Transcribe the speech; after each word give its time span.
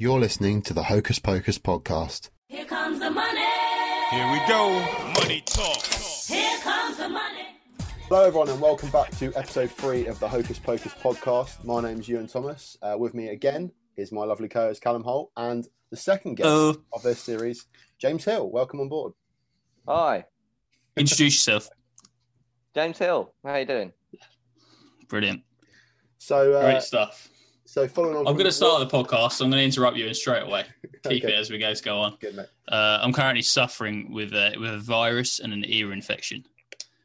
You're 0.00 0.18
listening 0.18 0.62
to 0.62 0.72
the 0.72 0.84
Hocus 0.84 1.18
Pocus 1.18 1.58
podcast. 1.58 2.30
Here 2.48 2.64
comes 2.64 3.00
the 3.00 3.10
money. 3.10 3.44
Here 4.10 4.32
we 4.32 4.38
go. 4.48 4.70
Money 5.20 5.42
talk. 5.44 5.84
Here 6.26 6.58
comes 6.60 6.96
the 6.96 7.10
money. 7.10 7.48
Hello, 8.08 8.24
everyone, 8.24 8.48
and 8.48 8.62
welcome 8.62 8.88
back 8.88 9.10
to 9.18 9.30
episode 9.36 9.70
three 9.70 10.06
of 10.06 10.18
the 10.18 10.26
Hocus 10.26 10.58
Pocus 10.58 10.94
podcast. 10.94 11.62
My 11.66 11.82
name's 11.82 12.08
Ewan 12.08 12.28
Thomas. 12.28 12.78
Uh, 12.80 12.96
with 12.98 13.12
me 13.12 13.28
again 13.28 13.72
is 13.98 14.10
my 14.10 14.24
lovely 14.24 14.48
co 14.48 14.68
host 14.68 14.80
Callum 14.80 15.04
Holt, 15.04 15.32
and 15.36 15.68
the 15.90 15.98
second 15.98 16.36
guest 16.36 16.46
Hello. 16.48 16.76
of 16.94 17.02
this 17.02 17.20
series, 17.20 17.66
James 17.98 18.24
Hill. 18.24 18.50
Welcome 18.50 18.80
on 18.80 18.88
board. 18.88 19.12
Hi, 19.86 20.24
Introduce 20.96 21.34
yourself. 21.34 21.68
James 22.74 22.96
Hill. 22.96 23.34
How 23.44 23.50
are 23.50 23.60
you 23.60 23.66
doing? 23.66 23.92
Brilliant. 25.08 25.42
So, 26.16 26.54
uh, 26.54 26.62
Great 26.62 26.82
stuff. 26.84 27.28
So 27.70 27.86
following 27.86 28.16
on, 28.16 28.26
I'm 28.26 28.34
going 28.34 28.46
to 28.46 28.52
start 28.52 28.80
the 28.88 28.96
podcast. 28.98 29.32
So 29.32 29.44
I'm 29.44 29.50
going 29.52 29.60
to 29.60 29.64
interrupt 29.64 29.96
you 29.96 30.06
and 30.06 30.16
straight 30.16 30.42
away. 30.42 30.64
Keep 31.08 31.24
Okay. 31.24 31.32
it 31.34 31.38
as 31.38 31.50
we 31.50 31.58
go. 31.58 31.72
Go 31.84 31.98
on. 31.98 32.16
Good, 32.20 32.34
mate. 32.34 32.46
Uh, 32.66 32.98
I'm 33.00 33.12
currently 33.12 33.42
suffering 33.42 34.12
with 34.12 34.32
a, 34.32 34.54
with 34.58 34.74
a 34.74 34.78
virus 34.78 35.38
and 35.38 35.52
an 35.52 35.64
ear 35.68 35.92
infection. 35.92 36.44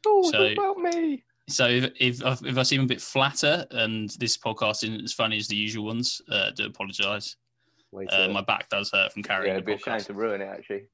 Oh, 0.04 0.28
So- 0.32 0.46
about 0.46 0.78
me? 0.78 1.22
So 1.48 1.68
if 1.68 1.92
if, 2.00 2.24
I- 2.24 2.36
if 2.48 2.58
I 2.58 2.64
seem 2.64 2.80
a 2.82 2.86
bit 2.86 3.00
flatter 3.00 3.64
and 3.70 4.10
this 4.18 4.36
podcast 4.36 4.82
isn't 4.82 5.04
as 5.04 5.12
funny 5.12 5.36
as 5.36 5.46
the 5.46 5.54
usual 5.54 5.84
ones, 5.84 6.20
uh, 6.32 6.50
do 6.50 6.66
apologise. 6.66 7.36
Uh, 8.10 8.26
my 8.28 8.40
back 8.42 8.68
does 8.68 8.90
hurt 8.90 9.12
from 9.12 9.22
Yeah, 9.22 9.28
carrying 9.28 9.52
it'd 9.52 9.62
the 9.64 9.66
be 9.66 9.74
a 9.74 9.78
shame 9.78 9.94
podcast. 9.94 10.06
to 10.06 10.14
ruin 10.14 10.40
it. 10.40 10.46
Actually, 10.46 10.86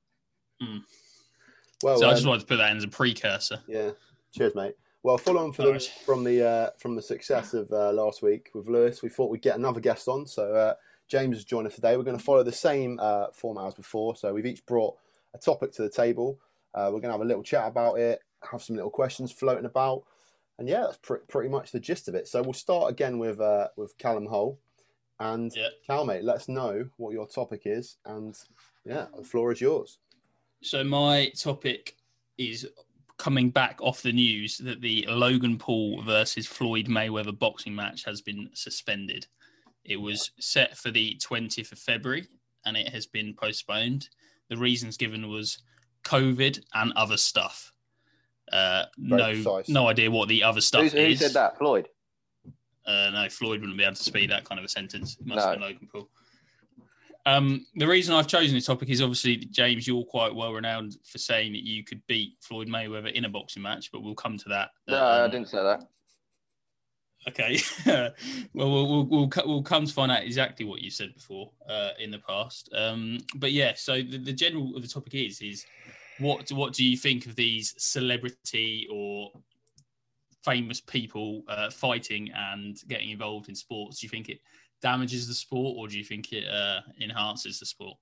well, 1.82 1.96
So 1.98 2.04
I 2.07 2.10
um, 2.10 2.15
just 2.15 2.27
wanted 2.27 2.41
to 2.41 2.46
put 2.46 2.57
that 2.59 2.70
in 2.70 2.77
as 2.77 2.84
a 2.84 2.88
precursor. 2.88 3.60
Yeah. 3.66 3.91
Cheers, 4.37 4.54
mate. 4.54 4.74
Well, 5.05 5.19
following 5.19 5.52
on 5.59 5.74
the, 5.74 5.88
from 6.05 6.23
the 6.23 6.48
uh, 6.48 6.70
from 6.79 6.95
the 6.95 7.02
success 7.02 7.55
of 7.55 7.70
uh, 7.73 7.93
last 7.93 8.23
week 8.23 8.51
with 8.55 8.69
Lewis, 8.69 9.02
we 9.02 9.09
thought 9.09 9.30
we'd 9.30 9.43
get 9.43 9.56
another 9.56 9.80
guest 9.80 10.06
on. 10.06 10.27
So 10.27 10.55
uh, 10.55 10.74
James 11.09 11.37
has 11.37 11.45
joined 11.45 11.66
us 11.66 11.74
today. 11.74 11.97
We're 11.97 12.05
going 12.05 12.16
to 12.19 12.23
follow 12.23 12.45
the 12.45 12.52
same 12.52 13.01
uh, 13.02 13.27
format 13.33 13.66
as 13.66 13.74
before. 13.74 14.15
So 14.15 14.33
we've 14.33 14.46
each 14.46 14.65
brought 14.65 14.96
a 15.34 15.38
topic 15.38 15.73
to 15.73 15.83
the 15.83 15.88
table. 15.91 16.38
Uh, 16.74 16.85
we're 16.87 17.01
going 17.01 17.09
to 17.09 17.13
have 17.13 17.21
a 17.21 17.24
little 17.24 17.43
chat 17.43 17.66
about 17.66 17.99
it, 17.99 18.21
have 18.49 18.63
some 18.63 18.76
little 18.76 18.91
questions 18.91 19.32
floating 19.32 19.66
about, 19.66 20.04
and 20.59 20.68
yeah, 20.68 20.82
that's 20.82 20.99
pr- 20.99 21.16
pretty 21.29 21.48
much 21.48 21.73
the 21.73 21.80
gist 21.80 22.07
of 22.07 22.15
it. 22.15 22.29
So 22.29 22.41
we'll 22.41 22.52
start 22.52 22.91
again 22.91 23.19
with 23.19 23.41
uh, 23.41 23.69
with 23.76 23.98
Callum 23.98 24.26
Holt, 24.26 24.57
and 25.19 25.52
Yeah. 25.57 25.69
Cal, 25.85 26.04
mate, 26.04 26.23
let 26.23 26.37
us 26.37 26.48
know 26.48 26.88
what 26.96 27.13
your 27.13 27.26
topic 27.26 27.63
is, 27.65 27.96
and 28.07 28.38
yeah, 28.85 29.07
the 29.16 29.24
floor 29.24 29.51
is 29.51 29.60
yours. 29.60 29.98
So 30.63 30.85
my 30.85 31.32
topic 31.37 31.96
is 32.38 32.69
coming 33.18 33.51
back 33.51 33.79
off 33.80 34.02
the 34.02 34.13
news 34.13 34.59
that 34.59 34.80
the 34.80 35.07
Logan 35.09 35.59
Paul 35.59 36.02
versus 36.02 36.46
Floyd 36.46 36.87
Mayweather 36.87 37.37
boxing 37.38 37.74
match 37.74 38.04
has 38.04 38.21
been 38.21 38.51
suspended. 38.54 39.27
It 39.85 39.96
was 39.96 40.30
set 40.41 40.77
for 40.77 40.91
the 40.91 41.16
20th 41.24 41.73
of 41.73 41.79
February 41.79 42.27
and 42.65 42.77
it 42.77 42.88
has 42.88 43.07
been 43.07 43.35
postponed. 43.35 44.09
The 44.49 44.57
reasons 44.57 44.96
given 44.96 45.29
was 45.29 45.59
COVID 46.04 46.60
and 46.74 46.93
other 46.95 47.16
stuff. 47.16 47.73
Uh, 48.52 48.85
no, 48.99 49.32
precise. 49.32 49.69
no 49.69 49.88
idea 49.88 50.10
what 50.10 50.29
the 50.29 50.43
other 50.43 50.60
stuff 50.60 50.82
Who's, 50.82 50.93
who 50.93 50.99
is. 50.99 51.21
said 51.21 51.32
that? 51.35 51.57
Floyd. 51.59 51.88
Uh, 52.85 53.10
no, 53.13 53.29
Floyd 53.30 53.60
wouldn't 53.60 53.79
be 53.79 53.85
able 53.85 53.95
to 53.95 54.02
speak 54.02 54.29
that 54.30 54.45
kind 54.45 54.59
of 54.59 54.65
a 54.65 54.69
sentence. 54.69 55.16
It 55.21 55.26
must 55.26 55.37
No. 55.38 55.43
have 55.51 55.52
been 55.54 55.63
Logan 55.63 55.88
Paul. 55.91 56.09
Um, 57.24 57.66
the 57.76 57.87
reason 57.87 58.15
I've 58.15 58.26
chosen 58.26 58.54
this 58.54 58.66
topic 58.66 58.88
is 58.90 59.01
obviously, 59.01 59.37
James, 59.37 59.87
you're 59.87 60.04
quite 60.04 60.34
well 60.34 60.52
renowned 60.52 60.96
for 61.04 61.18
saying 61.18 61.52
that 61.52 61.62
you 61.62 61.84
could 61.84 62.02
beat 62.09 62.37
Floyd 62.40 62.68
Mayweather 62.68 63.12
in 63.12 63.24
a 63.24 63.29
boxing 63.29 63.62
match, 63.62 63.92
but 63.92 64.03
we'll 64.03 64.14
come 64.14 64.37
to 64.38 64.48
that. 64.48 64.70
No, 64.88 64.97
I 64.98 65.25
Um, 65.25 65.31
didn't 65.31 65.48
say 65.48 65.62
that. 65.62 65.87
Okay. 67.28 67.60
well, 67.87 68.70
we'll, 68.72 68.88
we'll, 68.88 69.04
we'll, 69.06 69.31
we'll 69.47 69.62
come 69.62 69.87
to 69.87 69.92
find 69.92 70.10
out 70.10 70.25
exactly 70.25 70.66
what 70.66 70.81
you 70.81 70.91
said 70.91 71.14
before 71.14 71.53
uh, 71.69 71.91
in 72.00 72.10
the 72.10 72.19
past. 72.19 72.69
Um, 72.75 73.19
but 73.36 73.53
yeah, 73.53 73.72
so 73.76 74.03
the, 74.03 74.19
the 74.19 74.32
general 74.32 74.75
of 74.75 74.82
the 74.82 74.88
topic 74.88 75.14
is, 75.14 75.41
is 75.41 75.64
what, 76.19 76.50
what 76.50 76.72
do 76.72 76.84
you 76.84 76.97
think 76.97 77.26
of 77.26 77.36
these 77.36 77.75
celebrity 77.78 78.88
or 78.91 79.31
famous 80.44 80.80
people 80.80 81.42
uh, 81.47 81.70
fighting 81.70 82.32
and 82.34 82.80
getting 82.88 83.10
involved 83.10 83.48
in 83.48 83.54
sports? 83.54 84.00
Do 84.00 84.06
you 84.06 84.10
think 84.10 84.28
it 84.28 84.41
damages 84.82 85.26
the 85.26 85.34
sport 85.34 85.76
or 85.78 85.88
do 85.88 85.97
you 85.97 86.04
think 86.04 86.32
it 86.32 86.48
uh, 86.48 86.81
enhances 87.00 87.59
the 87.59 87.66
sport? 87.66 87.97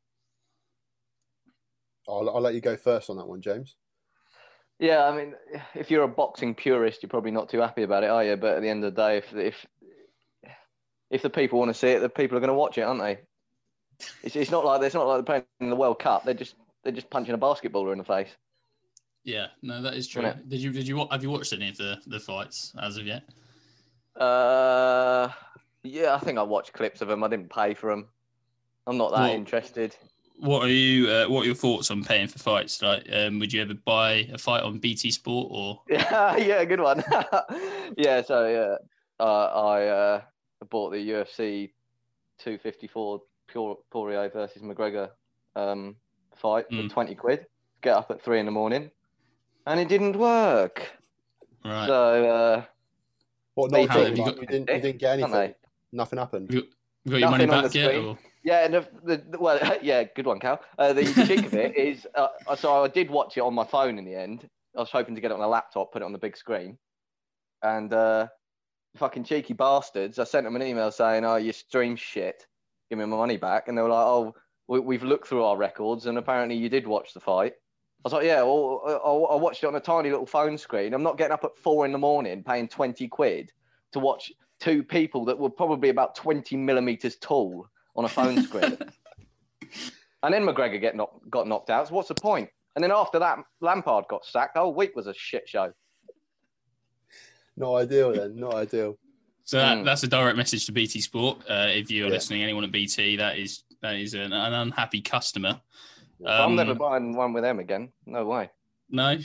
I'll, 2.08 2.28
I'll 2.30 2.40
let 2.40 2.54
you 2.54 2.60
go 2.60 2.76
first 2.76 3.10
on 3.10 3.16
that 3.18 3.26
one, 3.26 3.40
James. 3.40 3.76
Yeah, 4.78 5.04
I 5.04 5.16
mean, 5.16 5.34
if 5.74 5.90
you're 5.90 6.04
a 6.04 6.08
boxing 6.08 6.54
purist, 6.54 7.02
you're 7.02 7.10
probably 7.10 7.30
not 7.30 7.50
too 7.50 7.60
happy 7.60 7.82
about 7.82 8.02
it, 8.02 8.10
are 8.10 8.24
you? 8.24 8.36
But 8.36 8.56
at 8.56 8.62
the 8.62 8.68
end 8.68 8.82
of 8.82 8.94
the 8.94 9.02
day, 9.02 9.18
if 9.18 9.34
if 9.34 9.66
if 11.10 11.22
the 11.22 11.28
people 11.28 11.58
want 11.58 11.68
to 11.68 11.74
see 11.74 11.88
it, 11.88 12.00
the 12.00 12.08
people 12.08 12.38
are 12.38 12.40
going 12.40 12.48
to 12.48 12.54
watch 12.54 12.78
it, 12.78 12.82
aren't 12.82 13.00
they? 13.00 13.18
It's, 14.22 14.36
it's 14.36 14.50
not 14.50 14.64
like 14.64 14.82
it's 14.82 14.94
not 14.94 15.06
like 15.06 15.18
they're 15.18 15.40
playing 15.40 15.44
in 15.60 15.68
the 15.68 15.76
World 15.76 15.98
Cup. 15.98 16.24
They're 16.24 16.32
just 16.32 16.54
they're 16.82 16.92
just 16.92 17.10
punching 17.10 17.34
a 17.34 17.38
basketballer 17.38 17.92
in 17.92 17.98
the 17.98 18.04
face. 18.04 18.30
Yeah, 19.22 19.48
no, 19.60 19.82
that 19.82 19.94
is 19.94 20.08
true. 20.08 20.24
Isn't 20.24 20.48
Did 20.48 20.60
you 20.60 20.72
did 20.72 20.88
you 20.88 21.06
have 21.10 21.22
you 21.22 21.30
watched 21.30 21.52
any 21.52 21.68
of 21.68 21.76
the, 21.76 21.98
the 22.06 22.18
fights 22.18 22.72
as 22.80 22.96
of 22.96 23.06
yet? 23.06 23.24
Uh, 24.16 25.28
yeah, 25.82 26.14
I 26.14 26.18
think 26.18 26.38
I 26.38 26.42
watched 26.42 26.72
clips 26.72 27.00
of 27.00 27.08
them. 27.08 27.22
I 27.24 27.28
didn't 27.28 27.50
pay 27.50 27.74
for 27.74 27.90
them. 27.90 28.08
I'm 28.86 28.96
not 28.96 29.12
that 29.12 29.20
Well- 29.20 29.30
interested. 29.34 29.96
What 30.38 30.62
are 30.64 30.68
you? 30.68 31.06
Uh, 31.10 31.26
what 31.26 31.42
are 31.42 31.46
your 31.46 31.54
thoughts 31.54 31.90
on 31.90 32.02
paying 32.02 32.26
for 32.26 32.38
fights? 32.38 32.80
Like, 32.80 33.06
um, 33.12 33.38
would 33.40 33.52
you 33.52 33.60
ever 33.60 33.74
buy 33.74 34.26
a 34.32 34.38
fight 34.38 34.62
on 34.62 34.78
BT 34.78 35.10
Sport 35.10 35.48
or? 35.50 35.82
Yeah, 35.86 36.36
yeah, 36.38 36.64
good 36.64 36.80
one. 36.80 37.04
yeah, 37.98 38.22
so 38.22 38.48
yeah, 38.48 38.76
uh, 39.22 39.44
I 39.44 39.86
uh, 39.86 40.22
bought 40.70 40.92
the 40.92 40.96
UFC 41.10 41.72
254 42.38 43.20
Pure- 43.48 43.78
Poirier 43.90 44.30
versus 44.30 44.62
McGregor 44.62 45.10
um, 45.56 45.94
fight 46.36 46.66
for 46.70 46.76
Mm. 46.76 46.90
20 46.90 47.14
quid. 47.16 47.44
Get 47.82 47.94
up 47.96 48.10
at 48.10 48.22
three 48.22 48.40
in 48.40 48.46
the 48.46 48.52
morning, 48.52 48.90
and 49.66 49.78
it 49.78 49.88
didn't 49.88 50.16
work. 50.16 50.88
Right. 51.66 51.86
So 51.86 52.30
uh, 52.30 52.64
What 53.56 53.72
They 53.72 53.84
not 53.84 53.94
do. 53.94 54.00
You 54.00 54.06
Like, 54.08 54.16
got- 54.16 54.40
you 54.40 54.46
didn't, 54.46 54.70
you 54.70 54.80
didn't 54.80 54.98
get 54.98 55.18
anything. 55.18 55.54
Nothing 55.92 56.18
happened. 56.18 56.52
you 56.52 56.64
you 57.04 57.12
got 57.12 57.20
your 57.20 57.30
money 57.30 57.46
Nothing 57.46 57.58
on 57.58 57.64
back 57.64 57.74
yet? 57.74 57.94
Or? 57.96 58.18
Yeah, 58.44 58.64
and 58.64 58.74
the, 58.74 58.88
the, 59.04 59.24
the- 59.30 59.38
well, 59.38 59.78
yeah, 59.82 60.04
good 60.04 60.26
one, 60.26 60.38
Cal. 60.38 60.60
Uh, 60.78 60.92
the 60.92 61.04
cheek 61.26 61.44
of 61.46 61.54
it 61.54 61.76
is, 61.76 62.06
uh, 62.14 62.28
so 62.56 62.84
I 62.84 62.88
did 62.88 63.10
watch 63.10 63.36
it 63.36 63.40
on 63.40 63.54
my 63.54 63.64
phone 63.64 63.98
in 63.98 64.04
the 64.04 64.14
end. 64.14 64.48
I 64.76 64.80
was 64.80 64.90
hoping 64.90 65.14
to 65.14 65.20
get 65.20 65.30
it 65.30 65.34
on 65.34 65.40
a 65.40 65.48
laptop, 65.48 65.92
put 65.92 66.02
it 66.02 66.04
on 66.04 66.12
the 66.12 66.18
big 66.18 66.36
screen, 66.36 66.78
and 67.62 67.92
uh, 67.92 68.28
fucking 68.96 69.24
cheeky 69.24 69.54
bastards. 69.54 70.18
I 70.18 70.24
sent 70.24 70.44
them 70.44 70.56
an 70.56 70.62
email 70.62 70.90
saying, 70.92 71.24
"Oh, 71.24 71.36
you 71.36 71.52
stream 71.52 71.96
shit. 71.96 72.46
Give 72.88 72.98
me 72.98 73.04
my 73.04 73.16
money 73.16 73.36
back." 73.36 73.68
And 73.68 73.76
they 73.76 73.82
were 73.82 73.88
like, 73.88 74.06
"Oh, 74.06 74.34
we, 74.68 74.78
we've 74.78 75.02
looked 75.02 75.26
through 75.26 75.42
our 75.44 75.56
records, 75.56 76.06
and 76.06 76.18
apparently 76.18 76.56
you 76.56 76.68
did 76.68 76.86
watch 76.86 77.14
the 77.14 77.20
fight." 77.20 77.54
I 77.54 78.02
was 78.04 78.12
like, 78.12 78.24
"Yeah, 78.26 78.42
well, 78.42 78.82
I, 78.86 79.34
I 79.34 79.36
watched 79.36 79.64
it 79.64 79.66
on 79.66 79.74
a 79.74 79.80
tiny 79.80 80.10
little 80.10 80.26
phone 80.26 80.56
screen. 80.56 80.94
I'm 80.94 81.02
not 81.02 81.18
getting 81.18 81.32
up 81.32 81.44
at 81.44 81.56
four 81.58 81.84
in 81.84 81.92
the 81.92 81.98
morning, 81.98 82.44
paying 82.44 82.68
twenty 82.68 83.08
quid 83.08 83.50
to 83.92 83.98
watch 83.98 84.30
two 84.60 84.82
people 84.84 85.24
that 85.24 85.38
were 85.38 85.50
probably 85.50 85.88
about 85.88 86.14
twenty 86.14 86.56
millimeters 86.56 87.16
tall." 87.16 87.66
on 87.96 88.04
a 88.04 88.08
phone 88.08 88.40
screen. 88.44 88.78
and 90.22 90.32
then 90.32 90.42
McGregor 90.44 90.80
get 90.80 90.94
knock, 90.94 91.10
got 91.28 91.48
knocked 91.48 91.70
out. 91.70 91.88
So 91.88 91.94
what's 91.94 92.06
the 92.06 92.14
point? 92.14 92.48
And 92.76 92.84
then 92.84 92.92
after 92.92 93.18
that, 93.18 93.40
Lampard 93.60 94.04
got 94.08 94.24
sacked. 94.24 94.54
The 94.54 94.60
whole 94.60 94.74
week 94.74 94.94
was 94.94 95.08
a 95.08 95.12
shit 95.14 95.48
show. 95.48 95.72
Not 97.56 97.74
ideal 97.74 98.12
then. 98.12 98.36
Not 98.36 98.54
ideal. 98.54 98.96
So 99.44 99.58
that, 99.58 99.78
Mm. 99.78 99.84
that's 99.84 100.04
a 100.04 100.06
direct 100.08 100.36
message 100.36 100.66
to 100.66 100.72
BT 100.72 101.00
Sport. 101.00 101.38
Uh, 101.50 101.66
if 101.68 101.90
you're 101.90 102.06
Yeah. 102.06 102.12
listening, 102.12 102.42
anyone 102.44 102.62
at 102.62 102.70
BT, 102.70 103.16
that 103.16 103.38
is 103.38 103.64
that 103.82 103.96
is 103.96 104.14
an, 104.14 104.32
an 104.32 104.52
unhappy 104.52 105.00
customer. 105.00 105.60
I'm 106.24 106.50
Um, 106.50 106.56
never 106.56 106.74
buying 106.74 107.16
one 107.16 107.32
with 107.32 107.42
them 107.42 107.58
again. 107.58 107.92
No 108.06 108.24
way. 108.24 108.50
No, 108.88 109.16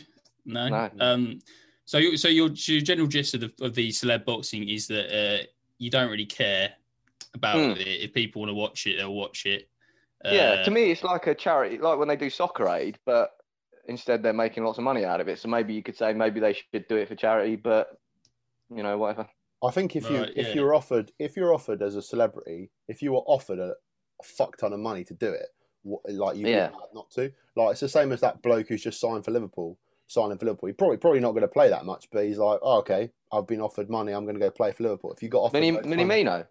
no. 0.45 0.69
No. 0.69 0.89
Um, 0.99 1.39
so, 1.85 1.97
you- 1.97 2.17
so 2.17 2.27
your, 2.27 2.49
your 2.49 2.81
general 2.81 3.07
gist 3.07 3.33
of 3.33 3.41
the, 3.41 3.51
of 3.61 3.73
the 3.75 3.89
celeb 3.89 4.25
boxing 4.25 4.67
is 4.67 4.87
that 4.87 5.07
uh, 5.15 5.43
you 5.77 5.89
don't 5.89 6.09
really 6.11 6.25
care 6.25 6.71
about 7.33 7.55
Hmm. 7.55 7.79
it. 7.81 7.87
If 7.87 8.13
people 8.13 8.41
want 8.41 8.49
to 8.49 8.55
watch 8.55 8.87
it, 8.87 8.97
they'll 8.97 9.13
watch 9.13 9.45
it. 9.45 9.67
Uh, 10.23 10.29
yeah, 10.31 10.63
to 10.63 10.71
me, 10.71 10.91
it's 10.91 11.03
like 11.03 11.27
a 11.27 11.35
charity, 11.35 11.77
like 11.77 11.99
when 11.99 12.07
they 12.07 12.15
do 12.15 12.29
Soccer 12.29 12.67
Aid, 12.69 12.97
but 13.05 13.31
instead 13.87 14.23
they're 14.23 14.33
making 14.33 14.63
lots 14.63 14.77
of 14.79 14.83
money 14.83 15.05
out 15.05 15.21
of 15.21 15.27
it. 15.27 15.37
So 15.37 15.47
maybe 15.47 15.73
you 15.73 15.83
could 15.83 15.95
say 15.95 16.13
maybe 16.13 16.39
they 16.39 16.53
should 16.53 16.87
do 16.87 16.95
it 16.95 17.07
for 17.07 17.15
charity, 17.15 17.55
but 17.55 17.89
you 18.75 18.81
know, 18.81 18.97
whatever. 18.97 19.27
I 19.63 19.69
think 19.71 19.95
if 19.95 20.09
you 20.09 20.17
Right, 20.17 20.33
if 20.35 20.47
yeah. 20.47 20.53
you're 20.53 20.73
offered 20.73 21.11
if 21.19 21.35
you're 21.37 21.53
offered 21.53 21.83
as 21.83 21.95
a 21.95 22.01
celebrity, 22.01 22.71
if 22.87 23.01
you 23.03 23.11
were 23.11 23.19
offered 23.27 23.59
a, 23.59 23.73
a 24.19 24.23
fuck 24.23 24.57
ton 24.57 24.73
of 24.73 24.79
money 24.79 25.03
to 25.03 25.13
do 25.13 25.27
it, 25.31 25.47
what, 25.83 26.01
like 26.09 26.37
you 26.37 26.47
Yeah. 26.47 26.69
yeah. 26.71 26.77
not 26.95 27.11
to. 27.11 27.31
Like 27.55 27.71
it's 27.73 27.81
the 27.81 27.89
same 27.89 28.11
as 28.11 28.21
that 28.21 28.41
bloke 28.41 28.67
who's 28.69 28.81
just 28.83 28.99
signed 28.99 29.23
for 29.25 29.31
Liverpool, 29.31 29.77
signing 30.07 30.37
for 30.37 30.45
Liverpool. 30.45 30.67
He's 30.67 30.75
probably 30.75 30.97
probably 30.97 31.19
not 31.19 31.31
going 31.31 31.41
to 31.41 31.47
play 31.47 31.69
that 31.69 31.85
much, 31.85 32.07
but 32.11 32.25
he's 32.25 32.37
like, 32.37 32.59
oh, 32.61 32.79
okay, 32.79 33.11
I've 33.31 33.47
been 33.47 33.61
offered 33.61 33.89
money, 33.89 34.11
I'm 34.13 34.23
going 34.25 34.35
to 34.35 34.39
go 34.39 34.51
play 34.51 34.71
for 34.71 34.83
Liverpool. 34.83 35.13
If 35.13 35.23
you 35.23 35.29
got 35.29 35.39
offered, 35.39 35.59
Mini, 35.61 35.71
loads 35.71 35.87
of 35.87 35.93
Minamino. 35.93 36.47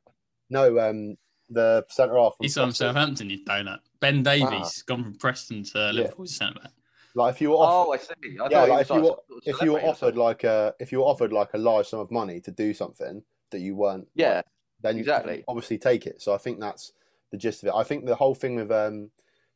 no, 0.50 0.78
um, 0.78 1.16
the 1.50 1.84
centre 1.90 2.16
half. 2.16 2.34
He's 2.40 2.54
from 2.54 2.68
Preston. 2.68 2.86
Southampton, 2.88 3.30
you 3.30 3.44
donut. 3.44 3.78
Ben 4.00 4.22
Davies 4.22 4.48
Ah. 4.50 4.70
gone 4.86 5.04
from 5.04 5.14
Preston 5.16 5.62
to 5.64 5.92
Liverpool 5.92 6.26
centre 6.26 6.60
back. 6.60 6.72
Like 7.16 7.34
if 7.34 7.40
you 7.40 7.50
were 7.50 7.56
offered, 7.56 7.88
Oh, 7.90 7.92
I 7.92 7.96
see. 7.98 8.38
I 8.40 8.48
yeah, 8.50 8.64
like 8.64 8.80
if 8.82 8.90
you 8.90 8.96
were 8.96 9.02
some 9.02 9.04
sort 9.04 9.18
of 9.30 9.42
if 9.46 9.62
you 9.62 9.72
were 9.72 9.80
offered 9.84 10.16
like 10.16 10.42
a 10.44 10.74
if 10.80 10.90
you 10.90 10.98
were 10.98 11.04
offered 11.04 11.32
like 11.32 11.50
a 11.54 11.58
large 11.58 11.86
sum 11.86 12.00
of 12.00 12.10
money 12.10 12.40
to 12.40 12.50
do 12.50 12.74
something 12.74 13.22
that 13.50 13.60
you 13.60 13.76
weren't, 13.76 14.08
Yeah, 14.16 14.42
then 14.80 14.98
exactly. 14.98 15.36
you 15.38 15.44
obviously 15.46 15.78
take 15.78 16.06
it. 16.06 16.20
So 16.20 16.34
I 16.34 16.38
think 16.38 16.58
that's 16.58 16.92
the 17.30 17.36
gist 17.36 17.62
of 17.62 17.68
it. 17.68 17.74
I 17.74 17.84
think 17.84 18.04
the 18.06 18.16
whole 18.16 18.34
thing 18.34 18.56
with 18.56 18.72
um, 18.72 19.10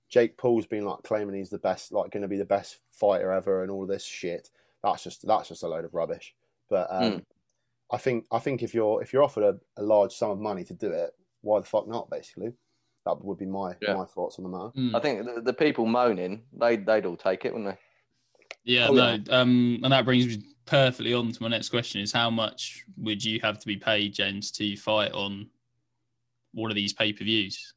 Jake 0.08 0.36
Paul's 0.36 0.66
been 0.66 0.84
like 0.84 1.02
claiming 1.02 1.34
he's 1.36 1.50
the 1.50 1.58
best, 1.58 1.92
like 1.92 2.10
going 2.10 2.22
to 2.22 2.28
be 2.28 2.38
the 2.38 2.44
best 2.44 2.78
fighter 2.90 3.30
ever, 3.32 3.62
and 3.62 3.70
all 3.70 3.86
this 3.86 4.04
shit. 4.04 4.50
That's 4.82 5.04
just 5.04 5.26
that's 5.26 5.48
just 5.48 5.62
a 5.62 5.68
load 5.68 5.84
of 5.84 5.94
rubbish. 5.94 6.34
But 6.70 6.88
um, 6.90 7.02
Mm. 7.12 7.24
I 7.90 7.96
think 7.96 8.26
I 8.30 8.38
think 8.38 8.62
if 8.62 8.74
you're 8.74 9.02
if 9.02 9.12
you're 9.12 9.22
offered 9.22 9.44
a, 9.44 9.58
a 9.80 9.82
large 9.82 10.12
sum 10.12 10.30
of 10.30 10.38
money 10.40 10.64
to 10.64 10.74
do 10.74 10.90
it, 10.90 11.10
why 11.40 11.58
the 11.60 11.66
fuck 11.66 11.88
not? 11.88 12.10
Basically, 12.10 12.52
that 13.06 13.24
would 13.24 13.38
be 13.38 13.46
my 13.46 13.74
Yeah. 13.80 13.94
my 13.94 14.04
thoughts 14.04 14.38
on 14.38 14.44
the 14.44 14.50
matter. 14.50 14.70
Mm. 14.76 14.94
I 14.94 15.00
think 15.00 15.24
the, 15.24 15.40
the 15.40 15.52
people 15.54 15.86
moaning, 15.86 16.42
they 16.52 16.76
they'd 16.76 17.06
all 17.06 17.16
take 17.16 17.44
it, 17.44 17.52
wouldn't 17.54 17.70
they? 17.70 17.78
Yeah, 18.64 18.88
Oh, 18.88 18.92
no. 18.92 19.18
Um, 19.30 19.80
and 19.82 19.92
that 19.92 20.04
brings 20.04 20.26
me 20.26 20.42
perfectly 20.66 21.14
on 21.14 21.32
to 21.32 21.42
my 21.42 21.48
next 21.48 21.70
question: 21.70 22.00
is 22.02 22.12
how 22.12 22.28
much 22.30 22.84
would 22.98 23.24
you 23.24 23.40
have 23.40 23.58
to 23.58 23.66
be 23.66 23.76
paid, 23.76 24.12
James, 24.14 24.50
to 24.52 24.76
fight 24.76 25.12
on 25.12 25.48
one 26.52 26.70
of 26.70 26.74
these 26.74 26.92
pay 26.92 27.12
per 27.14 27.24
views, 27.24 27.72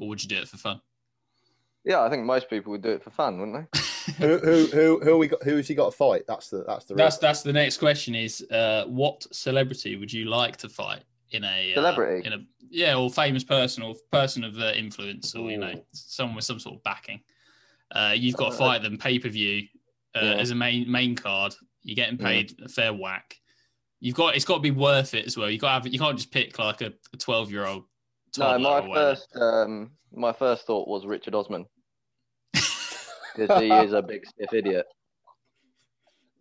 or 0.00 0.08
would 0.08 0.22
you 0.22 0.28
do 0.28 0.36
it 0.36 0.48
for 0.48 0.56
fun? 0.58 0.80
Yeah, 1.84 2.02
I 2.02 2.10
think 2.10 2.24
most 2.24 2.48
people 2.48 2.70
would 2.72 2.82
do 2.82 2.90
it 2.90 3.02
for 3.02 3.10
fun, 3.10 3.38
wouldn't 3.40 3.68
they? 3.72 3.80
who 4.18 4.38
who 4.38 4.66
who 4.66 5.00
who 5.02 5.18
we 5.18 5.26
got? 5.28 5.42
Who 5.42 5.56
has 5.56 5.66
he 5.68 5.74
got 5.74 5.90
to 5.90 5.96
fight? 5.96 6.22
That's 6.28 6.48
the 6.48 6.64
that's 6.66 6.84
the. 6.84 6.94
That's 6.94 7.16
real- 7.16 7.20
that's 7.28 7.42
the 7.42 7.52
next 7.52 7.78
question: 7.78 8.14
is 8.14 8.40
uh, 8.50 8.84
what 8.86 9.26
celebrity 9.34 9.96
would 9.96 10.12
you 10.12 10.26
like 10.26 10.56
to 10.58 10.68
fight 10.68 11.02
in 11.32 11.44
a 11.44 11.72
uh, 11.72 11.74
Celebrity? 11.74 12.26
in 12.26 12.32
a 12.34 12.38
yeah, 12.70 12.94
or 12.96 13.10
famous 13.10 13.42
person 13.44 13.82
or 13.82 13.94
person 14.12 14.44
of 14.44 14.56
uh, 14.58 14.72
influence, 14.76 15.34
or 15.34 15.50
you 15.50 15.58
know, 15.58 15.74
someone 15.92 16.36
with 16.36 16.44
some 16.44 16.60
sort 16.60 16.76
of 16.76 16.82
backing. 16.84 17.20
Uh, 17.94 18.14
you've 18.16 18.36
got 18.36 18.50
to 18.50 18.54
Uh, 18.54 18.58
fight 18.58 18.82
them 18.82 18.96
pay 18.96 19.18
per 19.18 19.28
view 19.28 19.62
uh, 20.14 20.20
Yeah. 20.24 20.32
as 20.34 20.50
a 20.50 20.54
main 20.54 20.90
main 20.90 21.16
card. 21.16 21.54
You're 21.82 21.96
getting 21.96 22.18
Yeah. 22.18 22.26
paid 22.26 22.54
a 22.64 22.68
fair 22.68 22.92
whack. 22.94 23.36
You've 24.00 24.14
got 24.14 24.36
it's 24.36 24.44
got 24.44 24.54
to 24.56 24.60
be 24.60 24.70
worth 24.70 25.14
it 25.14 25.26
as 25.26 25.36
well. 25.36 25.50
You 25.50 25.58
got 25.58 25.68
to 25.68 25.72
have 25.84 25.86
you 25.92 25.98
can't 25.98 26.16
just 26.16 26.30
pick 26.30 26.58
like 26.60 26.80
a 26.80 26.92
twelve 27.18 27.50
year 27.50 27.66
old. 27.66 27.84
No, 28.38 28.56
my 28.58 28.80
first 28.94 29.36
um, 29.36 29.90
my 30.14 30.32
first 30.32 30.66
thought 30.66 30.88
was 30.88 31.04
Richard 31.06 31.34
Osman 31.34 31.66
because 33.36 33.60
he 33.62 33.70
is 33.70 33.92
a 33.92 34.02
big 34.02 34.26
stiff 34.26 34.52
idiot. 34.52 34.86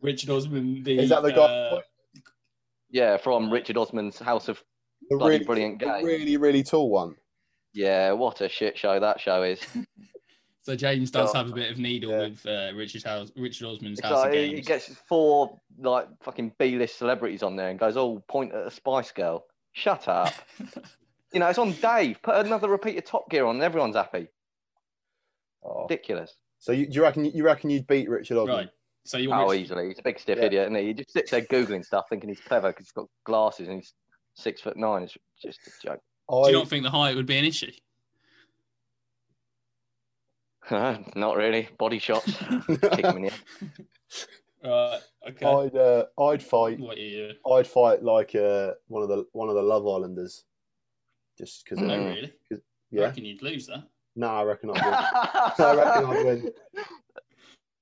Richard 0.01 0.29
Osman. 0.29 0.83
The, 0.83 0.99
Is 0.99 1.09
that 1.09 1.23
the 1.23 1.31
guy? 1.31 1.41
uh, 1.41 1.81
Yeah, 2.89 3.17
from 3.17 3.51
Richard 3.51 3.77
Osman's 3.77 4.17
House 4.19 4.47
of 4.47 4.61
the 5.09 5.17
bloody 5.17 5.35
really, 5.35 5.45
brilliant 5.45 5.79
the 5.79 5.85
game. 5.85 6.05
really 6.05 6.37
really 6.37 6.63
tall 6.63 6.89
one. 6.89 7.15
Yeah, 7.73 8.11
what 8.13 8.41
a 8.41 8.49
shit 8.49 8.77
show 8.77 8.99
that 8.99 9.19
show 9.19 9.43
is. 9.43 9.59
so 10.63 10.75
James 10.75 11.11
does 11.11 11.31
Yeah. 11.33 11.41
have 11.41 11.51
a 11.51 11.53
bit 11.53 11.71
of 11.71 11.77
needle 11.77 12.11
Yeah. 12.11 12.19
with 12.29 12.45
uh, 12.45 12.71
Richard 12.75 13.03
House, 13.03 13.31
Richard 13.37 13.67
Osman's 13.67 13.99
It's 13.99 14.07
House 14.07 14.17
like 14.19 14.27
of 14.29 14.33
he 14.33 14.47
Games. 14.47 14.59
he 14.59 14.61
gets 14.65 14.87
four 15.07 15.59
like 15.79 16.07
fucking 16.23 16.53
B-list 16.59 16.97
celebrities 16.97 17.43
on 17.43 17.55
there 17.55 17.69
and 17.69 17.79
goes, 17.79 17.95
"Oh, 17.95 18.23
point 18.27 18.53
at 18.53 18.67
a 18.67 18.71
Spice 18.71 19.11
Girl." 19.11 19.45
Shut 19.73 20.07
up. 20.07 20.33
you 21.33 21.39
know, 21.39 21.47
it's 21.47 21.59
on 21.59 21.71
Dave. 21.73 22.21
Put 22.23 22.45
another 22.45 22.67
repeat 22.69 22.97
of 22.97 23.05
Top 23.05 23.29
Gear 23.29 23.45
on, 23.45 23.55
and 23.55 23.63
everyone's 23.63 23.95
happy. 23.95 24.27
Oh. 25.63 25.83
Ridiculous. 25.83 26.35
So 26.61 26.71
you, 26.71 26.85
do 26.85 26.93
you 26.93 27.01
reckon 27.01 27.25
you 27.25 27.43
reckon 27.43 27.69
you'd 27.71 27.87
beat 27.87 28.07
Richard 28.07 28.37
Osman? 28.37 28.55
Right. 28.55 28.69
So 29.03 29.17
you're 29.17 29.33
Oh, 29.33 29.49
Rich- 29.49 29.61
easily. 29.61 29.87
He's 29.87 29.97
a 29.99 30.03
big 30.03 30.19
stiff 30.19 30.37
Yeah. 30.37 30.45
idiot, 30.45 30.67
and 30.67 30.77
he? 30.77 30.85
he 30.87 30.93
just 30.93 31.11
sits 31.11 31.31
there 31.31 31.41
googling 31.41 31.83
stuff, 31.83 32.05
thinking 32.07 32.29
he's 32.29 32.39
clever 32.39 32.69
because 32.69 32.85
he's 32.85 32.91
got 32.91 33.07
glasses 33.25 33.67
and 33.67 33.77
he's 33.77 33.93
six 34.35 34.61
foot 34.61 34.77
nine. 34.77 35.01
It's 35.03 35.17
just 35.43 35.59
a 35.67 35.71
joke. 35.87 35.99
Do 36.29 36.35
you 36.37 36.45
I, 36.45 36.51
not 36.51 36.67
think 36.69 36.83
the 36.83 36.91
height 36.91 37.15
would 37.15 37.25
be 37.25 37.37
an 37.37 37.45
issue? 37.45 37.71
Not 41.15 41.35
really. 41.35 41.67
Body 41.79 41.97
shots. 41.99 42.31
Kick 42.67 43.05
him 43.05 43.17
in 43.17 43.23
the. 43.23 43.31
Right. 44.63 44.99
Okay. 45.29 45.45
I'd 45.45 45.75
uh, 45.75 46.05
I'd 46.21 46.43
fight 46.43 46.79
what 46.79 46.97
you? 46.97 47.31
I'd 47.51 47.65
fight 47.67 48.03
like 48.03 48.35
uh, 48.35 48.73
one 48.87 49.01
of 49.01 49.09
the 49.09 49.25
one 49.33 49.49
of 49.49 49.55
the 49.55 49.61
Love 49.63 49.87
Islanders, 49.87 50.45
just 51.37 51.65
because. 51.65 51.79
No, 51.79 51.97
really. 51.97 52.31
I 52.53 52.57
Yeah, 52.91 53.01
reckon 53.05 53.25
you'd 53.25 53.41
lose 53.41 53.65
that. 53.67 53.83
No, 54.15 54.27
I 54.27 54.43
reckon 54.43 54.69
I'd 54.71 54.83
win. 54.83 54.93
I 55.67 55.75
reckon 55.75 56.05
I'd 56.05 56.25
win. 56.25 56.51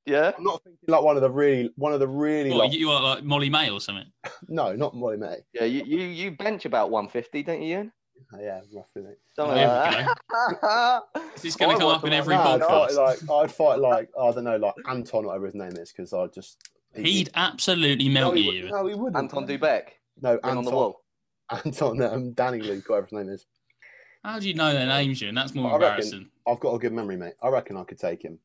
yeah. 0.06 0.31
I'm 0.38 0.44
not 0.44 0.64
thinking 0.64 0.80
like 0.88 1.02
one 1.04 1.16
of 1.16 1.22
the 1.22 1.30
really 1.31 1.72
one 1.76 1.94
of 1.94 2.00
the 2.00 2.08
really 2.08 2.50
What, 2.52 2.70
like, 2.70 2.74
you 2.74 2.90
are 2.92 3.02
like 3.02 3.24
Molly-Mae 3.24 3.70
or 3.70 3.80
something? 3.80 4.06
no, 4.48 4.74
not 4.76 4.96
Molly-Mae. 4.96 5.38
Yeah, 5.54 5.66
you, 5.66 5.84
you, 5.86 6.00
you 6.06 6.31
bench 6.31 6.66
about 6.66 6.92
150, 6.92 7.44
don't 7.44 7.62
you, 7.62 7.70
Ian? 7.78 7.92
Oh, 8.34 8.38
yeah, 8.42 8.60
roughly. 8.74 9.02
mate. 9.04 9.16
Something 9.34 9.56
There 9.56 9.68
like 9.68 10.08
we 10.08 10.56
that. 10.62 11.04
Is 11.36 11.42
this 11.42 11.56
gonna 11.56 11.74
I 11.76 11.78
come 11.80 11.88
up 11.90 12.04
in 12.04 12.12
every 12.14 12.36
like 12.36 12.60
No, 12.60 12.68
I'd 12.68 12.90
podcast? 12.90 12.96
fight 12.96 13.25
like 13.28 13.30
I'd 13.44 13.52
fight 13.52 13.80
like 13.80 14.10
I 14.22 14.32
don't 14.32 14.44
know, 14.44 14.58
like 14.58 14.74
Anton, 14.90 15.25
whatever 15.25 15.46
his 15.46 15.56
name 15.56 15.72
is, 15.78 15.92
because 15.92 16.12
I 16.14 16.28
just 16.28 16.58
He'd 16.96 17.30
absolutely 17.36 18.08
no, 18.10 18.14
melt 18.14 18.38
he, 18.38 18.44
you. 18.52 18.64
would- 18.64 18.72
no, 18.72 18.86
he 18.88 18.96
wouldn't. 18.96 19.16
Anton 19.18 19.48
Dubek, 19.48 19.84
No, 20.22 20.34
Anton. 20.34 20.58
on 20.58 20.66
the 20.66 20.72
wall. 20.72 21.02
Anton, 21.66 22.02
um, 22.02 22.34
Danyluk, 22.34 22.88
whatever 22.90 23.06
his 23.08 23.14
name 23.14 23.30
is. 23.30 23.46
How 24.24 24.39
do 24.39 24.48
you 24.48 24.54
know 24.54 24.74
their 24.74 24.88
names, 24.88 25.21
you? 25.21 25.30
And 25.30 25.38
that's 25.38 25.54
more 25.56 25.69
I 25.71 25.74
reckon- 25.74 25.86
embarrassing. 25.88 26.30
I've 26.48 26.60
got 26.60 26.74
a 26.74 26.80
good 26.80 26.94
memory, 26.94 27.16
mate. 27.16 27.33
I 27.42 27.50
reckon 27.50 27.77
I 27.77 27.83
could 27.83 28.00
take 28.00 28.24
him. 28.24 28.39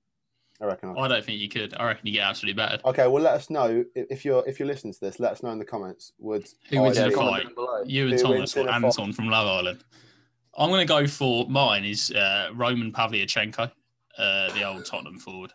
I 0.60 0.66
reckon. 0.66 0.90
I 0.90 1.00
I 1.02 1.08
don't 1.08 1.24
think 1.24 1.40
you 1.40 1.48
could. 1.48 1.74
I 1.74 1.84
reckon 1.86 2.06
you 2.06 2.12
get 2.12 2.22
absolutely 2.22 2.56
battered. 2.62 2.80
Okay, 2.84 3.06
well, 3.08 3.22
let 3.22 3.34
us 3.34 3.50
know 3.50 3.84
if 3.94 4.24
you're 4.24 4.46
if 4.46 4.60
you're 4.60 4.68
listening 4.68 4.92
to 4.92 5.00
this. 5.00 5.18
Let 5.18 5.32
us 5.32 5.42
know 5.42 5.50
in 5.50 5.58
the 5.58 5.64
comments. 5.64 6.12
Would 6.18 6.48
Who 6.70 6.80
wins 6.82 6.96
I 6.98 7.06
in 7.06 7.12
a 7.12 7.16
fight? 7.16 7.54
below. 7.54 7.82
You 7.84 8.04
and 8.08 8.12
Who 8.12 8.18
Thomas 8.22 8.54
wins 8.54 8.68
or? 8.68 8.70
Anton 8.72 9.12
from 9.12 9.28
Love 9.28 9.46
Island. 9.48 9.84
I'm 10.56 10.68
going 10.70 10.86
to 10.86 10.88
go 10.88 11.08
for 11.08 11.48
mine 11.48 11.84
is 11.84 12.12
uh, 12.12 12.50
Roman 12.54 12.92
Pavlyuchenko, 12.92 13.72
uh, 14.18 14.52
the 14.52 14.62
old 14.62 14.84
Tottenham 14.84 15.18
forward 15.18 15.52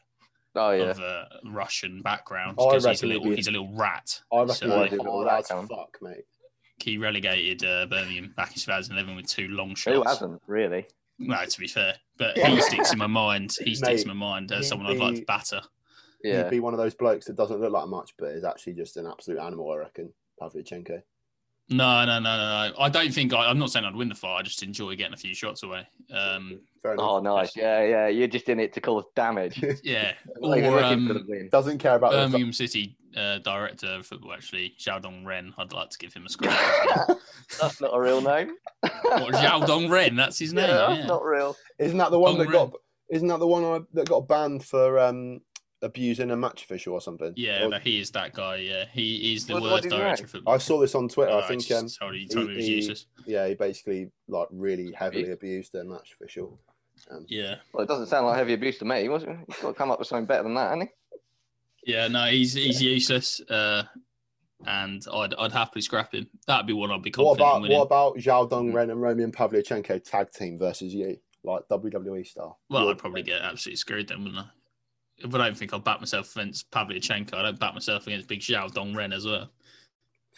Oh, 0.56 0.72
yeah. 0.72 0.84
of 0.90 1.00
uh, 1.00 1.26
Russian 1.46 2.02
background 2.02 2.58
because 2.58 2.86
he's 2.86 3.04
a 3.04 3.08
little 3.08 3.24
be- 3.24 3.38
he's 3.38 3.48
a 3.48 3.52
little 3.52 3.74
rat. 3.74 4.20
I 4.34 4.40
reckon 4.42 4.56
So- 4.56 4.68
he'd 4.68 4.74
I'd 4.74 4.92
be 4.92 4.98
do 4.98 5.04
hard 5.10 5.28
that, 5.30 5.40
as 5.40 5.68
fuck, 5.70 5.98
mate. 6.02 6.26
He 6.84 6.98
relegated 6.98 7.64
uh, 7.66 7.86
Birmingham 7.86 8.34
back 8.36 8.50
in 8.50 8.60
2011 8.60 9.16
with 9.16 9.28
two 9.28 9.48
long 9.50 9.76
shots. 9.76 9.96
Who 9.96 10.04
shots. 10.04 10.20
hasn't, 10.20 10.42
really? 10.48 10.86
No, 11.18 11.44
to 11.46 11.60
be 11.60 11.68
fair, 11.68 11.96
but 12.18 12.38
he 12.38 12.62
sticks 12.62 12.94
in 12.94 12.98
my 12.98 13.08
mind. 13.08 13.56
He 13.64 13.76
sticks 13.76 13.82
Mate, 13.82 14.02
in 14.04 14.08
my 14.08 14.14
mind 14.14 14.52
as 14.52 14.66
he'd 14.66 14.70
someone 14.70 14.88
I'd 14.88 14.98
like 14.98 15.14
be- 15.16 15.20
to 15.20 15.26
batter. 15.26 15.62
Yeah. 16.24 16.44
He'd 16.44 16.50
be 16.50 16.60
one 16.60 16.74
of 16.74 16.80
those 16.80 16.96
blokes 16.96 17.26
that 17.26 17.36
doesn't 17.36 17.60
look 17.60 17.72
like 17.72 17.88
much, 17.88 18.14
but 18.18 18.30
is 18.30 18.44
actually 18.44 18.74
just 18.74 18.98
an 18.98 19.06
absolute 19.06 19.40
animal. 19.40 19.72
I 19.72 19.78
reckon. 19.78 20.14
Pavlyuchenko. 20.42 21.02
No, 21.70 22.04
no, 22.06 22.20
no, 22.20 22.38
no, 22.38 22.70
no. 22.70 22.74
I 22.80 22.90
don't 22.90 23.14
think 23.14 23.32
I, 23.34 23.46
I'm 23.46 23.60
not 23.60 23.70
saying 23.70 23.86
I'd 23.86 23.96
win 23.96 24.10
the 24.10 24.16
fight. 24.16 24.38
I 24.38 24.42
just 24.42 24.64
enjoy 24.64 24.96
getting 24.96 25.14
a 25.14 25.18
few 25.18 25.36
shots 25.36 25.62
away. 25.62 25.88
Um, 26.12 26.62
Fair. 26.82 26.96
Oh, 27.00 27.20
nice. 27.20 27.56
Yeah, 27.56 27.84
yeah. 27.84 28.08
You're 28.08 28.28
just 28.28 28.50
in 28.50 28.60
it 28.60 28.74
to 28.74 28.82
cause 28.82 29.04
damage. 29.16 29.64
yeah, 29.84 30.14
Not 30.40 30.58
even 30.58 30.74
or 30.74 30.82
looking 30.82 31.08
for 31.08 31.14
the 31.14 31.42
um. 31.42 31.50
Doesn't 31.52 31.78
care 31.78 31.96
about 31.96 32.12
the 32.12 32.18
Birmingham 32.18 32.54
City 32.54 32.98
uh, 33.16 33.38
director 33.40 33.88
of 33.88 34.06
football, 34.06 34.34
actually, 34.34 34.74
Xuandong 34.80 35.26
Ren. 35.26 35.54
I'd 35.60 35.74
like 35.74 35.92
to 35.92 35.98
give 36.00 36.14
him 36.14 36.26
a 36.26 36.30
scratch. 36.30 36.58
as 36.58 36.88
well. 37.08 37.22
That's 37.62 37.82
not 37.82 37.92
a 37.94 38.00
real 38.00 38.22
name. 38.22 38.56
what, 38.82 39.34
Xuandong 39.34 39.92
Ren? 39.92 40.16
That's 40.16 40.40
his 40.40 40.54
name. 40.54 40.70
Yeah, 40.70 40.94
Yeah, 40.94 41.06
not 41.06 41.24
real. 41.24 41.56
Isn't 41.78 42.00
that 42.00 42.10
the 42.10 42.20
one 42.20 42.38
that 42.40 42.46
Dong 42.46 42.72
got? 42.72 42.80
Isn't 43.12 43.28
that 43.28 43.40
the 43.40 43.48
one 43.48 43.64
I, 43.64 43.80
that 43.94 44.08
got 44.08 44.28
banned 44.28 44.64
for 44.64 45.00
um, 45.00 45.42
abusing 45.82 46.32
a 46.32 46.36
match 46.36 46.64
official 46.64 46.94
or 46.94 47.02
something? 47.02 47.34
yeah, 47.36 47.64
Or- 47.66 47.70
no, 47.70 47.80
he 47.80 48.00
is 48.00 48.12
that 48.12 48.34
guy. 48.34 48.58
Yeah, 48.58 48.86
he 48.92 49.34
is 49.34 49.46
the 49.46 49.54
What- 49.54 49.64
what 49.64 49.72
worst 49.72 49.84
did 49.84 49.92
he 49.94 49.98
director 49.98 50.24
know? 50.24 50.26
of 50.26 50.32
football. 50.32 50.54
I 50.54 50.58
saw 50.58 50.80
this 50.80 50.96
on 50.96 51.08
Twitter. 51.10 51.32
Oh, 51.32 51.40
I 51.40 51.48
think 51.48 51.66
just 51.66 52.02
um, 52.02 52.08
told, 52.10 52.16
he 52.16 52.26
me 52.26 52.42
he 52.52 52.56
was 52.58 52.66
he- 52.66 52.76
useless. 52.76 53.06
yeah, 53.26 53.48
he 53.48 53.54
basically 53.56 54.12
like 54.28 54.48
really 54.52 54.92
heavily 54.92 55.32
abused 55.32 55.74
a 55.76 55.84
match 55.84 56.14
official. 56.20 56.60
Yeah, 57.28 57.56
Well, 57.74 57.84
it 57.84 57.88
doesn't 57.88 58.08
sound 58.08 58.28
like 58.28 58.38
heavy 58.38 58.54
abuse 58.54 58.78
to 58.80 58.86
me. 58.86 59.08
Was 59.08 59.24
it? 59.24 59.30
He's 59.48 59.58
got 59.62 59.70
to 59.70 59.74
come 59.74 59.90
up 59.90 60.00
with 60.00 60.08
something 60.10 60.26
better 60.26 60.44
than 60.44 60.54
that, 60.56 60.70
hasn't 60.72 60.90
he? 61.86 61.92
yeah, 61.94 62.08
no, 62.10 62.26
he's 62.26 62.54
he's 62.54 62.82
useless. 62.82 63.40
Uh, 63.50 63.84
and 64.68 65.02
I'd 65.14 65.34
I'd 65.36 65.54
happily 65.54 65.82
scrap 65.82 66.14
him. 66.14 66.28
That'd 66.46 66.68
be 66.68 66.74
one 66.74 66.92
I'd 66.92 67.02
be 67.02 67.12
What 67.16 67.38
confident 67.40 67.66
in 67.68 67.72
about 67.72 67.80
what 67.80 67.86
about 67.86 68.18
Xuandong 68.18 68.72
Mm. 68.72 68.74
Ren 68.74 68.90
and 68.90 69.02
Roman 69.02 69.32
Pavlyuchenko 69.32 70.04
tag 70.04 70.32
team 70.32 70.60
versus 70.60 70.94
you, 70.94 71.18
like 71.46 71.64
WWE 71.70 72.26
style? 72.28 72.60
Well, 72.70 72.82
You're- 72.82 72.92
I'd 72.96 72.98
probably 73.00 73.24
get 73.24 73.42
absolutely 73.42 73.78
screwed 73.78 74.10
then, 74.10 74.26
wouldn't 74.26 74.42
I? 74.46 74.50
But 75.28 75.42
I 75.42 75.48
don't 75.48 75.58
think 75.58 75.74
I'll 75.74 75.80
back 75.80 76.00
myself 76.00 76.36
against 76.36 76.70
Pavlyuchenko. 76.72 77.34
I 77.34 77.44
don't 77.44 77.60
back 77.60 77.74
myself 77.74 78.08
against 78.08 78.28
Big 78.28 78.40
Xuandong 78.40 78.96
Ren 78.96 79.14
as 79.14 79.26
well. 79.26 79.50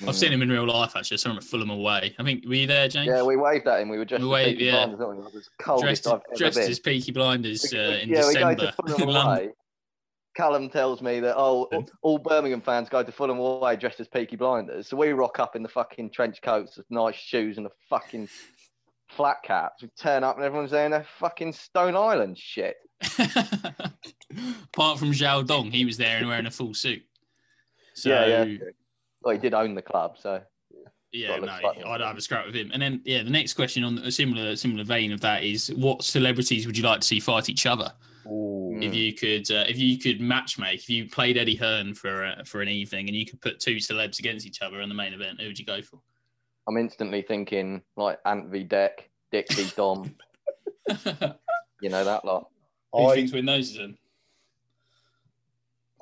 I've 0.07 0.15
seen 0.15 0.31
him 0.31 0.41
in 0.41 0.49
real 0.49 0.65
life 0.65 0.95
actually. 0.95 1.15
I 1.15 1.17
saw 1.17 1.31
him 1.31 1.37
at 1.37 1.43
Fulham 1.43 1.69
away. 1.69 2.15
I 2.17 2.23
think 2.23 2.45
were 2.45 2.55
you 2.55 2.67
there, 2.67 2.87
James? 2.87 3.07
Yeah, 3.07 3.23
we 3.23 3.35
waved 3.35 3.67
at 3.67 3.81
him. 3.81 3.89
We 3.89 3.97
were 3.97 4.05
just 4.05 4.23
We 4.23 4.29
waved, 4.29 4.57
Peaky 4.57 4.65
yeah. 4.65 4.87
Blinders, 4.87 5.49
we? 5.67 5.81
Dressed, 5.81 6.07
dressed 6.35 6.57
as 6.57 6.79
Peaky 6.79 7.11
Blinders 7.11 7.71
uh, 7.73 7.99
in 8.01 8.09
yeah, 8.09 8.25
we 8.25 8.33
December 8.33 8.55
go 8.55 8.65
to 8.65 8.73
Fulham 8.73 9.09
in 9.09 9.15
away. 9.15 9.49
Callum 10.35 10.69
tells 10.69 11.01
me 11.01 11.19
that 11.19 11.35
oh, 11.35 11.67
all, 11.71 11.89
all 12.01 12.17
Birmingham 12.17 12.61
fans 12.61 12.89
go 12.89 13.03
to 13.03 13.11
Fulham 13.11 13.37
away 13.37 13.75
dressed 13.75 13.99
as 13.99 14.07
Peaky 14.07 14.37
Blinders. 14.37 14.87
So 14.87 14.97
we 14.97 15.09
rock 15.09 15.39
up 15.39 15.55
in 15.55 15.61
the 15.61 15.69
fucking 15.69 16.11
trench 16.11 16.41
coats, 16.41 16.77
with 16.77 16.89
nice 16.89 17.15
shoes, 17.15 17.57
and 17.57 17.65
the 17.65 17.71
fucking 17.89 18.29
flat 19.09 19.43
caps. 19.43 19.83
We 19.83 19.89
turn 19.99 20.23
up 20.23 20.37
and 20.37 20.45
everyone's 20.45 20.71
there 20.71 20.85
in 20.85 20.91
their 20.91 21.05
fucking 21.19 21.53
Stone 21.53 21.95
Island 21.95 22.37
shit. 22.37 22.75
Apart 24.73 24.99
from 24.99 25.11
Xuandong, 25.11 25.71
he 25.71 25.85
was 25.85 25.97
there 25.97 26.17
and 26.17 26.27
wearing 26.27 26.45
a 26.45 26.51
full 26.51 26.73
suit. 26.73 27.03
So 27.93 28.09
yeah, 28.09 28.43
yeah. 28.43 28.57
Well, 29.21 29.35
he 29.35 29.39
did 29.39 29.53
own 29.53 29.75
the 29.75 29.81
club, 29.81 30.17
so 30.17 30.41
Yeah, 31.11 31.39
Got 31.39 31.41
no, 31.41 31.69
looks 31.69 31.83
I'd 31.85 32.01
have 32.01 32.17
a 32.17 32.21
scrap 32.21 32.45
with 32.45 32.55
him. 32.55 32.71
And 32.73 32.81
then, 32.81 33.01
yeah, 33.05 33.23
the 33.23 33.29
next 33.29 33.53
question 33.53 33.83
on 33.83 33.97
a 33.99 34.11
similar 34.11 34.55
similar 34.55 34.83
vein 34.83 35.11
of 35.11 35.21
that 35.21 35.43
is, 35.43 35.69
what 35.75 36.03
celebrities 36.03 36.65
would 36.65 36.77
you 36.77 36.83
like 36.83 37.01
to 37.01 37.07
see 37.07 37.19
fight 37.19 37.49
each 37.49 37.65
other? 37.65 37.91
Ooh. 38.27 38.77
If 38.81 38.93
you 38.93 39.13
could, 39.13 39.49
uh, 39.51 39.65
if 39.67 39.77
you 39.77 39.97
could 39.97 40.19
matchmake, 40.19 40.75
if 40.75 40.89
you 40.89 41.09
played 41.09 41.37
Eddie 41.37 41.55
Hearn 41.55 41.93
for 41.93 42.25
uh, 42.25 42.43
for 42.45 42.61
an 42.61 42.69
evening 42.69 43.07
and 43.07 43.15
you 43.15 43.25
could 43.25 43.41
put 43.41 43.59
two 43.59 43.75
celebs 43.75 44.19
against 44.19 44.45
each 44.45 44.61
other 44.61 44.81
in 44.81 44.89
the 44.89 44.95
main 44.95 45.13
event, 45.13 45.41
who 45.41 45.47
would 45.47 45.59
you 45.59 45.65
go 45.65 45.81
for? 45.81 45.99
I'm 46.67 46.77
instantly 46.77 47.21
thinking 47.21 47.81
like 47.97 48.19
Ant 48.25 48.49
v 48.49 48.63
Dec 48.63 48.91
Dixie, 49.31 49.71
Dom, 49.75 50.15
you 51.81 51.89
know 51.89 52.03
that 52.03 52.25
lot. 52.25 52.49
Who 52.93 53.07
I, 53.07 53.15
thinks 53.15 53.31
win 53.31 53.45
those 53.45 53.75
then? 53.75 53.97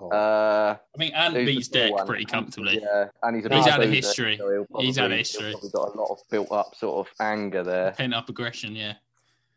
Oh, 0.01 0.09
Uh, 0.11 0.77
I 0.95 0.97
think 0.97 1.13
Ant 1.15 1.33
beats 1.35 1.67
tall 1.67 1.81
Dec 1.81 1.91
one? 1.91 2.07
pretty 2.07 2.25
comfortably. 2.25 2.79
Yeah, 2.81 3.09
and 3.23 3.35
he's 3.35 3.45
a 3.45 3.53
He's 3.53 3.63
big 3.65 3.71
had 3.73 3.81
a 3.83 3.87
history. 3.87 4.37
so 4.37 4.49
he'll 4.71 4.81
He's 4.81 4.95
had 4.97 5.11
a 5.11 5.17
history. 5.17 5.47
He's 5.51 5.53
probably 5.55 5.69
got 5.71 5.95
a 5.95 5.99
lot 5.99 6.11
of 6.11 6.19
built 6.29 6.51
up 6.51 6.75
sort 6.75 7.07
of 7.07 7.13
anger 7.19 7.63
there. 7.63 7.91
Pent 7.91 8.13
up 8.13 8.29
aggression, 8.29 8.75
yeah. 8.75 8.93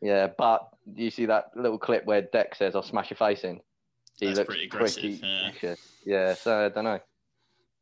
Yeah, 0.01 0.29
but 0.37 0.69
you 0.97 1.11
see 1.11 1.27
that 1.27 1.51
little 1.57 1.79
clip 1.79 2.05
where 2.07 2.23
Dec 2.23 2.57
says, 2.57 2.75
"I'll 2.75 2.83
smash 2.83 3.11
your 3.11 3.17
face 3.19 3.45
in." 3.45 3.61
He 4.19 4.27
That's 4.27 4.39
looks 4.39 4.49
pretty 4.49 4.65
aggressive, 4.65 5.21
yeah. 5.23 5.51
vicious. 5.53 5.81
Yeah, 6.05 6.35
so 6.35 6.67
I 6.67 6.69
don't 6.71 6.85
know. 6.85 7.01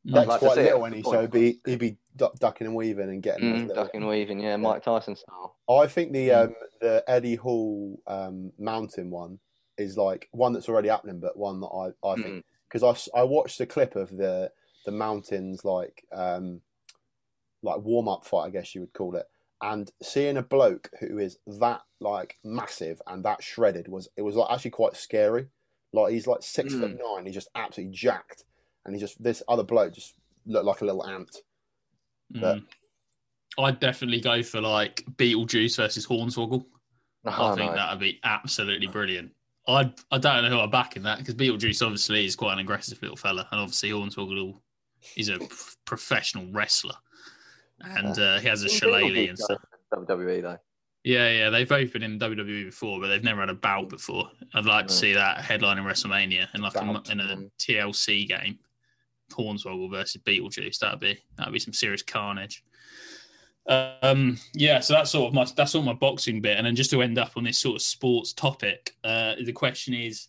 That's 0.04 0.28
like 0.28 0.38
quite 0.40 0.54
see 0.54 0.62
little, 0.62 0.84
and 0.84 0.94
he 0.94 1.02
so 1.02 1.20
he'd 1.22 1.30
be 1.30 1.60
he'd 1.66 1.78
be 1.78 1.96
ducking 2.16 2.66
and 2.66 2.76
weaving 2.76 3.08
and 3.10 3.22
getting. 3.22 3.50
those 3.52 3.60
Mm, 3.62 3.68
little- 3.68 3.84
ducking, 3.84 4.06
weaving, 4.06 4.40
yeah, 4.40 4.56
Mike 4.56 4.82
Tyson 4.82 5.16
style. 5.16 5.56
I 5.68 5.86
think 5.86 6.12
the 6.12 6.28
Mm. 6.28 6.44
um, 6.48 6.54
the 6.80 7.04
Eddie 7.08 7.34
Hall 7.36 8.00
um, 8.06 8.52
mountain 8.58 9.10
one 9.10 9.38
is 9.78 9.96
like 9.96 10.28
one 10.32 10.52
that's 10.52 10.68
already 10.68 10.88
happening, 10.88 11.20
but 11.20 11.36
one 11.38 11.60
that 11.60 11.66
I, 11.68 12.06
I 12.06 12.14
think 12.16 12.26
Mm. 12.26 12.42
Because 12.70 13.10
I, 13.14 13.20
I 13.20 13.22
watched 13.24 13.60
a 13.60 13.66
clip 13.66 13.96
of 13.96 14.10
the 14.16 14.50
the 14.86 14.92
mountains 14.92 15.64
like 15.64 16.04
um, 16.12 16.60
like 17.62 17.80
warm 17.80 18.08
up 18.08 18.24
fight, 18.24 18.46
I 18.46 18.50
guess 18.50 18.74
you 18.74 18.80
would 18.82 18.92
call 18.92 19.16
it, 19.16 19.26
and 19.62 19.90
seeing 20.02 20.36
a 20.38 20.42
bloke 20.42 20.90
who 21.00 21.18
is 21.18 21.38
that 21.58 21.82
like 22.00 22.38
massive 22.44 23.00
and 23.06 23.24
that 23.24 23.42
shredded 23.42 23.88
was 23.88 24.08
it 24.16 24.22
was 24.22 24.36
like 24.36 24.50
actually 24.50 24.70
quite 24.70 24.96
scary. 24.96 25.46
Like 25.92 26.12
he's 26.12 26.26
like 26.26 26.42
six 26.42 26.72
Mm. 26.72 26.80
foot 26.80 26.98
nine, 27.02 27.26
he's 27.26 27.34
just 27.34 27.50
absolutely 27.54 27.94
jacked, 27.94 28.44
and 28.86 28.94
he 28.94 29.00
just 29.00 29.22
this 29.22 29.42
other 29.48 29.64
bloke 29.64 29.92
just 29.92 30.14
looked 30.46 30.64
like 30.66 30.80
a 30.80 30.84
little 30.84 31.06
ant. 31.06 31.36
But- 32.30 32.58
Mm. 32.58 32.66
I'd 33.58 33.80
definitely 33.80 34.20
go 34.20 34.44
for 34.44 34.60
like 34.60 35.04
Beetlejuice 35.16 35.76
versus 35.76 36.06
Hornswoggle. 36.06 36.64
Oh, 37.26 37.46
I 37.52 37.54
think 37.56 37.72
no. 37.72 37.76
that 37.76 37.90
would 37.90 37.98
be 38.00 38.20
absolutely 38.22 38.86
brilliant. 38.86 39.32
I 39.70 39.92
I 40.10 40.18
don't 40.18 40.42
know 40.42 40.50
who 40.50 40.60
I'm 40.60 40.70
backing 40.70 41.02
that 41.04 41.18
because 41.18 41.34
Beetlejuice 41.34 41.84
obviously 41.84 42.24
is 42.24 42.36
quite 42.36 42.54
an 42.54 42.58
aggressive 42.60 43.00
little 43.02 43.16
fella, 43.16 43.46
and 43.50 43.60
obviously 43.60 43.90
Hornswoggle 43.90 44.58
is 45.16 45.28
a 45.28 45.38
professional 45.84 46.46
wrestler, 46.52 46.94
and 47.80 48.18
uh, 48.18 48.38
he 48.38 48.48
has 48.48 48.62
a 48.62 48.68
shillelagh 48.68 49.28
and 49.28 49.38
stuff. 49.38 49.58
WWE 49.92 50.42
though. 50.42 50.58
Yeah, 51.02 51.30
yeah, 51.30 51.50
they've 51.50 51.68
both 51.68 51.94
been 51.94 52.02
in 52.02 52.18
WWE 52.18 52.66
before, 52.66 53.00
but 53.00 53.08
they've 53.08 53.24
never 53.24 53.40
had 53.40 53.48
a 53.48 53.54
bout 53.54 53.88
before. 53.88 54.30
I'd 54.52 54.66
like 54.66 54.86
to 54.88 54.92
see 54.92 55.14
that 55.14 55.40
headline 55.40 55.78
in 55.78 55.84
WrestleMania 55.84 56.46
in 56.54 56.60
like 56.60 56.76
a, 56.76 57.02
in 57.10 57.20
a. 57.20 57.48
TLC 57.58 58.28
game, 58.28 58.58
Hornswoggle 59.32 59.90
versus 59.90 60.20
Beetlejuice. 60.22 60.78
That'd 60.78 61.00
be 61.00 61.18
that'd 61.36 61.52
be 61.52 61.58
some 61.58 61.72
serious 61.72 62.02
carnage. 62.02 62.62
Um, 63.70 64.36
yeah, 64.52 64.80
so 64.80 64.94
that's 64.94 65.10
sort 65.10 65.28
of 65.28 65.34
my 65.34 65.46
that's 65.56 65.72
sort 65.72 65.82
of 65.82 65.86
my 65.86 65.94
boxing 65.94 66.40
bit, 66.40 66.58
and 66.58 66.66
then 66.66 66.74
just 66.74 66.90
to 66.90 67.02
end 67.02 67.18
up 67.18 67.32
on 67.36 67.44
this 67.44 67.58
sort 67.58 67.76
of 67.76 67.82
sports 67.82 68.32
topic, 68.32 68.94
uh, 69.04 69.36
the 69.44 69.52
question 69.52 69.94
is, 69.94 70.28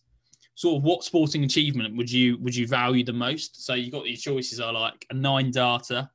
sort 0.55 0.77
of 0.77 0.83
what 0.83 1.03
sporting 1.03 1.43
achievement 1.43 1.97
would 1.97 2.11
you 2.11 2.37
would 2.37 2.55
you 2.55 2.67
value 2.67 3.03
the 3.03 3.13
most? 3.13 3.65
So 3.65 3.73
you 3.73 3.91
got 3.91 4.07
your 4.07 4.17
choices 4.17 4.59
are 4.59 4.71
like 4.71 5.05
a 5.09 5.13
nine 5.13 5.51
darter 5.51 6.09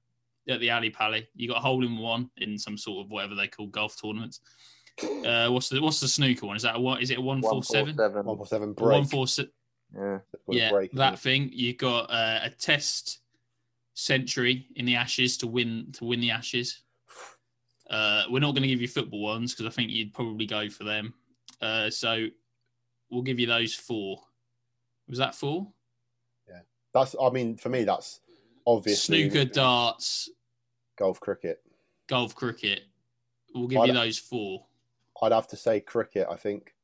at 0.48 0.60
the 0.60 0.70
Ali 0.70 0.90
Pally, 0.90 1.28
you 1.34 1.48
got 1.48 1.58
a 1.58 1.60
hole 1.60 1.84
in 1.84 1.96
one 1.98 2.30
in 2.38 2.58
some 2.58 2.78
sort 2.78 3.04
of 3.04 3.10
whatever 3.10 3.34
they 3.34 3.48
call 3.48 3.66
golf 3.66 4.00
tournaments. 4.00 4.40
Uh, 5.02 5.48
what's 5.48 5.68
the 5.68 5.80
what's 5.80 6.00
the 6.00 6.08
snooker 6.08 6.46
one? 6.46 6.56
Is 6.56 6.62
that 6.62 6.80
what 6.80 7.02
is 7.02 7.10
it 7.10 7.18
a 7.18 7.20
one 7.20 7.42
four 7.42 7.62
seven? 7.62 7.96
147. 7.96 8.26
One 8.26 8.36
four 8.36 8.46
seven 8.46 8.74
One 8.74 9.02
break. 9.02 9.10
four. 9.10 9.26
Yeah. 9.94 10.18
Yeah, 10.48 10.70
break, 10.70 10.92
that 10.92 11.18
thing. 11.18 11.50
You 11.52 11.74
got 11.74 12.10
uh, 12.10 12.40
a 12.42 12.50
test 12.50 13.20
century 13.94 14.68
in 14.76 14.84
the 14.84 14.96
Ashes 14.96 15.36
to 15.38 15.46
win 15.46 15.88
to 15.94 16.04
win 16.04 16.20
the 16.20 16.30
Ashes. 16.30 16.82
Uh, 17.90 18.24
we're 18.30 18.40
not 18.40 18.52
going 18.52 18.62
to 18.62 18.68
give 18.68 18.80
you 18.80 18.88
football 18.88 19.22
ones 19.22 19.54
because 19.54 19.66
I 19.66 19.74
think 19.74 19.90
you'd 19.90 20.12
probably 20.12 20.46
go 20.46 20.68
for 20.68 20.84
them. 20.84 21.14
Uh, 21.60 21.88
so 21.90 22.26
we'll 23.10 23.22
give 23.22 23.38
you 23.38 23.46
those 23.46 23.74
four. 23.74 24.20
Was 25.08 25.18
that 25.18 25.34
four? 25.34 25.68
Yeah, 26.48 26.60
That's 26.92 27.14
I 27.20 27.30
mean 27.30 27.56
for 27.56 27.68
me 27.68 27.84
that's 27.84 28.20
obviously 28.66 29.30
Snooker, 29.30 29.44
darts, 29.48 30.28
golf, 30.98 31.20
cricket. 31.20 31.62
golf, 32.08 32.34
cricket. 32.34 32.82
We'll 33.54 33.68
give 33.68 33.78
I'd- 33.82 33.92
you 33.92 33.94
those 33.98 34.18
four. 34.18 34.66
I'd 35.22 35.32
have 35.32 35.48
to 35.48 35.56
say 35.56 35.80
cricket. 35.80 36.26
I 36.30 36.36
think. 36.36 36.74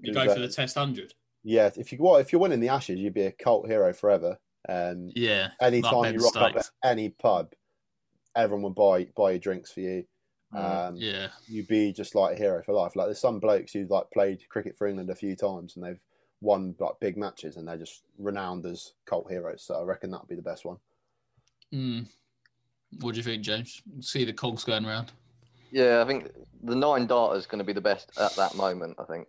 You 0.00 0.12
go 0.14 0.32
for 0.32 0.40
the 0.40 0.48
Test 0.48 0.76
hundred. 0.76 1.12
Yeah, 1.42 1.70
if 1.76 1.92
you 1.92 1.98
well, 2.00 2.16
if 2.16 2.32
you're 2.32 2.40
winning 2.40 2.60
the 2.60 2.68
Ashes, 2.68 2.98
you'd 3.00 3.14
be 3.14 3.22
a 3.22 3.32
cult 3.32 3.66
hero 3.66 3.92
forever. 3.92 4.38
Um, 4.68 5.10
Yeah. 5.14 5.50
anytime 5.60 6.14
you 6.14 6.20
rock 6.20 6.36
up 6.36 6.56
at 6.56 6.70
any 6.84 7.08
pub, 7.10 7.52
everyone 8.36 8.62
would 8.62 8.74
buy 8.74 9.08
buy 9.16 9.32
you 9.32 9.38
drinks 9.38 9.72
for 9.72 9.80
you. 9.80 10.04
Mm. 10.54 10.88
Um, 10.88 10.96
Yeah. 10.96 11.28
You'd 11.48 11.66
be 11.68 11.92
just 11.92 12.14
like 12.14 12.34
a 12.36 12.38
hero 12.38 12.62
for 12.62 12.72
life. 12.72 12.94
Like 12.94 13.06
there's 13.08 13.20
some 13.20 13.40
blokes 13.40 13.72
who've 13.72 13.90
like 13.90 14.10
played 14.12 14.48
cricket 14.48 14.76
for 14.76 14.86
England 14.86 15.10
a 15.10 15.14
few 15.14 15.34
times 15.34 15.74
and 15.76 15.84
they've 15.84 16.00
won 16.40 16.74
like 16.78 16.92
big 17.00 17.16
matches 17.16 17.56
and 17.56 17.66
they're 17.66 17.76
just 17.78 18.02
renowned 18.18 18.64
as 18.66 18.92
cult 19.06 19.28
heroes. 19.30 19.62
So 19.64 19.80
I 19.80 19.82
reckon 19.82 20.10
that'd 20.10 20.28
be 20.28 20.36
the 20.36 20.42
best 20.42 20.64
one. 20.64 20.76
Mm. 21.74 22.06
What 23.00 23.12
do 23.12 23.16
you 23.18 23.24
think, 23.24 23.42
James? 23.42 23.82
See 24.00 24.24
the 24.24 24.32
cogs 24.32 24.62
going 24.64 24.84
around. 24.86 25.10
Yeah, 25.72 26.00
I 26.02 26.06
think 26.06 26.30
the 26.62 26.76
nine 26.76 27.06
darter 27.06 27.36
is 27.36 27.46
going 27.46 27.58
to 27.58 27.64
be 27.64 27.72
the 27.72 27.80
best 27.80 28.12
at 28.18 28.34
that 28.36 28.54
moment. 28.54 28.96
I 29.00 29.04
think. 29.04 29.26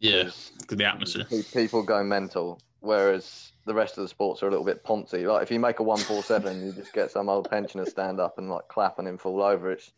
Yeah, 0.00 0.24
'Cause 0.24 0.52
the 0.68 0.84
atmosphere. 0.84 1.24
People 1.52 1.82
go 1.82 2.04
mental, 2.04 2.60
whereas 2.80 3.52
the 3.68 3.74
rest 3.74 3.96
of 3.98 4.02
the 4.02 4.08
sports 4.08 4.42
are 4.42 4.48
a 4.48 4.50
little 4.50 4.64
bit 4.64 4.82
poncy. 4.84 5.24
Like 5.30 5.42
if 5.44 5.50
you 5.52 5.60
make 5.60 5.78
a 5.78 5.82
one 5.84 5.98
four 6.00 6.22
seven, 6.24 6.64
you 6.66 6.72
just 6.72 6.92
get 6.92 7.10
some 7.12 7.28
old 7.28 7.48
pensioner 7.48 7.86
stand 7.86 8.18
up 8.18 8.38
and 8.38 8.50
like 8.50 8.66
clap 8.68 8.98
and 8.98 9.06
him 9.06 9.18
fall 9.18 9.42
over. 9.42 9.70
It's 9.70 9.92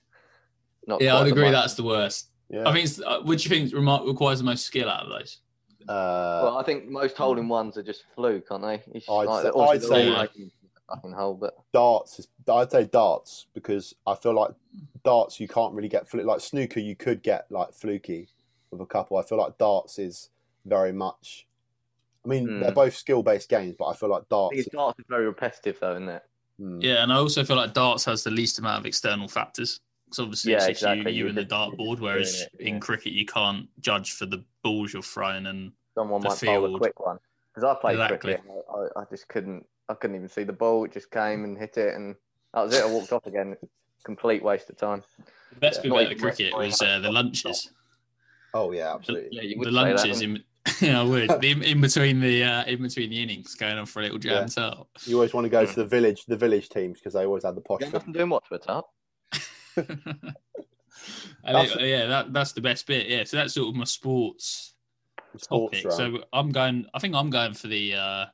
not. 0.87 1.01
Yeah, 1.01 1.17
I'd 1.17 1.29
agree. 1.29 1.45
most- 1.45 1.53
That's 1.53 1.75
the 1.75 1.85
worst. 1.85 2.29
Yeah. 2.51 2.69
I 2.69 2.73
think. 2.73 2.85
It's, 2.85 3.01
uh, 3.01 3.21
what 3.23 3.39
do 3.39 3.45
you 3.45 3.49
think 3.49 3.73
remar- 3.73 4.07
requires 4.07 4.39
the 4.41 4.45
most 4.45 4.67
skill 4.67 4.91
out 4.91 5.05
of 5.05 5.09
those? 5.11 5.39
uh, 5.89 6.41
Well, 6.45 6.59
I 6.59 6.63
think 6.63 6.89
most 6.89 7.17
holding 7.17 7.49
ones 7.49 7.79
are 7.79 7.83
just 7.83 8.05
fluke, 8.15 8.51
aren't 8.51 8.65
they? 8.65 8.83
It's 8.93 9.09
I'd 9.09 9.23
like, 9.27 9.43
say- 9.45 9.49
I'd 9.59 9.81
they're 9.81 9.89
say- 9.89 10.11
all 10.13 10.23
making 10.23 10.51
a 10.91 10.95
fucking 10.97 11.13
hole, 11.13 11.35
but 11.35 11.55
darts 11.73 12.19
is 12.19 12.29
I'd 12.49 12.71
say 12.73 12.85
darts 12.85 13.47
because 13.55 13.95
I 14.07 14.15
feel 14.17 14.35
like 14.35 14.51
darts 15.05 15.39
you 15.41 15.47
can't 15.49 15.73
really 15.75 15.89
get 15.89 16.09
fluke 16.09 16.27
like 16.27 16.41
snooker 16.41 16.81
you 16.81 16.97
could 16.97 17.23
get 17.23 17.47
like 17.51 17.73
fluky 17.73 18.29
with 18.73 18.81
a 18.81 18.87
couple. 18.87 19.17
I 19.17 19.23
feel 19.23 19.39
like 19.39 19.57
darts 19.57 19.99
is 19.99 20.29
very 20.67 20.93
much 20.93 21.47
I 22.25 22.29
mean 22.29 22.49
Hmm. 22.49 22.61
they're 22.61 22.73
both 22.73 22.97
skill 22.97 23.23
based 23.23 23.49
games, 23.49 23.75
but 23.79 23.87
I 23.87 23.95
feel 23.95 24.09
like 24.11 24.29
darts 24.29 24.57
these 24.57 24.67
darts 24.67 24.99
are 25.01 25.05
very 25.09 25.27
repetitive, 25.27 25.79
though, 25.81 25.93
isn't 25.93 26.09
it? 26.09 26.23
hmm, 26.59 26.81
Yeah, 26.83 27.03
and 27.03 27.13
I 27.13 27.17
also 27.17 27.45
feel 27.45 27.57
like 27.57 27.73
darts 27.73 28.05
has 28.05 28.25
the 28.25 28.31
least 28.31 28.59
amount 28.59 28.81
of 28.81 28.87
external 28.87 29.29
factors. 29.29 29.79
Because 30.05 30.19
obviously 30.19 30.53
it's 30.55 30.65
Yeah, 30.65 30.71
just 30.71 30.81
exactly. 30.81 31.13
you, 31.13 31.19
you 31.19 31.25
You 31.25 31.29
and 31.29 31.39
the 31.39 31.43
just- 31.43 31.53
you're 31.53 31.71
dartboard, 31.71 32.01
whereas 32.01 32.33
doing 32.33 32.49
it, 32.65 32.75
in 32.75 32.81
cricket 32.81 33.13
you 33.13 33.25
can't 33.25 33.69
judge 33.81 34.13
for 34.13 34.27
the 34.27 34.45
balls 34.63 34.93
you're 34.93 35.03
throwing. 35.03 35.47
And 35.47 35.73
Someone 35.95 36.21
The 36.23 36.29
might 36.29 36.41
bowl 36.45 36.75
a 36.75 36.79
quick 36.79 36.99
one 37.01 37.19
because 37.55 37.65
I 37.65 37.81
played 37.81 37.99
Exactly. 38.01 38.33
cricket. 38.33 38.45
and 38.49 38.91
I, 38.97 39.01
I 39.01 39.05
just 39.11 39.29
couldn't. 39.29 39.67
I 39.89 39.95
couldn't 39.95 40.17
even 40.17 40.29
see 40.29 40.45
the 40.45 40.53
ball. 40.53 40.85
It 40.85 40.93
just 40.93 41.11
came 41.11 41.45
and 41.45 41.57
hit 41.59 41.77
it, 41.77 41.95
and 41.95 42.15
that 42.55 42.63
was 42.63 42.73
it. 42.73 42.83
I 42.83 42.87
walked 42.87 43.13
off 43.13 43.27
again. 43.27 43.57
Complete 44.05 44.43
waste 44.43 44.71
of 44.71 44.77
time. 44.77 45.03
the 45.53 45.61
best 45.61 45.83
Yeah, 45.85 45.91
bit 45.91 45.93
about 45.93 46.09
the 46.09 46.15
cricket 46.17 46.55
was 46.57 46.81
uh, 46.83 46.99
the 47.01 47.11
lunches. 47.11 47.71
Oh 48.55 48.73
yeah, 48.73 48.95
absolutely. 48.95 49.29
Yeah, 49.33 49.43
The 49.43 49.59
would 49.59 49.67
say 49.67 49.73
that, 49.73 49.85
lunches 49.85 50.23
in, 50.23 50.43
yeah, 50.81 51.01
I 51.01 51.05
would. 51.05 51.31
In, 51.45 51.63
in 51.63 51.81
between 51.81 52.21
the 52.21 52.45
uh, 52.45 52.65
in 52.65 52.83
between 52.83 53.11
the 53.11 53.23
innings, 53.23 53.55
going 53.55 53.79
on 53.79 53.87
for 53.87 54.01
a 54.01 54.03
little 54.03 54.19
jam 54.19 54.43
Yeah. 54.43 54.47
top. 54.47 54.89
You 55.07 55.15
always 55.17 55.33
want 55.33 55.45
to 55.47 55.49
go 55.49 55.65
to 55.65 55.75
the 55.75 55.85
village 55.97 56.27
the 56.27 56.37
village 56.37 56.69
teams 56.69 56.99
because 56.99 57.15
they 57.15 57.25
always 57.25 57.45
had 57.45 57.55
the 57.55 57.61
posh 57.63 57.81
You 57.81 57.91
nothing 57.91 58.13
doing 58.13 58.29
what 58.29 58.45
to 58.49 58.55
it 58.55 58.65
up. 58.69 58.91
And 61.43 61.57
That's- 61.57 61.75
it- 61.77 61.81
yeah, 61.89 62.07
that 62.07 62.33
that's 62.33 62.53
the 62.53 62.61
best 62.61 62.87
bit. 62.87 63.07
Yeah, 63.09 63.25
so 63.25 63.37
that's 63.39 63.55
sort 63.55 63.69
of 63.71 63.75
my 63.75 63.85
sports 63.85 64.75
sports 65.39 65.81
topic. 65.83 65.99
round. 65.99 66.19
So 66.21 66.25
I'm 66.33 66.51
going. 66.51 66.87
I 66.93 66.99
think 66.99 67.15
I'm 67.15 67.31
going 67.31 67.55
for 67.55 67.69
the. 67.69 67.95
uh 67.95 68.27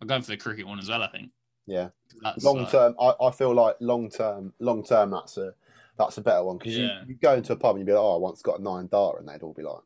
I'm 0.00 0.06
going 0.08 0.22
for 0.22 0.30
the 0.32 0.36
cricket 0.36 0.66
one 0.66 0.78
as 0.78 0.88
well. 0.88 1.02
I 1.02 1.08
think. 1.08 1.30
Yeah. 1.66 1.88
That's, 2.22 2.44
long 2.44 2.60
uh, 2.60 2.70
term 2.70 2.94
I, 3.00 3.14
I 3.20 3.30
feel 3.30 3.54
like 3.54 3.76
long 3.80 4.10
term 4.10 4.52
long 4.60 4.84
term 4.84 5.10
that's 5.10 5.36
a 5.38 5.54
that's 5.98 6.18
a 6.18 6.20
better 6.20 6.44
one 6.44 6.58
because 6.58 6.76
Yeah. 6.76 7.00
you, 7.02 7.08
you 7.10 7.14
go 7.16 7.34
into 7.34 7.52
a 7.52 7.56
pub 7.56 7.76
and 7.76 7.80
you'd 7.80 7.86
be 7.86 7.92
like, 7.92 8.00
oh, 8.00 8.14
I 8.16 8.18
once 8.18 8.42
got 8.42 8.60
a 8.60 8.62
nine 8.62 8.88
dart, 8.90 9.18
and 9.20 9.28
they'd 9.28 9.42
all 9.42 9.52
be 9.54 9.62
like, 9.62 9.80